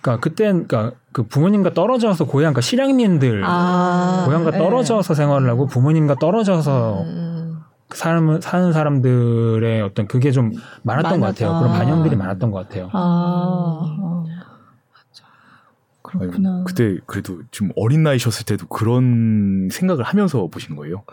그러니까 0.00 0.20
그땐 0.20 0.66
그러니까 0.66 0.96
그 1.12 1.24
부모님과 1.24 1.74
떨어져서 1.74 2.26
고향 2.26 2.52
그 2.52 2.60
실향민들 2.60 3.42
아, 3.44 4.24
고향과 4.26 4.52
네. 4.52 4.58
떨어져서 4.58 5.14
네. 5.14 5.14
생활을 5.14 5.48
하고 5.48 5.66
부모님과 5.66 6.16
떨어져서 6.16 7.02
음. 7.02 7.60
사람 7.90 8.40
사는 8.40 8.72
사람들의 8.72 9.82
어떤 9.82 10.06
그게 10.06 10.30
좀 10.30 10.52
많았던 10.82 11.20
많았다. 11.20 11.20
것 11.20 11.26
같아요. 11.26 11.60
그런 11.60 11.72
반영들이 11.76 12.16
많았던 12.16 12.50
것 12.50 12.68
같아요. 12.68 12.88
아, 12.92 13.80
아. 13.82 14.24
그렇구나. 16.02 16.56
아니, 16.56 16.64
그때 16.64 16.98
그래도 17.06 17.40
좀 17.50 17.70
어린 17.76 18.02
나이셨을 18.02 18.44
때도 18.44 18.66
그런 18.66 19.68
생각을 19.70 20.04
하면서 20.04 20.48
보신 20.48 20.76
거예요? 20.76 21.04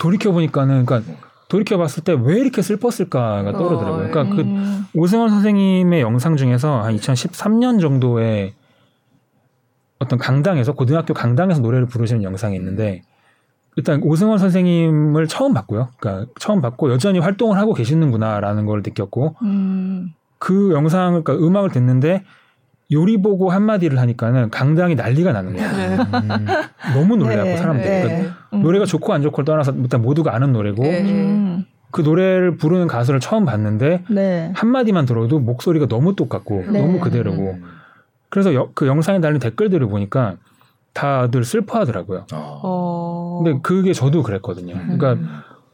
돌이켜 0.00 0.32
보니까는 0.32 0.86
그러니까 0.86 1.12
돌이켜 1.48 1.78
봤을 1.78 2.02
때 2.02 2.12
왜 2.12 2.40
이렇게 2.40 2.62
슬펐을까가 2.62 3.52
떠오르더라고요. 3.52 4.10
그러니까 4.10 4.34
그 4.34 4.42
음. 4.42 4.86
오승원 4.94 5.28
선생님의 5.30 6.00
영상 6.00 6.36
중에서 6.36 6.82
한 6.82 6.96
2013년 6.96 7.80
정도에 7.80 8.54
어떤 9.98 10.18
강당에서 10.18 10.72
고등학교 10.72 11.14
강당에서 11.14 11.60
노래를 11.60 11.86
부르시는 11.86 12.22
영상이 12.22 12.56
있는데 12.56 13.02
일단 13.76 14.02
오승원 14.02 14.38
선생님을 14.38 15.28
처음 15.28 15.54
봤고요. 15.54 15.88
그러니까 15.98 16.30
처음 16.40 16.60
봤고 16.60 16.90
여전히 16.90 17.18
활동을 17.18 17.58
하고 17.58 17.74
계시는구나라는 17.74 18.66
걸 18.66 18.82
느꼈고 18.82 19.36
음. 19.42 20.14
그 20.38 20.72
영상 20.72 21.22
그러니까 21.22 21.34
음악을 21.34 21.70
듣는데 21.70 22.24
요리 22.92 23.20
보고 23.20 23.50
한마디를 23.50 23.98
하니까는 23.98 24.50
강당이 24.50 24.94
난리가 24.94 25.32
나는 25.32 25.56
거예요. 25.56 25.72
네. 25.72 25.96
음. 25.96 26.46
너무 26.94 27.16
놀래고 27.16 27.42
네. 27.42 27.56
사람들이. 27.56 27.88
네. 27.88 28.02
그러니까 28.02 28.36
음. 28.52 28.62
노래가 28.62 28.84
좋고 28.84 29.12
안 29.12 29.22
좋고를 29.22 29.44
떠나서 29.44 29.72
일단 29.72 30.02
모두가 30.02 30.34
아는 30.34 30.52
노래고 30.52 30.82
네. 30.82 31.02
음. 31.02 31.64
그 31.90 32.02
노래를 32.02 32.56
부르는 32.56 32.86
가수를 32.86 33.20
처음 33.20 33.44
봤는데 33.44 34.04
네. 34.10 34.52
한마디만 34.54 35.06
들어도 35.06 35.38
목소리가 35.40 35.86
너무 35.86 36.14
똑같고 36.14 36.64
네. 36.70 36.80
너무 36.80 37.00
그대로고 37.00 37.58
그래서 38.28 38.54
여, 38.54 38.68
그 38.74 38.86
영상에 38.86 39.20
달린 39.20 39.40
댓글들을 39.40 39.86
보니까 39.88 40.36
다들 40.92 41.44
슬퍼하더라고요. 41.44 42.26
어. 42.32 43.42
근데 43.42 43.60
그게 43.62 43.92
저도 43.92 44.22
그랬거든요. 44.22 44.74
그러니까 44.74 45.16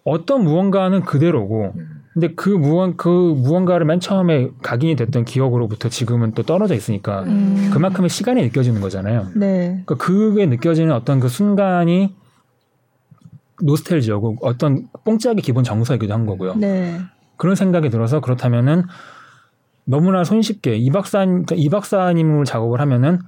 어떤 0.04 0.44
무언가는 0.44 1.00
그대로고 1.02 1.74
근데 2.12 2.34
그 2.34 2.50
무언 2.50 2.96
그 2.96 3.08
무언가를 3.08 3.86
맨 3.86 3.98
처음에 3.98 4.50
각인이 4.62 4.96
됐던 4.96 5.24
기억으로부터 5.24 5.88
지금은 5.88 6.32
또 6.32 6.42
떨어져 6.42 6.74
있으니까 6.74 7.22
음. 7.22 7.70
그만큼의 7.72 8.10
시간이 8.10 8.42
느껴지는 8.42 8.80
거잖아요. 8.80 9.28
네. 9.34 9.82
그러니까 9.86 9.94
그게 9.94 10.46
느껴지는 10.46 10.92
어떤 10.92 11.20
그 11.20 11.28
순간이 11.28 12.14
노스텔지어고 13.62 14.38
어떤 14.42 14.88
뽕짝이 15.04 15.40
기본 15.40 15.64
정서이기도 15.64 16.12
한 16.12 16.26
거고요. 16.26 16.54
네. 16.56 17.00
그런 17.36 17.54
생각이 17.54 17.88
들어서 17.88 18.20
그렇다면은 18.20 18.84
너무나 19.84 20.22
손쉽게 20.22 20.76
이 20.76 20.90
박사 20.90 21.24
그러니까 21.24 21.54
이 21.56 21.68
박사님을 21.68 22.44
작업을 22.44 22.80
하면은 22.80 23.20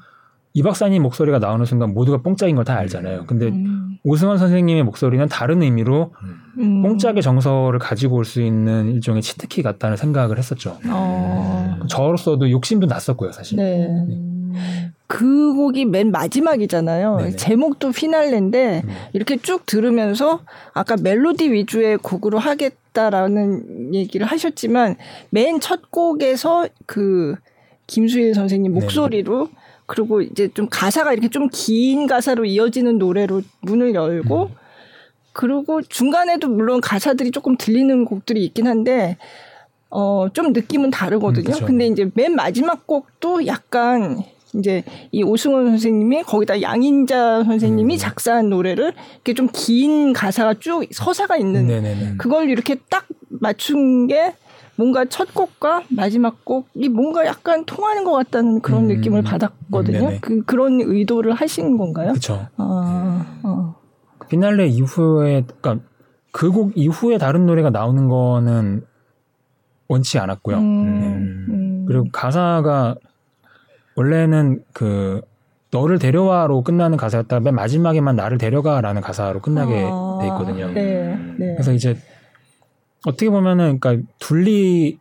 이 0.56 0.62
박사님 0.62 1.02
목소리가 1.02 1.40
나오는 1.40 1.64
순간 1.66 1.92
모두가 1.94 2.18
뽕짝인 2.22 2.54
걸 2.56 2.64
다 2.64 2.76
알잖아요. 2.78 3.24
근데 3.26 3.48
음. 3.48 3.98
오승환 4.04 4.38
선생님의 4.38 4.84
목소리는 4.84 5.26
다른 5.28 5.62
의미로 5.62 6.12
음. 6.58 6.82
뽕짝의 6.82 7.22
정서를 7.22 7.78
가지고 7.80 8.16
올 8.16 8.24
수 8.24 8.40
있는 8.40 8.92
일종의 8.92 9.20
치트키 9.20 9.62
같다는 9.62 9.96
생각을 9.96 10.38
했었죠. 10.38 10.78
어. 10.86 11.78
저로서도 11.88 12.50
욕심도 12.50 12.86
났었고요, 12.86 13.32
사실. 13.32 13.56
네. 13.58 13.86
네. 14.08 14.92
그 15.08 15.52
곡이 15.54 15.84
맨 15.86 16.10
마지막이잖아요. 16.12 17.16
네네. 17.16 17.36
제목도 17.36 17.90
피날레인데 17.90 18.82
음. 18.84 18.90
이렇게 19.12 19.36
쭉 19.36 19.66
들으면서 19.66 20.40
아까 20.72 20.96
멜로디 20.96 21.52
위주의 21.52 21.96
곡으로 21.98 22.38
하겠다라는 22.38 23.92
얘기를 23.94 24.24
하셨지만 24.26 24.94
맨 25.30 25.58
첫 25.60 25.90
곡에서 25.90 26.68
그 26.86 27.34
김수일 27.88 28.34
선생님 28.34 28.72
목소리로 28.72 29.48
네네. 29.48 29.63
그리고 29.86 30.22
이제 30.22 30.48
좀 30.54 30.68
가사가 30.70 31.12
이렇게 31.12 31.28
좀 31.28 31.48
긴 31.52 32.06
가사로 32.06 32.44
이어지는 32.44 32.98
노래로 32.98 33.42
문을 33.62 33.94
열고 33.94 34.42
음. 34.44 34.54
그리고 35.32 35.82
중간에도 35.82 36.48
물론 36.48 36.80
가사들이 36.80 37.30
조금 37.32 37.56
들리는 37.56 38.04
곡들이 38.04 38.44
있긴 38.44 38.66
한데 38.66 39.16
어 39.90 40.28
좀 40.32 40.52
느낌은 40.52 40.90
다르거든요. 40.90 41.54
음, 41.54 41.66
근데 41.66 41.86
이제 41.86 42.10
맨 42.14 42.34
마지막 42.34 42.86
곡도 42.86 43.46
약간 43.46 44.22
이제 44.56 44.84
이 45.12 45.22
오승원 45.22 45.66
선생님이 45.66 46.22
거기다 46.22 46.62
양인자 46.62 47.44
선생님이 47.44 47.94
음. 47.94 47.98
작사한 47.98 48.48
노래를 48.50 48.92
이렇게 49.16 49.34
좀 49.34 49.48
긴 49.52 50.12
가사가 50.12 50.54
쭉 50.60 50.84
서사가 50.92 51.36
있는 51.36 51.66
네네네. 51.66 52.14
그걸 52.18 52.48
이렇게 52.48 52.76
딱 52.88 53.06
맞춘 53.28 54.06
게 54.06 54.34
뭔가 54.76 55.04
첫 55.04 55.32
곡과 55.34 55.84
마지막 55.90 56.44
곡이 56.44 56.88
뭔가 56.88 57.24
약간 57.26 57.64
통하는 57.64 58.04
것 58.04 58.12
같다는 58.12 58.60
그런 58.60 58.84
음. 58.84 58.88
느낌을 58.88 59.22
받았거든요. 59.22 60.08
음, 60.08 60.18
그 60.20 60.42
그런 60.44 60.80
의도를 60.80 61.32
하신 61.32 61.76
건가요? 61.76 62.08
그렇죠. 62.08 62.46
아, 62.56 63.40
어. 63.42 63.74
이후에 64.32 65.44
그러니까 65.60 65.84
그 66.32 66.50
곡 66.50 66.72
이후에 66.74 67.18
다른 67.18 67.46
노래가 67.46 67.70
나오는 67.70 68.08
거는 68.08 68.82
원치 69.86 70.18
않았고요. 70.18 70.56
음. 70.58 71.00
네. 71.00 71.52
음. 71.52 71.84
그리고 71.86 72.06
가사가 72.10 72.96
원래는 73.96 74.64
그 74.72 75.20
너를 75.70 75.98
데려와로 75.98 76.62
끝나는 76.62 76.96
가사였다. 76.96 77.40
맨 77.40 77.54
마지막에만 77.54 78.16
나를 78.16 78.38
데려가라는 78.38 79.02
가사로 79.02 79.40
끝나게 79.40 79.84
아, 79.86 80.18
돼 80.20 80.26
있거든요. 80.28 80.72
네, 80.72 81.16
네. 81.38 81.54
그래서 81.54 81.72
이제 81.72 81.96
어떻게 83.06 83.28
보면은 83.30 83.78
그러니까 83.80 84.06
둘리 84.18 84.98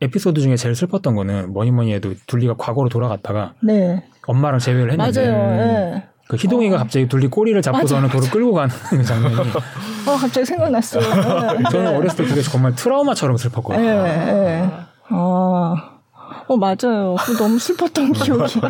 에피소드 0.00 0.40
중에 0.40 0.56
제일 0.56 0.74
슬펐던 0.74 1.14
거는 1.14 1.52
뭐니 1.52 1.70
뭐니 1.70 1.92
해도 1.94 2.12
둘리가 2.26 2.54
과거로 2.58 2.88
돌아갔다가 2.88 3.54
네. 3.62 4.04
엄마랑 4.26 4.58
재회를 4.58 4.92
했는데 4.92 5.28
맞아요. 5.28 5.56
네. 5.56 6.08
그 6.28 6.36
희동이가 6.36 6.76
어. 6.76 6.78
갑자기 6.78 7.06
둘리 7.06 7.28
꼬리를 7.28 7.60
잡고서는 7.60 8.08
돌을 8.08 8.30
끌고 8.30 8.52
가는 8.54 8.74
그 8.88 9.02
장면이 9.04 9.36
어 10.06 10.16
갑자기 10.18 10.44
생각났어요. 10.46 11.02
저는 11.70 11.90
네. 11.92 11.96
어렸을 11.96 12.24
때 12.24 12.30
그게 12.30 12.42
정말 12.42 12.74
트라우마처럼 12.74 13.36
슬펐거든요. 13.36 14.02
네, 14.02 14.24
네. 14.24 14.70
아, 15.10 15.90
어 16.46 16.56
맞아요. 16.56 17.16
너무 17.38 17.58
슬펐던 17.58 18.12
기억이. 18.14 18.60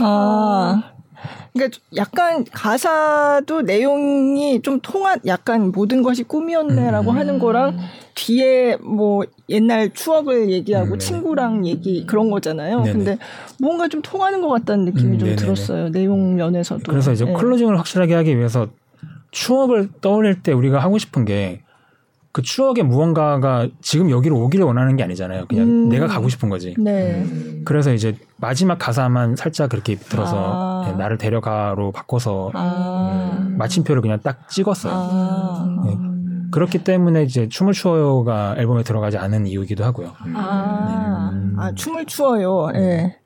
아 0.00 0.82
그러니까 1.54 1.78
약간 1.96 2.44
가사도 2.50 3.62
내용이 3.62 4.62
좀 4.62 4.80
통한 4.80 5.18
약간 5.26 5.70
모든 5.70 6.02
것이 6.02 6.22
꿈이었네라고 6.22 7.10
음. 7.10 7.16
하는 7.16 7.38
거랑 7.38 7.76
뒤에 8.14 8.76
뭐 8.76 9.24
옛날 9.50 9.92
추억을 9.92 10.50
얘기하고 10.50 10.94
음. 10.94 10.98
친구랑 10.98 11.66
얘기 11.66 12.06
그런 12.06 12.30
거잖아요. 12.30 12.82
네네. 12.82 12.92
근데 12.92 13.18
뭔가 13.60 13.88
좀 13.88 14.00
통하는 14.00 14.40
것 14.40 14.48
같다는 14.48 14.86
느낌이 14.86 15.16
음, 15.16 15.18
좀 15.18 15.28
네네네. 15.28 15.36
들었어요. 15.36 15.90
내용 15.90 16.36
면에서도. 16.36 16.84
그래서 16.90 17.12
이제 17.12 17.24
네. 17.26 17.32
클로징을 17.34 17.78
확실하게 17.78 18.14
하기 18.14 18.38
위해서 18.38 18.68
추억을 19.30 19.90
떠올릴 20.00 20.42
때 20.42 20.52
우리가 20.52 20.78
하고 20.78 20.98
싶은 20.98 21.24
게 21.26 21.62
그 22.32 22.40
추억의 22.40 22.84
무언가가 22.84 23.68
지금 23.82 24.10
여기로 24.10 24.38
오기를 24.40 24.64
원하는 24.64 24.96
게 24.96 25.02
아니잖아요. 25.02 25.44
그냥 25.48 25.68
음. 25.68 25.88
내가 25.90 26.06
가고 26.06 26.30
싶은 26.30 26.48
거지. 26.48 26.74
네. 26.78 27.26
그래서 27.66 27.92
이제 27.92 28.16
마지막 28.38 28.78
가사만 28.78 29.36
살짝 29.36 29.68
그렇게 29.68 29.96
들어서 29.96 30.36
아. 30.36 30.88
네, 30.88 30.96
나를 30.96 31.18
데려가로 31.18 31.92
바꿔서 31.92 32.50
아. 32.54 33.46
마침표를 33.50 34.00
그냥 34.00 34.18
딱 34.22 34.48
찍었어요. 34.48 34.92
아. 34.94 35.82
네. 35.84 35.98
그렇기 36.52 36.84
때문에 36.84 37.22
이제 37.24 37.48
춤을 37.48 37.74
추어요가 37.74 38.54
앨범에 38.56 38.82
들어가지 38.82 39.18
않은 39.18 39.46
이유이기도 39.46 39.84
하고요. 39.84 40.12
아, 40.34 41.30
음. 41.32 41.56
아 41.58 41.72
춤을 41.74 42.06
추어요. 42.06 42.70
예. 42.74 42.78
네. 42.78 43.18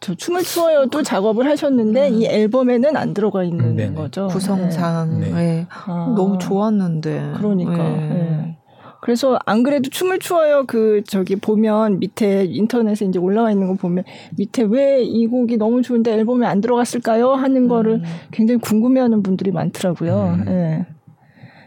저 0.00 0.14
춤을 0.14 0.42
추어요도 0.42 1.02
작업을 1.02 1.46
하셨는데 1.46 2.08
음. 2.08 2.14
이 2.14 2.26
앨범에는 2.26 2.96
안 2.96 3.12
들어가 3.12 3.44
있는 3.44 3.76
네네. 3.76 3.94
거죠. 3.94 4.28
구성상 4.28 5.20
네. 5.20 5.30
네. 5.30 5.66
아. 5.68 6.14
너무 6.16 6.38
좋았는데. 6.38 7.32
그러니까. 7.36 7.76
네. 7.76 8.08
네. 8.08 8.56
그래서 9.02 9.38
안 9.46 9.62
그래도 9.62 9.88
춤을 9.88 10.18
추어요 10.18 10.64
그 10.66 11.02
저기 11.06 11.34
보면 11.36 12.00
밑에 12.00 12.44
인터넷에 12.44 13.06
이제 13.06 13.18
올라와 13.18 13.50
있는 13.50 13.66
거 13.68 13.74
보면 13.74 14.04
밑에 14.36 14.62
왜 14.62 15.02
이 15.02 15.26
곡이 15.26 15.56
너무 15.56 15.80
좋은데 15.80 16.12
앨범에 16.12 16.46
안 16.46 16.60
들어갔을까요 16.60 17.30
하는 17.32 17.66
거를 17.68 17.94
음. 17.94 18.02
굉장히 18.30 18.60
궁금해하는 18.60 19.22
분들이 19.22 19.52
많더라고요. 19.52 20.36
음. 20.40 20.44
네. 20.44 20.86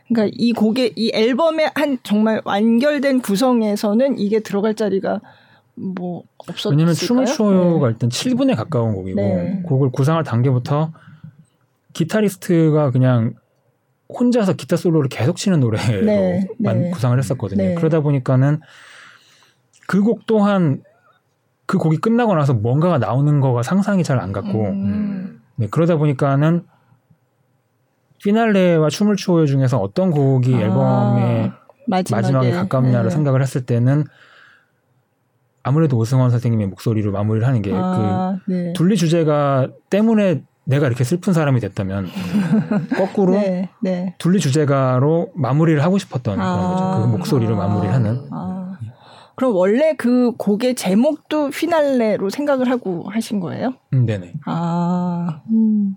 그러니까 0.07 0.35
이 0.37 0.53
곡의 0.53 0.93
이 0.95 1.11
앨범의 1.13 1.71
한 1.73 1.97
정말 2.03 2.41
완결된 2.45 3.21
구성에서는 3.21 4.19
이게 4.19 4.39
들어갈 4.39 4.75
자리가 4.75 5.21
뭐 5.75 6.23
없었을까요? 6.37 6.77
왜냐면 6.77 6.93
춤을 6.93 7.25
추어요가 7.25 7.87
네. 7.87 7.93
일단 7.93 8.09
7분에 8.09 8.55
가까운 8.55 8.93
곡이고 8.93 9.19
네. 9.19 9.61
곡을 9.65 9.89
구상할 9.91 10.23
단계부터 10.23 10.91
기타리스트가 11.93 12.91
그냥 12.91 13.33
혼자서 14.09 14.53
기타 14.53 14.75
솔로를 14.75 15.09
계속 15.09 15.37
치는 15.37 15.59
노래로 15.59 16.05
네. 16.05 16.47
네. 16.59 16.89
구상을 16.91 17.17
했었거든요. 17.17 17.63
네. 17.63 17.73
그러다 17.75 18.01
보니까는 18.01 18.59
그 19.87 20.01
곡 20.03 20.25
또한 20.27 20.83
그 21.65 21.77
곡이 21.77 21.97
끝나고 21.97 22.35
나서 22.35 22.53
뭔가가 22.53 22.97
나오는 22.99 23.39
거가 23.39 23.63
상상이 23.63 24.03
잘 24.03 24.19
안 24.19 24.31
갔고 24.31 24.65
음. 24.69 25.41
네, 25.55 25.67
그러다 25.69 25.95
보니까는 25.97 26.65
피날레와 28.23 28.89
춤을 28.89 29.15
추어요 29.15 29.45
중에서 29.45 29.79
어떤 29.79 30.11
곡이 30.11 30.55
아, 30.55 30.59
앨범의 30.59 31.51
마지막에, 31.87 32.21
마지막에 32.21 32.51
가깝냐를 32.51 33.09
네. 33.09 33.09
생각을 33.09 33.41
했을 33.41 33.65
때는 33.65 34.05
아무래도 35.63 35.97
오승원 35.97 36.29
선생님의 36.29 36.67
목소리로 36.67 37.11
마무리를 37.11 37.47
하는 37.47 37.61
게그 37.61 37.77
아, 37.77 38.37
네. 38.47 38.73
둘리 38.73 38.97
주제가 38.97 39.69
때문에 39.89 40.43
내가 40.65 40.87
이렇게 40.87 41.03
슬픈 41.03 41.33
사람이 41.33 41.59
됐다면 41.59 42.07
거꾸로 42.95 43.33
네, 43.33 43.69
네. 43.81 44.15
둘리 44.17 44.39
주제가로 44.39 45.31
마무리를 45.35 45.81
하고 45.83 45.97
싶었던 45.97 46.39
아, 46.39 46.55
그런 46.55 46.71
거죠. 46.71 47.01
그 47.01 47.17
목소리로 47.17 47.55
아, 47.55 47.67
마무리를 47.67 47.93
하는. 47.93 48.27
아. 48.31 48.77
그럼 49.35 49.55
원래 49.55 49.95
그 49.95 50.33
곡의 50.37 50.75
제목도 50.75 51.49
휘날레로 51.49 52.29
생각을 52.29 52.69
하고 52.69 53.09
하신 53.09 53.39
거예요? 53.39 53.73
음, 53.93 54.05
네네. 54.05 54.33
아, 54.45 55.41
음. 55.49 55.95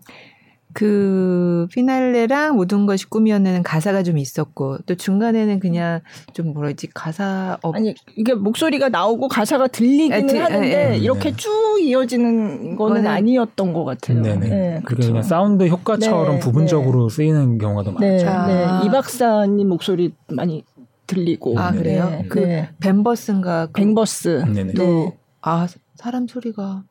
그 0.77 1.66
피날레랑 1.72 2.55
모든 2.55 2.85
것이 2.85 3.09
꿈이었는 3.09 3.62
가사가 3.62 4.03
좀 4.03 4.18
있었고 4.18 4.77
또 4.85 4.95
중간에는 4.95 5.59
그냥 5.59 6.01
좀 6.35 6.53
뭐라지 6.53 6.89
가사 6.93 7.57
없... 7.62 7.74
아니 7.74 7.95
이게 8.14 8.35
목소리가 8.35 8.91
나오고 8.91 9.29
가사가 9.29 9.68
들리기는 9.68 10.41
아, 10.43 10.45
하는데 10.45 10.68
에, 10.68 10.93
에, 10.93 10.99
이렇게 10.99 11.31
네. 11.31 11.37
쭉 11.37 11.51
이어지는 11.81 12.77
거는 12.77 13.07
아니었던 13.07 13.72
것 13.72 13.85
같아요. 13.85 14.20
네네. 14.20 14.49
네, 14.49 14.83
그게 14.85 15.07
그냥 15.07 15.22
사운드 15.22 15.66
효과처럼 15.66 16.35
네, 16.35 16.39
부분적으로 16.41 17.09
네. 17.09 17.16
쓰이는 17.16 17.57
경우가 17.57 17.83
더 17.83 17.99
네, 17.99 18.24
많죠. 18.24 18.29
아. 18.29 18.83
이 18.85 18.91
박사님 18.91 19.68
목소리 19.68 20.12
많이 20.29 20.62
들리고 21.07 21.59
아 21.59 21.72
그래요? 21.72 22.11
네. 22.11 22.27
그 22.29 22.64
Bang 22.80 23.12
Bus인가 23.12 23.68
그 23.72 23.81
Bang 23.80 24.17
Bus 24.17 24.44
또 24.77 25.27
아 25.47 25.68
사람 25.95 26.27
소리가 26.27 26.83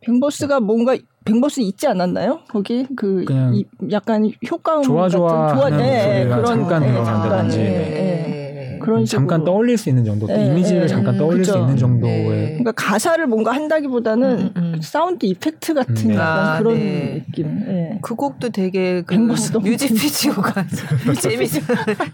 Bang 0.00 0.26
Bus가 0.26 0.58
뭔가 0.58 0.96
Bang 1.24 1.45
Bus 1.45 1.60
있지 1.60 1.86
않았나요? 1.86 2.40
거기 2.48 2.86
그 2.96 3.24
이, 3.52 3.64
약간 3.90 4.30
효과음 4.50 4.82
좋아 4.82 5.08
좋아 5.08 5.54
좋아 5.54 5.70
네, 5.70 6.24
그런 6.26 6.44
잠깐 6.44 6.82
들어간다든지 6.82 7.58
네, 7.58 7.64
네. 7.64 8.41
그런 8.82 9.04
잠깐 9.04 9.44
떠올릴 9.44 9.78
수 9.78 9.88
있는 9.88 10.04
정도, 10.04 10.26
네, 10.26 10.46
이미지를 10.46 10.82
네, 10.82 10.86
잠깐 10.88 11.16
떠올릴 11.16 11.40
그쵸. 11.40 11.52
수 11.52 11.58
있는 11.58 11.76
정도의. 11.76 12.28
네. 12.28 12.46
그러니까 12.58 12.72
가사를 12.72 13.24
뭔가 13.26 13.52
한다기보다는 13.52 14.38
음, 14.38 14.50
음. 14.56 14.72
음. 14.74 14.80
sound 14.82 15.24
effect 15.24 15.74
같은 15.74 16.10
음, 16.10 16.18
아, 16.18 16.58
그런 16.58 16.74
네. 16.74 17.24
느낌. 17.26 17.64
네. 17.66 17.98
그 18.02 18.14
곡도 18.14 18.50
되게 18.50 19.02
그 19.02 19.14
뮤직 19.14 19.94
비디오가 19.94 20.64
재밌 21.20 21.48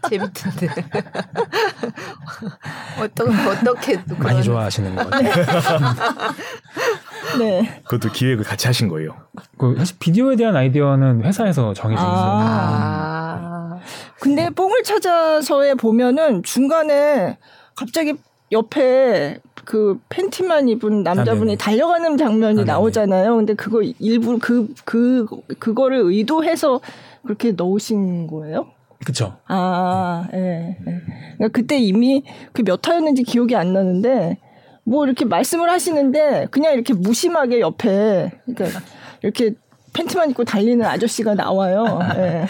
재밌던데. 0.09 0.69
어떤 3.01 3.29
어떻게 3.49 3.99
많이 4.19 4.43
좋아하시는 4.43 4.95
것 4.95 5.11
같아요. 5.11 5.45
네. 7.39 7.83
그것도 7.85 8.12
기획을 8.12 8.45
같이 8.45 8.66
하신 8.66 8.89
거예요. 8.89 9.14
그 9.57 9.75
사실 9.79 9.97
비디오에 9.99 10.37
대한 10.37 10.57
아이디어는 10.57 11.23
회사에서 11.25 11.73
정해져 11.75 12.03
있어요. 12.03 12.12
아. 12.12 13.57
근데 14.21 14.51
뽕을 14.51 14.83
찾아서에 14.83 15.75
보면은 15.75 16.43
중간에 16.43 17.39
갑자기 17.77 18.14
옆에 18.51 19.39
그 19.64 20.01
팬티만 20.09 20.69
입은 20.69 21.03
남자분이 21.03 21.55
아, 21.55 21.57
달려가는 21.57 22.16
장면이 22.16 22.62
아, 22.62 22.64
나오잖아요. 22.64 23.37
근데 23.37 23.55
그거 23.55 23.83
일부 23.83 24.39
그, 24.39 24.73
그, 24.85 25.27
그거를 25.59 26.01
의도해서 26.05 26.81
그렇게 27.23 27.53
넣으신 27.53 28.27
거예요? 28.27 28.66
그쵸. 29.05 29.37
아, 29.47 30.27
예. 30.33 30.39
네, 30.39 30.79
네. 30.85 31.01
그러니까 31.37 31.49
그때 31.49 31.79
이미 31.79 32.25
그 32.53 32.62
몇 32.62 32.87
화였는지 32.87 33.23
기억이 33.23 33.55
안 33.55 33.73
나는데 33.73 34.39
뭐 34.85 35.05
이렇게 35.05 35.25
말씀을 35.27 35.71
하시는데 35.71 36.49
그냥 36.51 36.73
이렇게 36.73 36.95
무심하게 36.95 37.61
옆에 37.61 38.33
그러니까 38.47 38.81
이렇게 39.23 39.53
팬티만 39.99 40.30
입고 40.30 40.44
달리는 40.44 40.84
아저씨가 40.84 41.34
나와요. 41.34 41.99
네. 42.16 42.46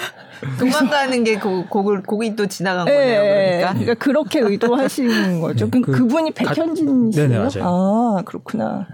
도망가는 0.59 1.25
게 1.25 1.39
그, 1.39 1.65
곡을 1.69 2.03
곡이 2.03 2.37
또 2.37 2.47
지나간 2.47 2.85
네. 2.85 2.93
거네요. 2.93 3.21
그러니까. 3.23 3.73
그러니까 3.73 3.95
그렇게 3.95 4.41
의도하신 4.41 5.41
거죠. 5.41 5.71
네, 5.71 5.81
그, 5.81 5.93
그분이 5.93 6.33
백현진 6.33 7.11
씨예요. 7.11 7.49
아 7.63 8.23
그렇구나. 8.25 8.87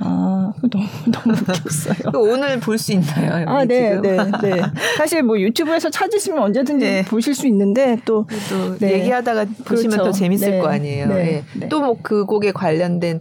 아, 0.00 0.52
너무, 0.60 0.84
너무 1.06 1.36
웃겼어요. 1.36 2.10
오늘 2.16 2.58
볼 2.58 2.76
수 2.78 2.92
있나요? 2.92 3.48
아, 3.48 3.64
네, 3.64 4.00
네, 4.00 4.16
네. 4.42 4.62
사실 4.98 5.22
뭐 5.22 5.38
유튜브에서 5.38 5.88
찾으시면 5.88 6.42
언제든지 6.42 6.84
네. 6.84 7.04
보실 7.04 7.32
수 7.32 7.46
있는데 7.46 8.00
또, 8.04 8.26
또 8.50 8.76
네. 8.78 8.94
얘기하다가 8.94 9.46
보시면 9.64 9.90
그렇죠. 9.92 10.10
더 10.10 10.12
재밌을 10.12 10.50
네. 10.50 10.58
거 10.58 10.66
아니에요. 10.66 11.06
네. 11.06 11.14
네. 11.14 11.44
네. 11.54 11.68
또뭐 11.68 11.98
그 12.02 12.26
곡에 12.26 12.50
관련된 12.50 13.20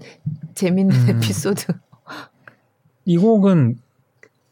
재밌는 0.55 0.95
음. 0.95 1.09
에피소드. 1.09 1.74
이 3.05 3.17
곡은 3.17 3.78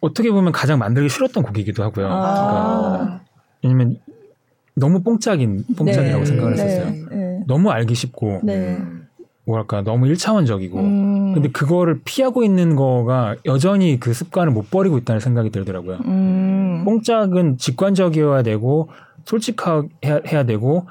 어떻게 0.02 0.32
보면 0.32 0.52
가장 0.52 0.80
만들기 0.80 1.10
싫었던 1.10 1.43
곡이기도 1.43 1.84
하고요. 1.84 2.08
아. 2.10 2.18
그러니까 2.91 3.22
왜냐면 3.64 3.97
너무 4.76 5.02
뽕짝인 5.02 5.64
뽕짝이라고 5.78 6.26
생각을 6.26 6.54
했었어요. 6.54 7.43
너무 7.47 7.72
알기 7.72 7.95
쉽고. 7.95 8.41
뭐랄까 9.45 9.82
너무 9.82 10.08
일차원적이고 10.08 10.80
음. 10.80 11.34
근데 11.34 11.49
그거를 11.49 12.02
피하고 12.06 12.43
있는 12.43 12.76
거가 12.76 13.36
여전히 13.45 13.99
그 13.99 14.14
습관을 14.14 14.52
못 14.52 14.70
버리고 14.70 14.97
있다는 14.97 15.20
생각이 15.20 15.49
들더라고요. 15.49 15.97
음. 16.06 16.84
뽕짝은 16.86 17.58
직관적이어야 17.58 18.43
되고 18.43 18.89
솔직해야 19.26 20.22
해야 20.28 20.43
되고 20.43 20.88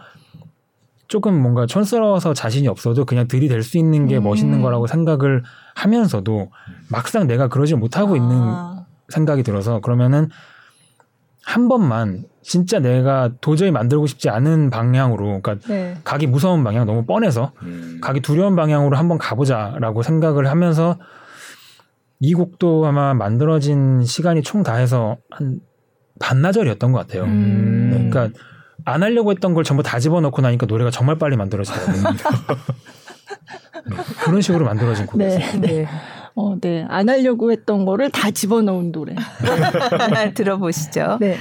조금 1.06 1.40
뭔가 1.40 1.66
촌스러워서 1.66 2.34
자신이 2.34 2.68
없어도 2.68 3.04
그냥 3.04 3.26
들이댈 3.28 3.62
수 3.62 3.78
있는 3.78 4.06
게 4.06 4.18
음. 4.18 4.24
멋있는 4.24 4.62
거라고 4.62 4.86
생각을 4.86 5.42
하면서도 5.74 6.50
막상 6.88 7.26
내가 7.26 7.48
그러지 7.48 7.76
못하고 7.76 8.14
아. 8.14 8.16
있는 8.16 8.79
생각이 9.10 9.42
들어서 9.42 9.80
그러면은 9.80 10.28
한 11.44 11.68
번만 11.68 12.24
진짜 12.42 12.78
내가 12.78 13.30
도저히 13.40 13.70
만들고 13.70 14.06
싶지 14.06 14.28
않은 14.28 14.70
방향으로, 14.70 15.40
그러니까 15.42 15.56
네. 15.68 15.96
가기 16.04 16.26
무서운 16.26 16.62
방향 16.64 16.86
너무 16.86 17.04
뻔해서 17.04 17.52
음. 17.62 17.98
가기 18.02 18.20
두려운 18.20 18.56
방향으로 18.56 18.96
한번 18.96 19.18
가보자라고 19.18 20.02
생각을 20.02 20.48
하면서 20.48 20.98
이 22.20 22.34
곡도 22.34 22.86
아마 22.86 23.14
만들어진 23.14 24.04
시간이 24.04 24.42
총 24.42 24.62
다 24.62 24.74
해서 24.76 25.16
한 25.30 25.60
반나절이었던 26.20 26.92
것 26.92 26.98
같아요. 26.98 27.24
음. 27.24 27.90
네, 27.90 28.10
그러니까 28.10 28.38
안 28.84 29.02
하려고 29.02 29.30
했던 29.30 29.54
걸 29.54 29.64
전부 29.64 29.82
다 29.82 29.98
집어넣고 29.98 30.42
나니까 30.42 30.66
노래가 30.66 30.90
정말 30.90 31.18
빨리 31.18 31.36
만들어지더라고요. 31.36 32.02
네, 33.88 33.96
그런 34.24 34.40
식으로 34.42 34.64
만들어진 34.66 35.06
곡이었어요. 35.06 35.60
네, 35.60 35.60
네. 35.60 35.88
어, 36.40 36.56
네. 36.58 36.86
안 36.88 37.08
하려고 37.08 37.52
했던 37.52 37.84
거를 37.84 38.10
다 38.10 38.30
집어넣은 38.30 38.92
노래. 38.92 39.14
들어보시죠. 40.34 41.18
네. 41.20 41.36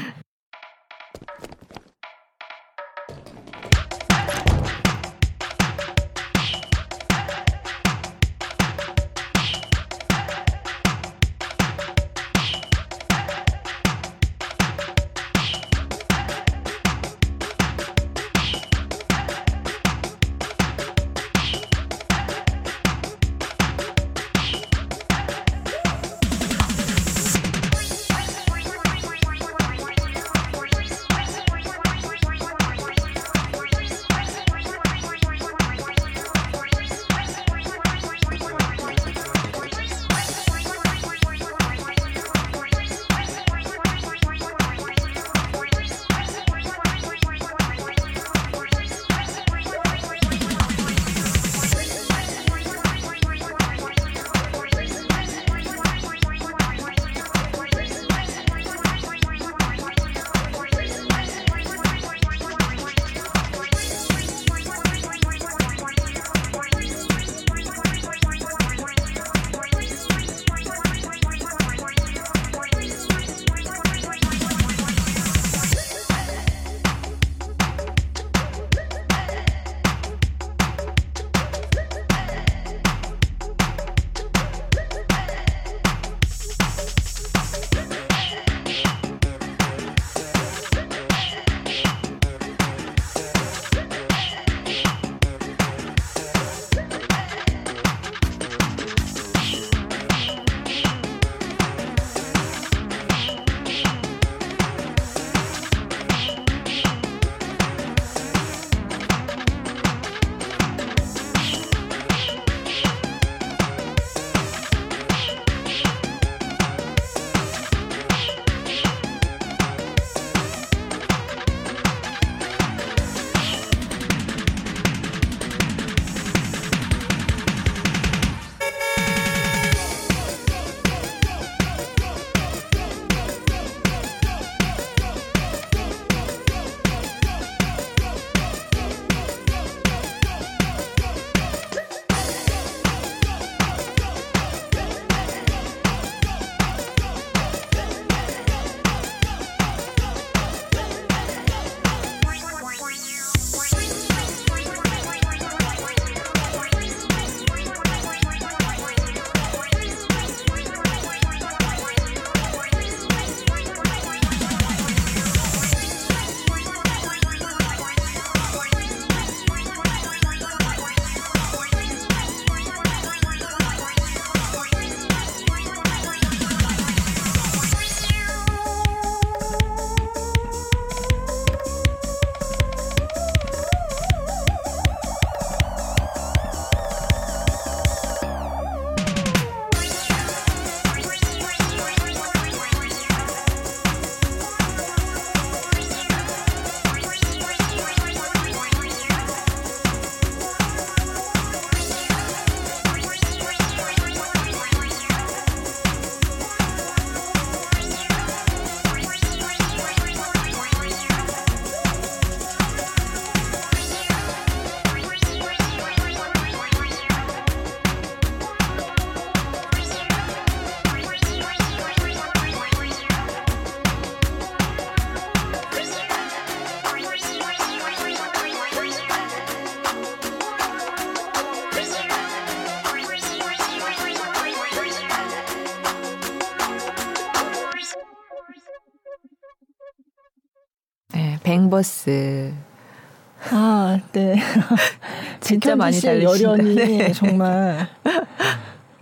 진짜 245.49 245.75
많이 245.75 245.99
달리신다. 245.99 246.55
네. 246.57 247.11
정말. 247.11 247.87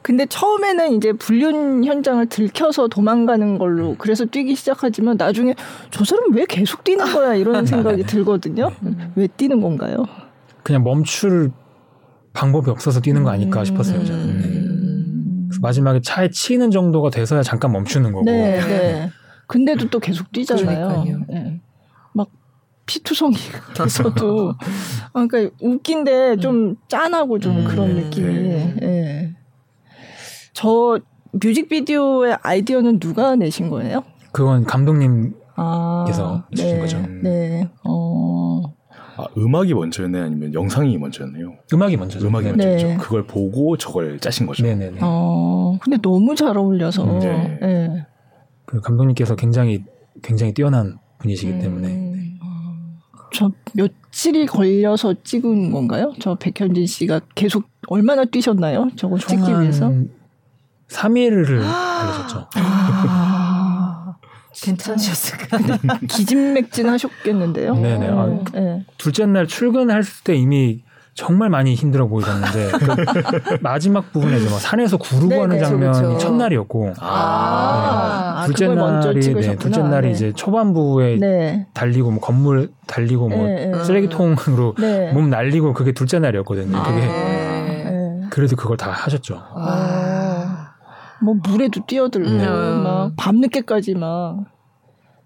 근데 0.02 0.26
처음에는 0.26 0.94
이제 0.94 1.12
불륜 1.12 1.84
현장을 1.84 2.26
들켜서 2.28 2.88
도망가는 2.88 3.58
걸로 3.58 3.96
그래서 3.98 4.24
뛰기 4.24 4.56
시작하지만 4.56 5.18
나중에 5.18 5.54
저 5.92 6.06
사람 6.06 6.32
왜 6.34 6.46
계속 6.48 6.86
뛰는 6.86 7.12
거야 7.12 7.36
이런 7.36 7.66
생각이 7.68 8.04
들거든요. 8.04 8.72
왜 9.16 9.28
뛰는 9.28 9.60
건가요? 9.60 10.06
그냥 10.64 10.84
멈출 10.84 11.52
방법이 12.32 12.70
없어서 12.70 13.02
뛰는 13.02 13.24
거 13.24 13.32
아닐까 13.32 13.66
싶었어요. 13.66 14.06
저는. 14.06 14.24
음. 14.24 15.50
네. 15.52 15.58
마지막에 15.62 16.00
차에 16.02 16.30
치이는 16.30 16.72
정도가 16.72 17.10
돼서야 17.10 17.42
잠깐 17.42 17.74
멈추는 17.74 18.14
거고. 18.14 18.24
네, 18.26 18.62
네. 18.62 19.10
근데도 19.48 19.90
또 19.90 20.00
계속 20.00 20.32
뛰잖아요. 20.32 21.04
네. 21.28 21.60
막 22.88 22.98
피투성이 22.98 23.36
돼서도 23.76 24.54
아, 25.14 25.28
그러니까 25.28 25.56
웃긴데 25.62 26.38
좀 26.38 26.76
짠하고 26.88 27.38
좀 27.40 27.58
음, 27.58 27.66
그런 27.66 27.96
느낌이. 27.96 28.34
네. 28.34 28.76
네. 28.80 29.36
저 30.54 31.00
뮤직비디오의 31.34 32.38
아이디어는 32.42 33.00
누가 33.00 33.36
내신 33.36 33.70
거예요? 33.70 34.04
그건 34.32 34.64
감독님께서 34.64 35.36
아, 35.56 36.46
주신 36.56 36.76
네, 36.76 36.80
거죠. 36.80 37.06
네. 37.22 37.70
어. 37.84 38.64
아, 39.18 39.26
음악이 39.36 39.74
먼저였나요? 39.74 40.24
아니면 40.24 40.54
영상이 40.54 40.98
먼저였나요? 40.98 41.56
음악이 41.74 41.98
먼저죠. 41.98 42.28
음악이 42.28 42.46
네. 42.46 42.52
먼저죠. 42.52 42.88
네. 42.88 42.98
그걸 42.98 43.28
보고 43.28 43.76
저걸 43.78 44.20
짜신 44.20 44.48
거죠. 44.48 44.64
네네네. 44.64 45.00
어, 45.02 45.78
근데 45.82 45.98
너무 46.02 46.36
잘 46.36 46.58
어울려서. 46.58 47.04
음, 47.04 47.20
네. 47.20 47.58
네. 47.62 48.06
그 48.66 48.80
감독님께서 48.82 49.36
굉장히 49.36 49.84
굉장히 50.24 50.54
뛰어난 50.54 50.98
분이시기 51.20 51.52
음. 51.54 51.60
때문에. 51.60 52.07
저 53.34 53.52
며칠이 53.74 54.46
걸려서 54.46 55.16
찍은 55.24 55.72
건가요? 55.72 56.14
저 56.20 56.36
백현진 56.36 56.86
씨가 56.88 57.22
계속 57.36 57.66
얼마나 57.88 58.26
뛰셨나요? 58.26 58.90
저거 58.96 59.18
찍기 59.18 59.52
위해서? 59.52 59.92
3일을 60.90 61.62
달리셨죠. 61.62 62.48
아, 62.56 64.16
괜찮으셨을까? 64.54 65.58
기진맥진 66.08 66.90
하셨겠는데요? 66.90 67.76
네네. 67.76 68.08
아, 68.08 68.44
네. 68.54 68.86
둘째 68.98 69.26
날 69.26 69.48
출근할 69.48 70.04
때 70.24 70.36
이미 70.36 70.84
정말 71.18 71.50
많이 71.50 71.74
힘들어 71.74 72.08
보이셨는데 72.08 72.70
그 72.78 73.58
마지막 73.62 74.14
부분에 74.14 74.38
이제 74.38 74.50
막 74.50 74.60
산에서 74.60 74.98
구르고 74.98 75.30
네네, 75.30 75.42
하는 75.42 75.60
장면이 75.60 75.98
그렇죠. 75.98 76.18
첫날이었고 76.20 76.94
아, 77.00 78.42
네. 78.42 78.46
둘째 78.46 78.68
날이 78.68 79.34
네, 79.34 79.56
둘째 79.56 79.82
날이 79.82 80.08
네. 80.10 80.14
이제 80.14 80.32
초반부에 80.34 81.18
네. 81.18 81.68
달리고 81.74 82.12
뭐 82.12 82.20
건물 82.22 82.72
달리고 82.86 83.30
뭐 83.30 83.48
네, 83.48 83.66
네. 83.66 83.84
쓰레기통으로 83.84 84.76
몸 85.14 85.32
날리고 85.32 85.74
그게 85.74 85.92
둘째 85.92 86.20
날이었거든요. 86.20 86.84
그게 86.84 87.02
아, 87.10 88.30
그래도 88.30 88.56
그걸 88.56 88.78
다 88.78 88.92
하셨죠. 88.92 89.42
아. 89.56 90.76
뭐 91.24 91.34
물에도 91.34 91.84
뛰어들고 91.88 92.30
음. 92.30 92.84
막 92.84 93.14
밤늦게까지 93.18 93.96
막 93.96 94.46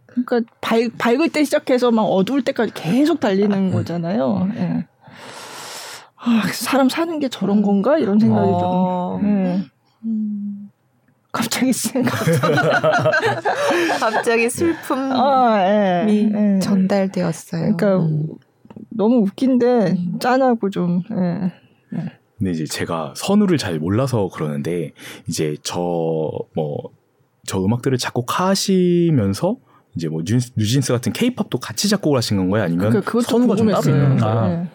그러니까 0.08 0.40
밝, 0.62 0.98
밝을 0.98 1.30
때 1.30 1.44
시작해서 1.44 1.92
막 1.92 2.04
어두울 2.04 2.44
때까지 2.44 2.72
계속 2.74 3.20
달리는 3.20 3.52
음. 3.52 3.72
거잖아요. 3.74 4.48
예. 4.56 4.86
아, 6.24 6.44
사람 6.54 6.90
사는 6.90 7.20
게 7.20 7.30
저런 7.30 7.62
건가 7.62 7.98
이런 7.98 8.20
생각이 8.20 8.50
어. 8.54 9.20
좀. 9.22 9.28
예. 9.30 9.64
음. 10.06 10.70
갑자기 11.32 11.72
생각. 11.72 12.12
갑자기 14.00 14.50
슬픔이 14.50 15.12
아, 15.14 15.64
예, 15.66 16.06
예. 16.10 16.60
전달되었어요. 16.60 17.76
그러니까 17.78 18.06
음. 18.06 18.28
너무 18.90 19.18
웃긴데 19.18 19.66
음. 19.92 20.20
짠하고 20.20 20.70
좀. 20.70 21.02
예. 21.12 21.54
예. 21.98 22.12
근데 22.38 22.52
이제 22.52 22.66
제가 22.66 23.14
선우를 23.16 23.58
잘 23.58 23.80
몰라서 23.80 24.30
그러는데 24.34 24.92
이제 25.28 25.56
저 25.64 25.76
뭐 26.56 27.02
저 27.48 27.60
음악들을 27.64 27.98
작곡하시면서 27.98 29.58
이제 29.96 30.08
뭐 30.08 30.22
뉴진스, 30.24 30.94
같은 30.94 31.12
케이팝도 31.12 31.60
같이 31.60 31.90
작곡을 31.90 32.18
하신 32.18 32.38
건가요? 32.38 32.64
아니면 32.64 33.02
그, 33.04 33.22
선우가 33.22 33.56
좀 33.56 33.68
따로 33.70 33.82
있는 33.90 34.10
건가요? 34.10 34.40
아, 34.40 34.48
네. 34.48 34.68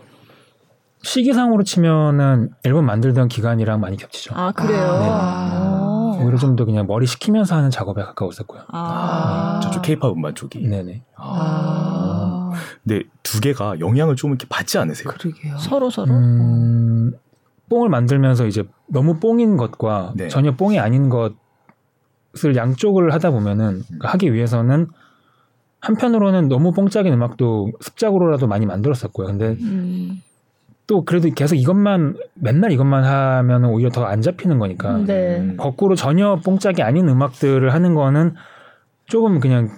시기상으로 1.07 1.63
치면은 1.63 2.51
앨범 2.65 2.85
만들던 2.87 3.29
기간이랑 3.29 3.81
많이 3.81 3.97
겹치죠. 3.97 4.35
아 4.35 4.53
그래요. 4.53 4.87
아, 5.01 6.17
네. 6.19 6.25
오히려 6.25 6.37
좀 6.39 6.57
더 6.57 6.65
그냥 6.65 6.87
머리 6.87 7.07
식히면서 7.07 7.55
하는 7.57 7.71
작업에 7.71 8.03
가까웠었고요. 8.03 8.63
아, 8.69 9.61
네. 9.61 9.67
저쪽 9.67 9.83
케이팝 9.83 10.11
음반 10.13 10.35
쪽이. 10.35 10.67
네네. 10.67 11.03
아. 11.17 12.51
근데 12.83 13.03
두 13.23 13.41
개가 13.41 13.79
영향을 13.81 14.17
좀 14.17 14.31
이렇게 14.31 14.47
받지 14.49 14.79
않으세요? 14.79 15.09
그러게요. 15.09 15.59
서로 15.59 15.91
서로. 15.91 16.13
음, 16.15 17.13
뽕을 17.69 17.89
만들면서 17.89 18.47
이제 18.47 18.65
너무 18.89 19.19
뽕인 19.21 19.57
것과 19.57 20.13
네. 20.17 20.29
전혀 20.29 20.57
뽕이 20.57 20.79
아닌 20.79 21.09
것을 21.11 22.57
양쪽을 22.57 23.13
하다 23.13 23.31
보면은 23.33 23.83
음. 23.91 23.99
하기 24.01 24.33
위해서는 24.33 24.89
한편으로는 25.81 26.49
너무 26.49 26.73
뽕짝인 26.73 27.13
음악도 27.13 27.71
습작으로라도 27.81 28.47
많이 28.47 28.67
만들었었고요. 28.67 29.27
근데 29.27 29.57
음. 29.61 30.23
또 30.87 31.05
그래도 31.05 31.29
계속 31.35 31.57
이것만 31.57 32.17
맨날 32.35 32.71
이것만 32.73 33.03
하면 33.05 33.65
오히려 33.65 33.91
더 33.91 34.05
안 34.07 34.23
잡히는 34.23 34.59
거니까 34.59 34.99
네. 35.05 35.55
거꾸로 35.57 35.95
전혀 35.97 36.37
뽕짝이 36.37 36.83
아닌 36.83 37.09
음악들을 37.09 37.73
하는 37.75 37.95
거는 37.95 38.35
조금 39.07 39.41
그냥 39.41 39.71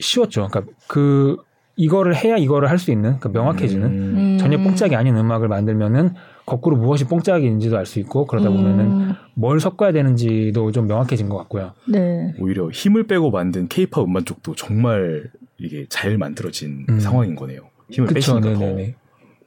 쉬웠죠. 0.00 0.48
그러니까 0.50 0.72
그 0.86 1.36
이거를 1.76 2.14
해야 2.14 2.36
이거를 2.36 2.68
할 2.68 2.78
수 2.78 2.90
있는 2.90 3.18
그러니까 3.18 3.30
명확해지는 3.30 3.86
음. 3.86 4.38
전혀 4.38 4.58
뽕짝이 4.58 4.94
아닌 4.96 5.16
음악을 5.16 5.48
만들면은 5.48 6.10
거꾸로 6.44 6.76
무엇이 6.76 7.06
뽕짝인지도 7.06 7.78
알 7.78 7.86
수 7.86 7.98
있고 8.00 8.26
그러다 8.26 8.50
보면은 8.50 8.84
음. 8.92 9.12
뭘 9.34 9.60
섞어야 9.60 9.92
되는지도 9.92 10.72
좀 10.72 10.86
명확해진 10.86 11.30
것 11.30 11.38
같고요. 11.38 11.72
네. 11.88 12.34
오히려 12.38 12.68
힘을 12.68 13.06
빼고 13.06 13.30
만든 13.30 13.66
케이팝 13.68 14.04
음반 14.04 14.26
쪽도 14.26 14.56
정말 14.56 15.30
이게 15.56 15.86
잘 15.88 16.18
만들어진 16.18 16.84
음. 16.90 17.00
상황인 17.00 17.34
거네요. 17.34 17.60
힘을 17.90 18.08
그쵸, 18.08 18.14
빼시니까 18.40 18.58
네네네. 18.60 18.92
더. 18.92 18.99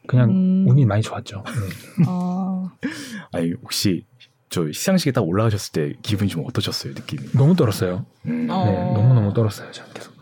그냥 0.08 0.30
음. 0.30 0.66
운이 0.68 0.86
많이 0.86 1.02
좋았죠. 1.02 1.44
네. 1.46 2.04
아. 2.08 2.72
아니 3.32 3.54
혹시 3.62 4.06
저 4.50 4.72
시상식에 4.72 5.12
딱 5.12 5.22
올라가셨을 5.22 5.72
때 5.72 5.94
기분이 6.02 6.30
좀 6.30 6.44
어떠셨어요 6.46 6.94
느낌이? 6.94 7.32
너무 7.32 7.56
떨었어요. 7.56 8.06
음. 8.26 8.48
네, 8.48 8.94
너무 8.94 9.14
너무 9.14 9.34
떨었어요. 9.34 9.72
저는 9.72 9.94
계속. 9.94 10.14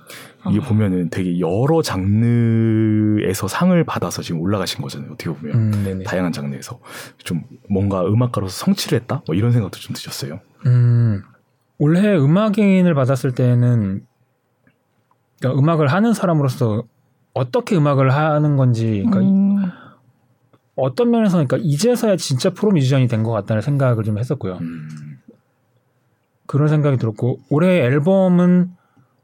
이게 0.49 0.59
아. 0.59 0.67
보면은 0.67 1.09
되게 1.09 1.39
여러 1.39 1.81
장르에서 1.83 3.47
상을 3.47 3.83
받아서 3.83 4.23
지금 4.23 4.41
올라가신 4.41 4.81
거잖아요. 4.81 5.11
어떻게 5.11 5.29
보면 5.29 5.55
음, 5.55 6.03
다양한 6.03 6.31
장르에서 6.31 6.79
좀 7.19 7.43
뭔가 7.69 8.03
음악가로서 8.05 8.65
성취를 8.65 8.99
했다. 9.01 9.21
뭐 9.27 9.35
이런 9.35 9.51
생각도 9.51 9.77
좀 9.79 9.93
드셨어요. 9.93 10.39
음, 10.65 11.21
올해 11.77 12.15
음악인을 12.15 12.95
받았을 12.95 13.33
때는 13.33 14.03
그러니까 15.39 15.59
음악을 15.59 15.87
하는 15.87 16.13
사람으로서 16.13 16.83
어떻게 17.33 17.75
음악을 17.75 18.11
하는 18.13 18.57
건지, 18.57 19.03
그러니까 19.09 19.19
음. 19.19 19.71
어떤 20.75 21.11
면에서 21.11 21.37
그러니까 21.37 21.57
이제서야 21.57 22.15
진짜 22.17 22.49
프로 22.51 22.71
뮤지션이 22.71 23.07
된 23.07 23.23
것 23.23 23.31
같다는 23.31 23.61
생각을 23.61 24.03
좀 24.03 24.17
했었고요. 24.17 24.57
음. 24.61 24.89
그런 26.47 26.67
생각이 26.67 26.97
들었고 26.97 27.39
올해 27.49 27.77
앨범은 27.85 28.71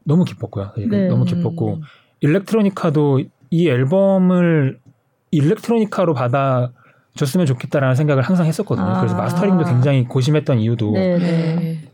너무 0.04 0.24
기뻤고요. 0.24 0.72
네. 0.88 1.08
너무 1.08 1.24
기뻤고 1.24 1.82
일렉트로니카도 2.20 3.20
이 3.50 3.68
앨범을 3.68 4.78
일렉트로니카로 5.30 6.14
받아 6.14 6.72
줬으면 7.14 7.44
좋겠다라는 7.46 7.96
생각을 7.96 8.22
항상 8.22 8.46
했었거든요. 8.46 8.86
아. 8.86 9.00
그래서 9.00 9.16
마스터링도 9.16 9.64
굉장히 9.64 10.04
고심했던 10.04 10.58
이유도 10.60 10.92
네네. 10.92 11.87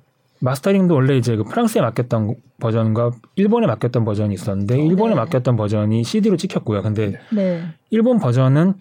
네. 0.44 0.50
mastering도 0.50 0.94
원래 0.94 1.16
이제 1.16 1.36
그 1.36 1.44
프랑스에 1.44 1.80
맡겼던 1.80 2.34
버전과 2.60 3.12
일본에 3.36 3.66
맡겼던 3.66 4.04
버전이 4.04 4.34
있었는데 4.34 4.78
일본에 4.78 5.14
네. 5.14 5.20
맡겼던 5.20 5.56
버전이 5.56 6.04
CD로 6.04 6.36
찍혔고요. 6.36 6.82
근데 6.82 7.18
네. 7.32 7.62
일본 7.90 8.18
버전은 8.18 8.74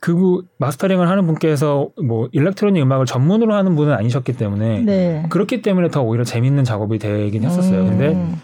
그 0.00 0.42
mastering을 0.58 1.08
하는 1.08 1.26
분께서 1.26 1.90
뭐 2.02 2.28
electronic 2.32 2.82
음악을 2.82 3.06
전문으로 3.06 3.54
하는 3.54 3.76
분은 3.76 3.92
아니셨기 3.92 4.32
때문에 4.34 4.80
네. 4.82 5.26
그렇기 5.28 5.62
때문에 5.62 5.88
더 5.88 6.02
오히려 6.02 6.24
재밌는 6.24 6.64
작업이 6.64 6.98
되긴 6.98 7.44
했었어요. 7.44 7.82
음. 7.82 7.86
근데 7.86 8.36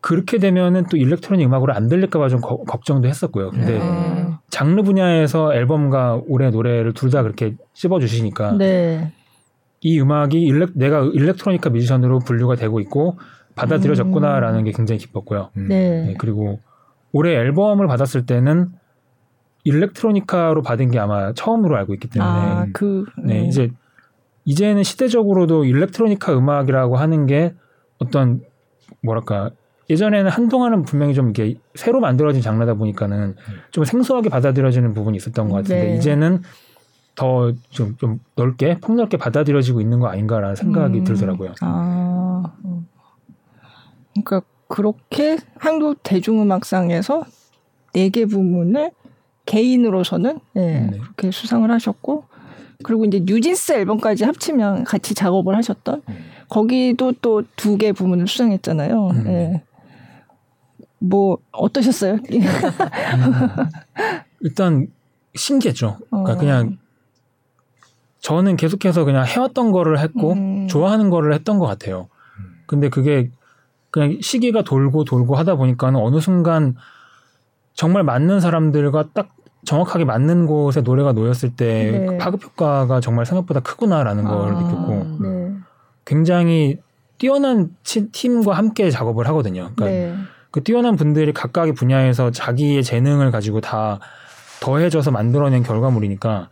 그렇게 0.00 0.38
되면은 0.38 0.86
또 0.90 0.96
electronic 0.96 1.46
음악으로 1.46 1.72
안 1.72 1.88
들릴까봐 1.88 2.28
좀 2.28 2.40
거, 2.40 2.58
걱정도 2.64 3.08
했었고요. 3.08 3.50
근데 3.50 3.78
네. 3.78 4.26
장르 4.50 4.82
분야에서 4.82 5.52
앨범과 5.54 6.22
올해 6.28 6.50
노래를 6.50 6.92
둘 6.94 7.10
다 7.10 7.22
그렇게 7.22 7.54
씹어주시니까 7.74 8.52
네. 8.58 9.12
이 9.86 10.00
음악이 10.00 10.40
일렉, 10.42 10.70
내가 10.74 11.02
일렉트로니카 11.14 11.70
뮤지션으로 11.70 12.18
분류가 12.18 12.56
되고 12.56 12.80
있고 12.80 13.20
받아들여졌구나라는 13.54 14.58
음. 14.58 14.64
게 14.64 14.72
굉장히 14.72 14.98
기뻤고요. 14.98 15.50
네. 15.54 16.06
네. 16.06 16.14
그리고 16.18 16.58
올해 17.12 17.36
앨범을 17.36 17.86
받았을 17.86 18.26
때는 18.26 18.70
일렉트로니카로 19.62 20.62
받은 20.62 20.90
게 20.90 20.98
아마 20.98 21.32
처음으로 21.34 21.76
알고 21.76 21.94
있기 21.94 22.08
때문에 22.08 22.30
아, 22.32 22.66
그, 22.72 23.04
네, 23.22 23.42
네 23.42 23.46
이제 23.46 23.70
이제는 24.44 24.82
시대적으로도 24.82 25.64
일렉트로니카 25.64 26.36
음악이라고 26.36 26.96
하는 26.96 27.26
게 27.26 27.54
어떤 27.98 28.40
뭐랄까 29.04 29.50
예전에는 29.88 30.28
한동안은 30.28 30.82
분명히 30.82 31.14
좀 31.14 31.30
이게 31.30 31.54
새로 31.76 32.00
만들어진 32.00 32.42
장르다 32.42 32.74
보니까는 32.74 33.36
좀 33.70 33.84
생소하게 33.84 34.30
받아들여지는 34.30 34.94
부분이 34.94 35.16
있었던 35.16 35.48
것 35.48 35.54
같은데 35.58 35.84
네. 35.84 35.96
이제는 35.96 36.42
더좀 37.16 37.96
좀 37.96 38.20
넓게 38.36 38.78
폭넓게 38.78 39.16
받아들여지고 39.16 39.80
있는 39.80 39.98
거 40.00 40.08
아닌가라는 40.08 40.54
생각이 40.54 40.98
음. 40.98 41.04
들더라고요. 41.04 41.54
아, 41.62 42.52
그러니까 44.12 44.42
그렇게 44.68 45.38
한국 45.58 46.02
대중음악상에서 46.02 47.24
네 47.94 48.10
개 48.10 48.26
부문을 48.26 48.90
개인으로서는 49.46 50.40
네, 50.54 50.80
네. 50.90 50.98
그렇게 50.98 51.30
수상을 51.30 51.70
하셨고 51.70 52.24
그리고 52.82 53.04
이제 53.06 53.22
뉴진스 53.24 53.72
앨범까지 53.72 54.24
합치면 54.24 54.84
같이 54.84 55.14
작업을 55.14 55.56
하셨던 55.56 56.02
음. 56.08 56.14
거기도 56.48 57.12
또 57.22 57.42
두 57.56 57.78
개 57.78 57.92
부문을 57.92 58.26
수상했잖아요. 58.26 59.06
음. 59.08 59.24
네. 59.24 59.62
뭐 60.98 61.38
어떠셨어요? 61.52 62.14
음. 62.14 62.40
일단 64.40 64.88
신기했죠. 65.34 65.98
그러니까 66.10 66.32
어. 66.32 66.36
그냥 66.36 66.78
저는 68.26 68.56
계속해서 68.56 69.04
그냥 69.04 69.24
해왔던 69.24 69.70
거를 69.70 70.00
했고 70.00 70.32
음. 70.32 70.66
좋아하는 70.66 71.10
거를 71.10 71.32
했던 71.32 71.60
것 71.60 71.66
같아요. 71.66 72.08
근데 72.66 72.88
그게 72.88 73.30
그냥 73.92 74.18
시기가 74.20 74.62
돌고 74.62 75.04
돌고 75.04 75.36
하다 75.36 75.54
보니까는 75.54 76.00
어느 76.00 76.18
순간 76.18 76.74
정말 77.74 78.02
맞는 78.02 78.40
사람들과 78.40 79.10
딱 79.14 79.28
정확하게 79.64 80.06
맞는 80.06 80.46
곳에 80.46 80.80
노래가 80.80 81.12
놓였을 81.12 81.54
때 81.54 81.92
네. 81.92 82.06
그 82.06 82.18
파급 82.18 82.42
효과가 82.42 82.98
정말 82.98 83.26
생각보다 83.26 83.60
크구나라는 83.60 84.26
아, 84.26 84.28
걸 84.28 84.54
느꼈고 84.54 85.22
네. 85.22 85.52
굉장히 86.04 86.78
뛰어난 87.18 87.76
팀과 87.84 88.54
함께 88.54 88.90
작업을 88.90 89.28
하거든요. 89.28 89.70
그러니까 89.76 89.84
네. 89.84 90.16
그 90.50 90.64
뛰어난 90.64 90.96
분들이 90.96 91.32
각각의 91.32 91.74
분야에서 91.74 92.32
자기의 92.32 92.82
재능을 92.82 93.30
가지고 93.30 93.60
다 93.60 94.00
더해져서 94.58 95.12
만들어낸 95.12 95.62
결과물이니까 95.62 96.48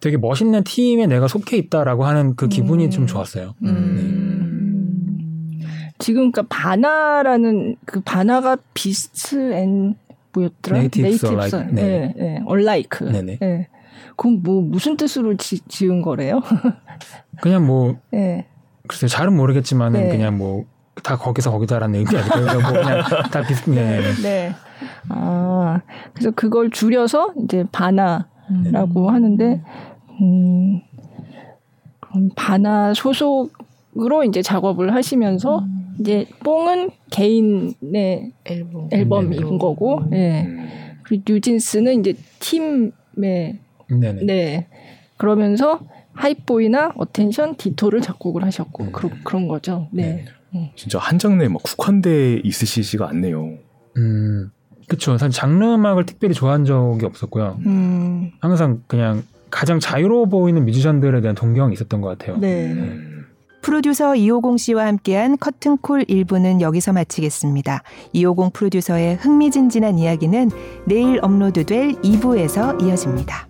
되게 0.00 0.16
멋있는 0.16 0.64
팀에 0.64 1.06
내가 1.06 1.28
속해 1.28 1.56
있다라고 1.56 2.04
하는 2.04 2.36
그 2.36 2.48
기분이 2.48 2.86
음. 2.86 2.90
좀 2.90 3.06
좋았어요. 3.06 3.54
음. 3.64 5.58
네. 5.60 5.66
지금 5.98 6.30
그러니까 6.30 6.42
바나라는 6.48 7.76
그 7.84 8.00
바나가 8.00 8.56
Beasts 8.74 9.52
And 9.52 9.96
뭐였더라? 10.32 10.78
Natives 10.78 11.26
Alike. 11.26 11.56
네. 11.56 11.72
네, 11.72 12.14
네. 12.16 12.42
Alike. 12.46 13.04
네네. 13.04 13.38
네. 13.40 13.68
그럼 14.16 14.42
뭐 14.42 14.62
무슨 14.62 14.96
뜻으로 14.96 15.36
지, 15.36 15.60
지은 15.68 16.02
거래요? 16.02 16.40
그냥 17.42 17.66
뭐 17.66 17.96
네. 18.10 18.46
글쎄요 18.86 19.08
잘은 19.08 19.36
모르겠지만은 19.36 20.00
네. 20.04 20.08
그냥 20.08 20.38
뭐 20.38 20.64
다 21.02 21.16
거기서 21.16 21.50
거기다라는 21.50 21.94
의미 22.00 22.16
아닐까요? 22.16 22.60
뭐 22.60 22.72
그냥 22.72 23.02
다 23.30 23.42
비슷. 23.42 23.70
네. 23.70 24.00
네. 24.22 24.54
아 25.08 25.80
그래서 26.12 26.30
그걸 26.32 26.70
줄여서 26.70 27.34
이제 27.44 27.64
바나 27.72 28.28
라고 28.72 29.06
네. 29.06 29.12
하는데 29.12 29.62
음, 30.20 30.80
그럼 32.00 32.30
바나 32.34 32.94
소속으로 32.94 34.24
이제 34.24 34.42
작업을 34.42 34.94
하시면서 34.94 35.60
음. 35.60 35.96
이제 36.00 36.26
뽕은 36.44 36.90
개인의 37.10 38.32
앨범. 38.44 38.88
앨범인 38.92 39.32
앨범. 39.34 39.58
거고, 39.58 40.02
예. 40.12 40.16
네. 40.16 40.46
그리고 41.02 41.24
뉴진스는 41.26 42.00
이제 42.00 42.14
팀의 42.38 42.92
네네. 43.90 44.24
네. 44.24 44.66
그러면서 45.16 45.80
Hype 46.12 46.48
Boy나 46.48 46.92
Attention, 46.96 47.56
Ditto를 47.56 48.00
작곡을 48.00 48.44
하셨고 48.44 48.84
음. 48.84 48.92
그, 48.92 49.10
그런 49.24 49.48
거죠. 49.48 49.88
네. 49.92 50.24
네. 50.52 50.72
진짜 50.76 50.98
한 50.98 51.18
장르에 51.18 51.48
막 51.48 51.62
국한돼 51.62 52.40
있으시지가 52.44 53.08
않네요. 53.10 53.58
음, 53.96 54.50
그렇죠. 54.88 55.16
사실 55.18 55.38
장르 55.38 55.64
음악을 55.64 56.06
특별히 56.06 56.34
좋아한 56.34 56.64
적이 56.64 57.06
없었고요. 57.06 57.58
음. 57.66 58.32
항상 58.40 58.82
그냥 58.86 59.22
가장 59.50 59.80
자유로워 59.80 60.26
보이는 60.26 60.64
뮤지션들에 60.64 61.20
대한 61.20 61.34
동경이 61.34 61.72
있었던 61.74 62.00
것 62.00 62.18
같아요. 62.18 62.38
네. 62.38 62.74
네. 62.74 62.98
프로듀서 63.60 64.14
이오공 64.14 64.56
씨와 64.56 64.86
함께한 64.86 65.36
커튼콜 65.38 66.04
1부는 66.04 66.60
여기서 66.60 66.92
마치겠습니다. 66.92 67.82
이오공 68.12 68.50
프로듀서의 68.52 69.16
흥미진진한 69.16 69.98
이야기는 69.98 70.50
내일 70.86 71.18
업로드될 71.22 71.92
2부에서 72.00 72.82
이어집니다. 72.82 73.48